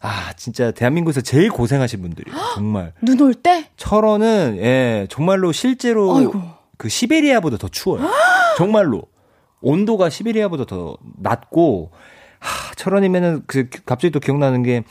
아 0.00 0.32
진짜 0.36 0.72
대한민국에서 0.72 1.20
제일 1.20 1.48
고생하신 1.50 2.02
분들이에요. 2.02 2.36
정말 2.56 2.92
눈 3.02 3.20
올 3.20 3.34
때? 3.34 3.66
철원은 3.76 4.56
예 4.58 5.06
정말로 5.10 5.52
실제로 5.52 6.16
아이고. 6.16 6.42
그 6.76 6.88
시베리아보다 6.88 7.56
더 7.56 7.68
추워요. 7.68 8.08
정말로 8.58 9.02
온도가 9.60 10.10
시베리아보다 10.10 10.64
더 10.64 10.96
낮고 11.20 11.92
하, 12.40 12.74
철원이면은 12.74 13.42
그 13.46 13.68
갑자기 13.86 14.10
또 14.10 14.18
기억나는 14.18 14.64
게 14.64 14.82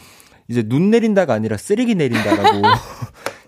이제 0.50 0.64
눈 0.64 0.92
내린다가 0.92 1.34
아니라 1.34 1.58
쓰레기 1.58 1.94
내린다라고 1.96 2.62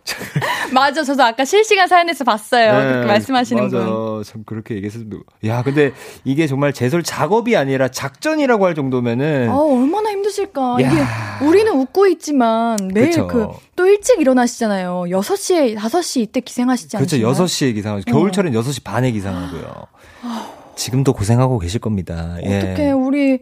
맞아. 0.74 1.04
저도 1.04 1.24
아까 1.24 1.46
실시간 1.46 1.88
사연에서 1.88 2.24
봤어요. 2.24 2.72
네, 2.80 2.88
그렇게 2.88 3.08
말씀하시는 3.08 3.64
맞아. 3.64 3.86
분. 3.86 4.24
참 4.24 4.44
그렇게 4.46 4.76
얘기했어도 4.76 5.20
야 5.46 5.64
근데 5.64 5.92
이게 6.24 6.48
정말 6.48 6.74
제설 6.74 7.04
작업이 7.04 7.56
아니라 7.56 7.88
작전이라고 7.88 8.66
할 8.66 8.76
정도면은 8.76 9.50
아, 9.50 9.56
얼마나 9.58 10.10
힘드실까. 10.12 10.78
야. 10.82 10.92
이게 11.40 11.46
우리는 11.46 11.72
웃고 11.74 12.08
있지만 12.08 12.78
매일 12.94 13.10
그쵸. 13.10 13.28
그또 13.28 13.88
일찍 13.88 14.20
일어나시잖아요. 14.20 15.06
6시에 15.10 15.78
5시 15.78 16.22
이때 16.22 16.40
기생하시지 16.42 16.98
그렇죠. 16.98 17.16
않으시나요? 17.16 17.34
6시에 17.48 17.74
기상하죠. 17.76 18.06
겨울철엔 18.06 18.54
6시 18.54 18.84
반에 18.84 19.12
기상하고요. 19.12 19.88
지금도 20.76 21.14
고생하고 21.14 21.60
계실 21.60 21.80
겁니다. 21.82 22.38
예. 22.46 22.58
어떻게 22.58 22.92
우리 22.92 23.40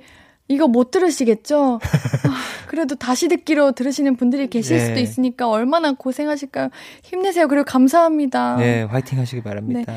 이거 0.47 0.67
못 0.67 0.91
들으시겠죠? 0.91 1.79
아, 2.77 2.79
그래도 2.79 2.93
다시 2.95 3.27
듣기로 3.27 3.71
들으시는 3.71 4.17
분들이 4.17 4.47
계실 4.47 4.75
예. 4.77 4.85
수도 4.85 4.99
있으니까 4.99 5.49
얼마나 5.49 5.93
고생하실까요? 5.93 6.69
힘내세요. 7.03 7.47
그리고 7.47 7.65
감사합니다. 7.65 8.57
네, 8.57 8.83
화이팅 8.83 9.17
하시기 9.19 9.41
바랍니다. 9.41 9.93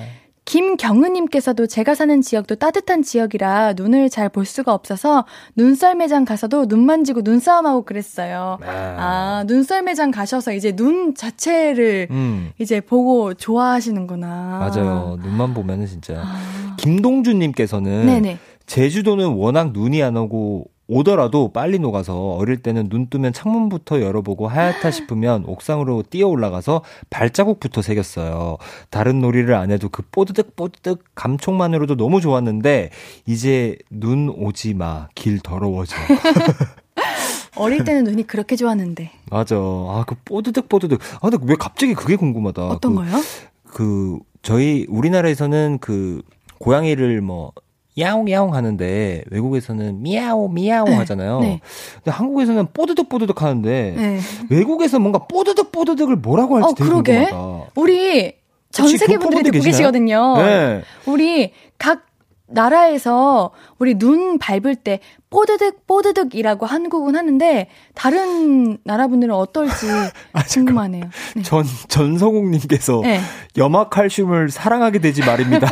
김경은님께서도 0.46 1.66
제가 1.66 1.94
사는 1.94 2.20
지역도 2.22 2.56
따뜻한 2.56 3.02
지역이라 3.02 3.74
눈을 3.74 4.08
잘 4.08 4.30
볼 4.30 4.46
수가 4.46 4.72
없어서 4.72 5.26
눈썰 5.56 5.94
매장 5.96 6.24
가서도 6.24 6.66
눈 6.66 6.86
만지고 6.86 7.20
눈싸움하고 7.22 7.82
그랬어요. 7.82 8.58
아, 8.64 9.44
눈썰 9.46 9.82
매장 9.82 10.10
가셔서 10.10 10.52
이제 10.54 10.72
눈 10.72 11.14
자체를 11.14 12.08
음, 12.10 12.50
이제 12.58 12.80
보고 12.80 13.34
좋아하시는구나. 13.34 14.70
맞아요. 14.74 15.18
눈만 15.22 15.52
보면은 15.52 15.86
진짜. 15.86 16.22
아. 16.24 16.76
김동준님께서는. 16.78 18.38
제주도는 18.66 19.34
워낙 19.34 19.72
눈이 19.72 20.02
안 20.02 20.16
오고 20.16 20.66
오더라도 20.90 21.52
빨리 21.52 21.78
녹아서 21.78 22.32
어릴 22.32 22.56
때는 22.56 22.88
눈 22.88 23.08
뜨면 23.08 23.32
창문부터 23.32 24.00
열어보고 24.00 24.48
하얗다 24.48 24.90
싶으면 24.90 25.44
옥상으로 25.46 26.02
뛰어 26.10 26.26
올라가서 26.26 26.82
발자국부터 27.10 27.80
새겼어요. 27.80 28.58
다른 28.90 29.20
놀이를 29.20 29.54
안 29.54 29.70
해도 29.70 29.88
그 29.88 30.02
뽀드득 30.10 30.56
뽀드득 30.56 31.04
감촉만으로도 31.14 31.96
너무 31.96 32.20
좋았는데 32.20 32.90
이제 33.26 33.76
눈 33.88 34.30
오지 34.30 34.74
마. 34.74 35.06
길 35.14 35.38
더러워져. 35.38 35.96
어릴 37.54 37.84
때는 37.84 38.04
눈이 38.04 38.24
그렇게 38.26 38.56
좋았는데. 38.56 39.12
맞아. 39.30 39.56
아, 39.56 40.04
그 40.08 40.16
뽀드득 40.24 40.68
뽀드득. 40.68 41.00
아, 41.20 41.30
근데 41.30 41.38
왜 41.42 41.54
갑자기 41.56 41.94
그게 41.94 42.16
궁금하다. 42.16 42.66
어떤 42.66 42.96
그, 42.96 43.02
거요? 43.02 43.22
그 43.64 44.18
저희 44.42 44.86
우리나라에서는 44.88 45.78
그 45.80 46.22
고양이를 46.58 47.20
뭐 47.20 47.52
야옹 48.00 48.30
야옹 48.30 48.54
하는데 48.54 49.22
외국에서는 49.30 50.02
미야오 50.02 50.48
미야오 50.48 50.86
네, 50.86 50.94
하잖아요. 50.96 51.40
네. 51.40 51.60
근데 51.96 52.10
한국에서는 52.10 52.68
뽀드득 52.72 53.08
뽀드득 53.08 53.40
하는데 53.42 53.94
네. 53.96 54.18
외국에서 54.48 54.98
뭔가 54.98 55.18
뽀드득 55.26 55.70
뽀드득을 55.72 56.16
뭐라고 56.16 56.56
할지 56.56 56.68
어, 56.70 56.74
되게 56.74 56.88
그러게. 56.90 57.24
궁금하다. 57.26 57.70
우리 57.76 58.32
전 58.70 58.88
세계 58.96 59.18
분들이 59.18 59.42
듣고 59.44 59.52
계시나요? 59.54 59.70
계시거든요. 59.72 60.36
네. 60.38 60.82
우리 61.06 61.52
각 61.78 62.06
나라에서 62.50 63.50
우리 63.78 63.94
눈 63.98 64.38
밟을 64.38 64.76
때 64.76 65.00
뽀드득 65.30 65.86
뽀드득이라고 65.86 66.66
한국은 66.66 67.14
하는데 67.14 67.68
다른 67.94 68.78
나라 68.84 69.06
분들은 69.06 69.32
어떨지 69.32 69.86
궁금하네요. 70.50 71.04
네. 71.36 71.42
전 71.42 71.64
전서국님께서 71.88 73.00
네. 73.02 73.20
염화칼슘을 73.56 74.50
사랑하게 74.50 74.98
되지 74.98 75.24
말입니다. 75.24 75.68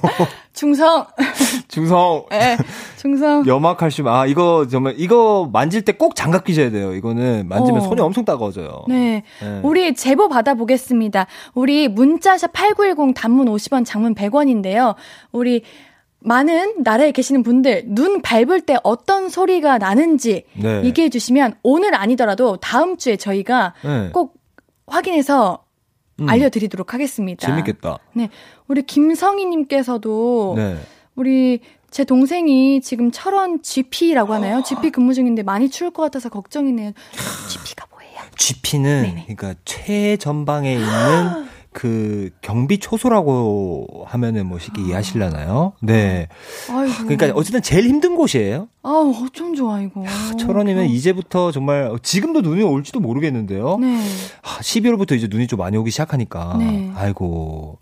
중성. 0.54 1.06
중성 1.68 2.24
네. 2.30 2.56
중성. 2.96 3.46
염화칼슘 3.46 4.06
아 4.08 4.26
이거 4.26 4.66
정말 4.70 4.94
이거 4.96 5.48
만질 5.52 5.82
때 5.84 5.92
꼭 5.92 6.16
장갑 6.16 6.44
끼셔야 6.44 6.70
돼요. 6.70 6.94
이거는 6.94 7.46
만지면 7.48 7.82
어. 7.82 7.84
손이 7.84 8.00
엄청 8.00 8.24
따가워져요. 8.24 8.86
네. 8.88 9.22
네. 9.40 9.60
우리 9.62 9.94
제보 9.94 10.28
받아보겠습니다. 10.28 11.26
우리 11.54 11.86
문자샵 11.86 12.52
8910 12.52 13.14
단문 13.14 13.46
50원, 13.46 13.84
장문 13.84 14.14
100원인데요. 14.14 14.94
우리 15.30 15.62
많은 16.24 16.82
나라에 16.82 17.12
계시는 17.12 17.42
분들 17.42 17.84
눈 17.86 18.22
밟을 18.22 18.62
때 18.62 18.76
어떤 18.82 19.28
소리가 19.28 19.78
나는지 19.78 20.44
네. 20.54 20.84
얘기해 20.84 21.08
주시면 21.10 21.54
오늘 21.62 21.94
아니더라도 21.94 22.56
다음 22.56 22.96
주에 22.96 23.16
저희가 23.16 23.74
네. 23.84 24.10
꼭 24.12 24.34
확인해서 24.86 25.64
음. 26.20 26.28
알려드리도록 26.28 26.94
하겠습니다. 26.94 27.46
재밌겠다. 27.46 27.98
네. 28.14 28.28
우리 28.68 28.82
김성희님께서도 28.82 30.54
네. 30.56 30.78
우리 31.14 31.60
제 31.90 32.04
동생이 32.04 32.80
지금 32.80 33.10
철원 33.10 33.62
GP라고 33.62 34.32
하나요? 34.32 34.62
GP 34.64 34.90
근무 34.90 35.12
중인데 35.14 35.42
많이 35.42 35.68
추울 35.68 35.90
것 35.90 36.02
같아서 36.02 36.28
걱정이네요. 36.28 36.92
GP가 37.48 37.86
뭐예요? 37.90 38.20
GP는 38.36 39.02
네네. 39.02 39.26
그러니까 39.28 39.54
최전방에 39.64 40.72
있는 40.72 40.86
그 41.72 42.30
경비 42.42 42.78
초소라고 42.78 44.04
하면은 44.06 44.46
뭐 44.46 44.58
쉽게 44.58 44.82
이해하실라나요? 44.82 45.72
네. 45.80 46.28
아이고. 46.70 46.92
그러니까 47.06 47.32
어쨌든 47.34 47.62
제일 47.62 47.86
힘든 47.88 48.14
곳이에요. 48.14 48.68
아우, 48.82 49.14
어쩜 49.24 49.54
좋아, 49.54 49.80
이거. 49.80 50.04
철원이면 50.38 50.86
이제부터 50.86 51.50
정말 51.50 51.90
지금도 52.02 52.42
눈이 52.42 52.62
올지도 52.62 53.00
모르겠는데요. 53.00 53.78
네. 53.78 53.96
아, 54.42 54.58
12월부터 54.60 55.16
이제 55.16 55.28
눈이 55.30 55.46
좀 55.46 55.58
많이 55.58 55.76
오기 55.76 55.90
시작하니까. 55.90 56.56
네. 56.58 56.92
아이고. 56.94 57.78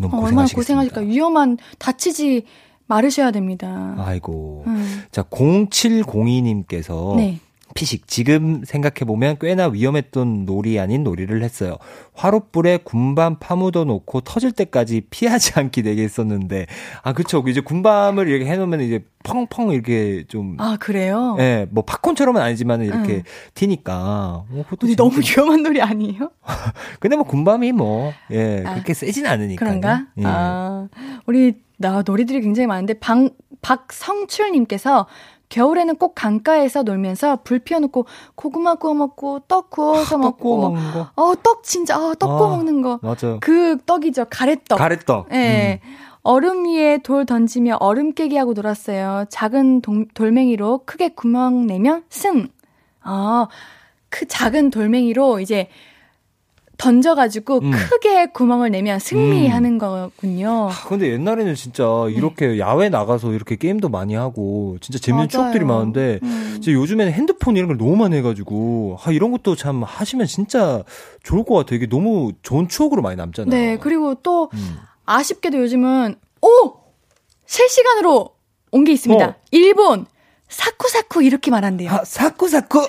너무 0.00 0.16
어, 0.16 0.18
얼마나 0.20 0.42
고생하시겠습니다. 0.46 0.54
고생하실까. 0.54 1.00
위험한, 1.02 1.58
다치지 1.78 2.44
마르셔야 2.86 3.30
됩니다. 3.30 3.94
아이고. 3.98 4.64
음. 4.66 5.02
자, 5.10 5.22
0702님께서 5.22 7.16
네. 7.16 7.40
피식 7.74 8.06
지금 8.06 8.62
생각해 8.64 9.06
보면 9.06 9.36
꽤나 9.40 9.68
위험했던 9.68 10.44
놀이 10.44 10.78
아닌 10.78 11.02
놀이를 11.04 11.42
했어요. 11.42 11.76
화롯불에 12.14 12.80
군밤 12.84 13.36
파묻어 13.40 13.84
놓고 13.84 14.20
터질 14.22 14.52
때까지 14.52 15.02
피하지 15.10 15.52
않기 15.58 15.82
되게 15.82 16.02
했었는데 16.02 16.66
아 17.02 17.12
그쵸 17.12 17.42
이제 17.48 17.60
군밤을 17.60 18.28
이렇게 18.28 18.44
해놓으면 18.50 18.80
이제 18.82 19.04
펑펑 19.24 19.70
이렇게 19.70 20.24
좀 20.28 20.56
아, 20.58 20.76
그래요? 20.78 21.36
예, 21.38 21.66
뭐 21.70 21.84
팝콘처럼은 21.84 22.40
아니지만 22.42 22.82
이렇게 22.82 23.14
응. 23.14 23.22
튀니까. 23.54 24.44
어, 24.50 24.64
그것도 24.64 24.86
재밌- 24.88 24.96
너무 24.96 25.12
위험한 25.20 25.62
놀이 25.62 25.80
아니에요? 25.80 26.30
근데 27.00 27.16
뭐 27.16 27.24
군밤이 27.24 27.70
뭐, 27.72 28.12
예, 28.32 28.64
아, 28.66 28.72
그렇게 28.74 28.94
세진 28.94 29.26
않으니까. 29.26 29.64
그런가? 29.64 30.06
예. 30.18 30.22
아, 30.26 30.88
우리, 31.26 31.54
나 31.78 32.02
놀이들이 32.04 32.40
굉장히 32.40 32.66
많은데, 32.66 32.94
방, 32.94 33.30
박성출님께서 33.60 35.06
겨울에는 35.56 35.96
꼭 35.96 36.14
강가에서 36.14 36.82
놀면서 36.82 37.40
불 37.44 37.58
피워놓고 37.58 38.06
고구마 38.34 38.76
구워 38.76 38.94
먹고 38.94 39.40
떡 39.48 39.68
구워서 39.68 40.18
떡 40.18 40.38
구워 40.38 40.70
먹고. 40.70 40.74
먹는 40.74 40.92
거. 40.92 41.08
어, 41.14 41.34
떡 41.42 41.62
진짜, 41.62 41.98
어, 41.98 42.14
떡 42.14 42.38
구워 42.38 42.52
아, 42.54 42.56
먹는 42.56 42.80
거. 42.80 42.98
맞아요. 43.02 43.38
그 43.40 43.76
떡이죠. 43.84 44.26
가래떡. 44.30 44.78
가래떡. 44.78 45.28
예. 45.32 45.80
음. 45.84 45.88
얼음 46.22 46.64
위에 46.66 46.98
돌 46.98 47.26
던지며 47.26 47.76
얼음 47.80 48.12
깨기 48.14 48.36
하고 48.38 48.54
놀았어요. 48.54 49.26
작은 49.28 49.82
동- 49.82 50.06
돌멩이로 50.14 50.84
크게 50.86 51.08
구멍 51.10 51.66
내면 51.66 52.04
승. 52.08 52.48
아, 53.02 53.46
그 54.08 54.26
작은 54.26 54.70
돌멩이로 54.70 55.40
이제 55.40 55.68
던져가지고 56.82 57.60
음. 57.62 57.70
크게 57.70 58.26
구멍을 58.32 58.70
내면 58.72 58.98
승리하는 58.98 59.78
거군요. 59.78 60.68
아, 60.68 60.88
근데 60.88 61.12
옛날에는 61.12 61.54
진짜 61.54 61.84
이렇게 62.10 62.58
야외 62.58 62.88
나가서 62.88 63.32
이렇게 63.34 63.54
게임도 63.54 63.88
많이 63.88 64.14
하고 64.14 64.78
진짜 64.80 64.98
재밌는 64.98 65.18
맞아요. 65.18 65.28
추억들이 65.28 65.64
많은데 65.64 66.18
음. 66.24 66.56
이제 66.58 66.72
요즘에는 66.72 67.12
핸드폰 67.12 67.56
이런 67.56 67.68
걸 67.68 67.76
너무 67.78 67.94
많이 67.94 68.16
해가지고 68.16 68.98
아 69.04 69.12
이런 69.12 69.30
것도 69.30 69.54
참 69.54 69.84
하시면 69.84 70.26
진짜 70.26 70.82
좋을 71.22 71.44
것 71.44 71.54
같아요. 71.54 71.76
이게 71.76 71.86
너무 71.88 72.32
좋은 72.42 72.66
추억으로 72.68 73.00
많이 73.00 73.14
남잖아요. 73.16 73.50
네, 73.56 73.78
그리고 73.78 74.16
또 74.16 74.50
음. 74.52 74.76
아쉽게도 75.06 75.58
요즘은 75.58 76.16
오! 76.42 76.72
실시간으로 77.46 78.30
온 78.72 78.84
게 78.84 78.92
있습니다. 78.92 79.24
어. 79.24 79.34
일본 79.52 80.06
사쿠사쿠 80.52 81.22
이렇게 81.22 81.50
말한대요. 81.50 81.90
아, 81.90 82.04
사쿠사쿠. 82.04 82.86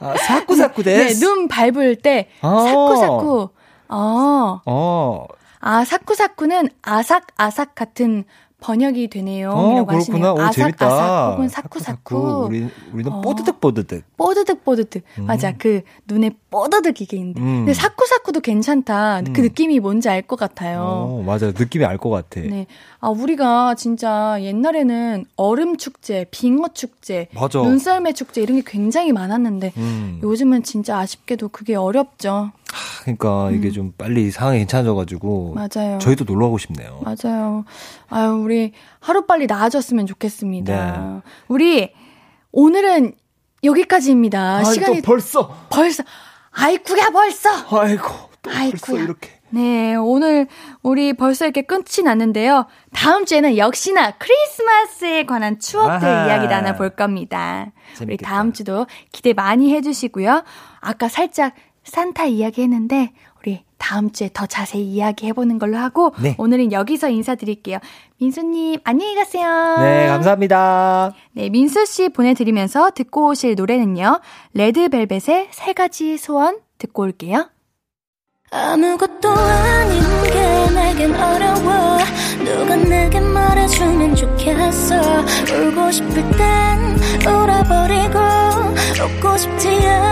아, 0.00 0.16
사쿠사쿠 0.16 0.82
네, 0.82 1.04
데스. 1.08 1.20
눈 1.24 1.46
밟을 1.46 1.96
때 1.96 2.28
아. 2.40 2.64
사쿠사쿠. 2.66 3.50
어. 3.90 4.60
어, 4.64 5.26
아, 5.60 5.84
사쿠사쿠는 5.84 6.70
아삭아삭 6.80 7.74
같은 7.74 8.24
번역이 8.62 9.08
되네요. 9.08 9.50
어, 9.50 9.72
이라고 9.72 9.86
그렇구나. 9.86 9.98
하시네요. 9.98 10.30
오, 10.32 10.40
아삭아삭 10.40 10.54
재밌다. 10.54 11.30
혹은 11.32 11.48
사쿠 11.48 11.80
사쿠. 11.80 12.16
우리, 12.48 12.68
우리는 12.92 13.12
어. 13.12 13.20
뽀드득 13.20 13.60
뽀드득. 13.60 14.04
뽀드득 14.16 14.64
뽀드득. 14.64 15.02
맞아. 15.18 15.52
그 15.56 15.82
눈에 16.06 16.30
뽀드득 16.50 17.00
이게 17.00 17.16
있는데. 17.16 17.40
음. 17.40 17.56
근데 17.58 17.74
사쿠사쿠도 17.74 18.40
괜찮다. 18.40 19.22
그 19.32 19.40
음. 19.40 19.42
느낌이 19.42 19.80
뭔지 19.80 20.08
알 20.08 20.22
것 20.22 20.38
같아요. 20.38 20.80
어, 20.82 21.22
맞아요. 21.26 21.52
느낌이 21.58 21.84
알 21.84 21.98
것 21.98 22.08
같아. 22.10 22.40
네. 22.40 22.66
아, 23.00 23.08
우리가 23.08 23.74
진짜 23.74 24.36
옛날에는 24.40 25.24
얼음 25.36 25.76
축제, 25.76 26.24
빙어 26.30 26.68
축제, 26.72 27.26
맞아. 27.34 27.60
눈썰매 27.60 28.12
축제 28.12 28.40
이런 28.42 28.58
게 28.58 28.62
굉장히 28.64 29.12
많았는데 29.12 29.72
음. 29.76 30.20
요즘은 30.22 30.62
진짜 30.62 30.98
아쉽게도 30.98 31.48
그게 31.48 31.74
어렵죠. 31.74 32.52
그러니까 33.02 33.50
이게 33.52 33.70
좀 33.70 33.92
빨리 33.96 34.30
상황이 34.30 34.58
괜찮아져가지고 34.58 35.54
음. 35.54 35.54
맞아요. 35.54 35.98
저희도 35.98 36.24
놀러 36.24 36.46
가고 36.46 36.58
싶네요. 36.58 37.00
맞아요. 37.04 37.64
아유, 38.08 38.30
우리 38.42 38.72
하루 39.00 39.26
빨리 39.26 39.46
나아졌으면 39.46 40.06
좋겠습니다. 40.06 40.96
네. 41.24 41.30
우리 41.48 41.92
오늘은 42.52 43.14
여기까지입니다. 43.64 44.58
아이, 44.58 44.64
시간이 44.64 45.02
또 45.02 45.06
벌써. 45.06 45.66
벌써 45.70 46.02
아이쿠야 46.52 47.10
벌써. 47.10 47.48
아이고, 47.78 48.08
또 48.42 48.50
벌써 48.50 48.58
아이쿠야. 48.60 49.02
이렇게. 49.02 49.30
네, 49.50 49.94
오늘 49.96 50.46
우리 50.82 51.12
벌써 51.12 51.44
이렇게 51.44 51.60
끝이 51.62 52.02
났는데요. 52.04 52.66
다음 52.94 53.26
주에는 53.26 53.58
역시나 53.58 54.12
크리스마스에 54.12 55.26
관한 55.26 55.58
추억들 55.60 56.08
아하. 56.08 56.26
이야기 56.26 56.46
나눠볼 56.48 56.90
겁니다. 56.90 57.70
우리 57.90 57.98
재밌겠다. 57.98 58.30
다음 58.30 58.52
주도 58.54 58.86
기대 59.12 59.34
많이 59.34 59.74
해주시고요. 59.74 60.42
아까 60.80 61.08
살짝 61.08 61.52
산타 61.84 62.26
이야기 62.26 62.62
했는데 62.62 63.12
우리 63.40 63.64
다음 63.78 64.10
주에 64.12 64.30
더 64.32 64.46
자세히 64.46 64.84
이야기 64.84 65.26
해보는 65.26 65.58
걸로 65.58 65.76
하고 65.76 66.14
네. 66.22 66.36
오늘은 66.38 66.72
여기서 66.72 67.08
인사드릴게요. 67.10 67.78
민수님 68.18 68.80
안녕히 68.84 69.14
가세요. 69.16 69.76
네, 69.80 70.06
감사합니다. 70.06 71.12
네, 71.32 71.50
민수 71.50 71.84
씨 71.86 72.08
보내드리면서 72.08 72.92
듣고 72.94 73.28
오실 73.28 73.56
노래는요. 73.56 74.20
레드벨벳의 74.54 75.48
세 75.50 75.72
가지 75.72 76.16
소원 76.18 76.58
듣고 76.78 77.02
올게요. 77.02 77.48
아무것도 78.52 79.30
아닌 79.30 80.02
게 80.24 80.74
내겐 80.74 81.14
어려워 81.14 81.98
누가 82.44 82.76
내게 82.76 83.18
말해주면 83.18 84.14
좋겠어 84.14 85.00
울고 85.00 85.90
싶을 85.90 86.14
땐 86.32 86.98
울어버리고 87.26 88.18
웃고 89.18 89.38
싶지 89.38 89.68
않음 89.86 90.11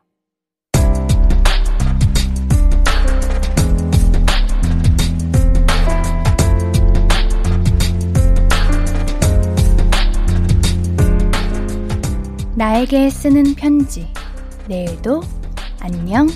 나에게 12.81 13.11
쓰는 13.11 13.53
편지. 13.53 14.07
내일도 14.67 15.21
안녕. 15.79 16.27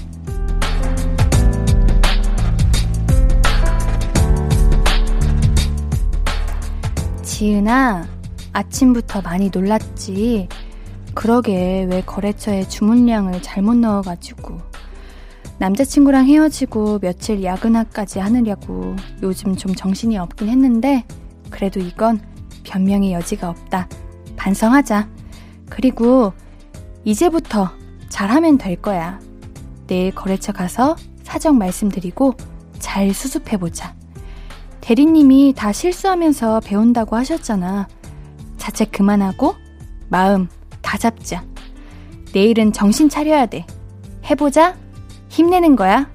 지은아, 7.23 8.05
아침부터 8.53 9.21
많이 9.21 9.49
놀랐지. 9.51 10.47
그러게, 11.15 11.87
왜 11.89 12.01
거래처에 12.01 12.67
주문량을 12.67 13.41
잘못 13.41 13.77
넣어가지고. 13.77 14.59
남자친구랑 15.57 16.27
헤어지고 16.27 16.99
며칠 16.99 17.43
야근화까지 17.43 18.19
하느냐고 18.19 18.95
요즘 19.23 19.55
좀 19.55 19.73
정신이 19.73 20.17
없긴 20.19 20.49
했는데, 20.49 21.05
그래도 21.49 21.79
이건 21.79 22.19
변명의 22.63 23.13
여지가 23.13 23.49
없다. 23.49 23.89
반성하자. 24.35 25.14
그리고 25.75 26.31
이제부터 27.03 27.69
잘하면 28.07 28.57
될 28.57 28.81
거야. 28.81 29.19
내일 29.87 30.15
거래처 30.15 30.53
가서 30.53 30.95
사정 31.23 31.57
말씀드리고 31.57 32.33
잘 32.79 33.13
수습해보자. 33.13 33.93
대리님이 34.79 35.53
다 35.53 35.73
실수하면서 35.73 36.61
배운다고 36.61 37.17
하셨잖아. 37.17 37.89
자책 38.55 38.93
그만하고 38.93 39.53
마음 40.07 40.47
다 40.81 40.97
잡자. 40.97 41.43
내일은 42.33 42.71
정신 42.71 43.09
차려야 43.09 43.47
돼. 43.47 43.65
해보자. 44.29 44.77
힘내는 45.27 45.75
거야. 45.75 46.09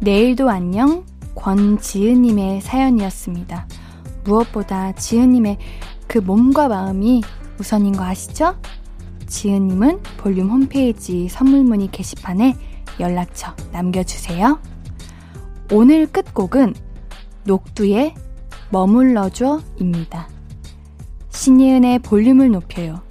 내일도 0.00 0.50
안녕 0.50 1.04
권지은님의 1.46 2.60
사연이었습니다. 2.60 3.68
무엇보다 4.24 4.90
지은님의 4.96 5.58
그 6.08 6.18
몸과 6.18 6.66
마음이 6.66 7.22
우선인 7.60 7.92
거 7.92 8.02
아시죠? 8.02 8.56
지은님은 9.28 10.00
볼륨 10.16 10.50
홈페이지 10.50 11.28
선물문의 11.28 11.92
게시판에 11.92 12.56
연락처 12.98 13.54
남겨주세요. 13.70 14.58
오늘 15.70 16.08
끝곡은 16.08 16.74
녹두의 17.44 18.16
머물러줘입니다. 18.70 20.28
신예은의 21.30 22.00
볼륨을 22.00 22.50
높여요. 22.50 23.02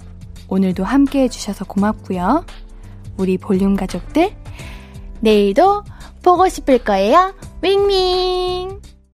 오늘도 0.48 0.84
함께 0.84 1.22
해주셔서 1.22 1.64
고맙고요. 1.64 2.44
우리 3.16 3.38
볼륨 3.38 3.76
가족들, 3.76 4.36
내일도 5.20 5.84
보고 6.22 6.50
싶을 6.50 6.78
거예요. 6.84 7.32
윙윙! 7.62 8.95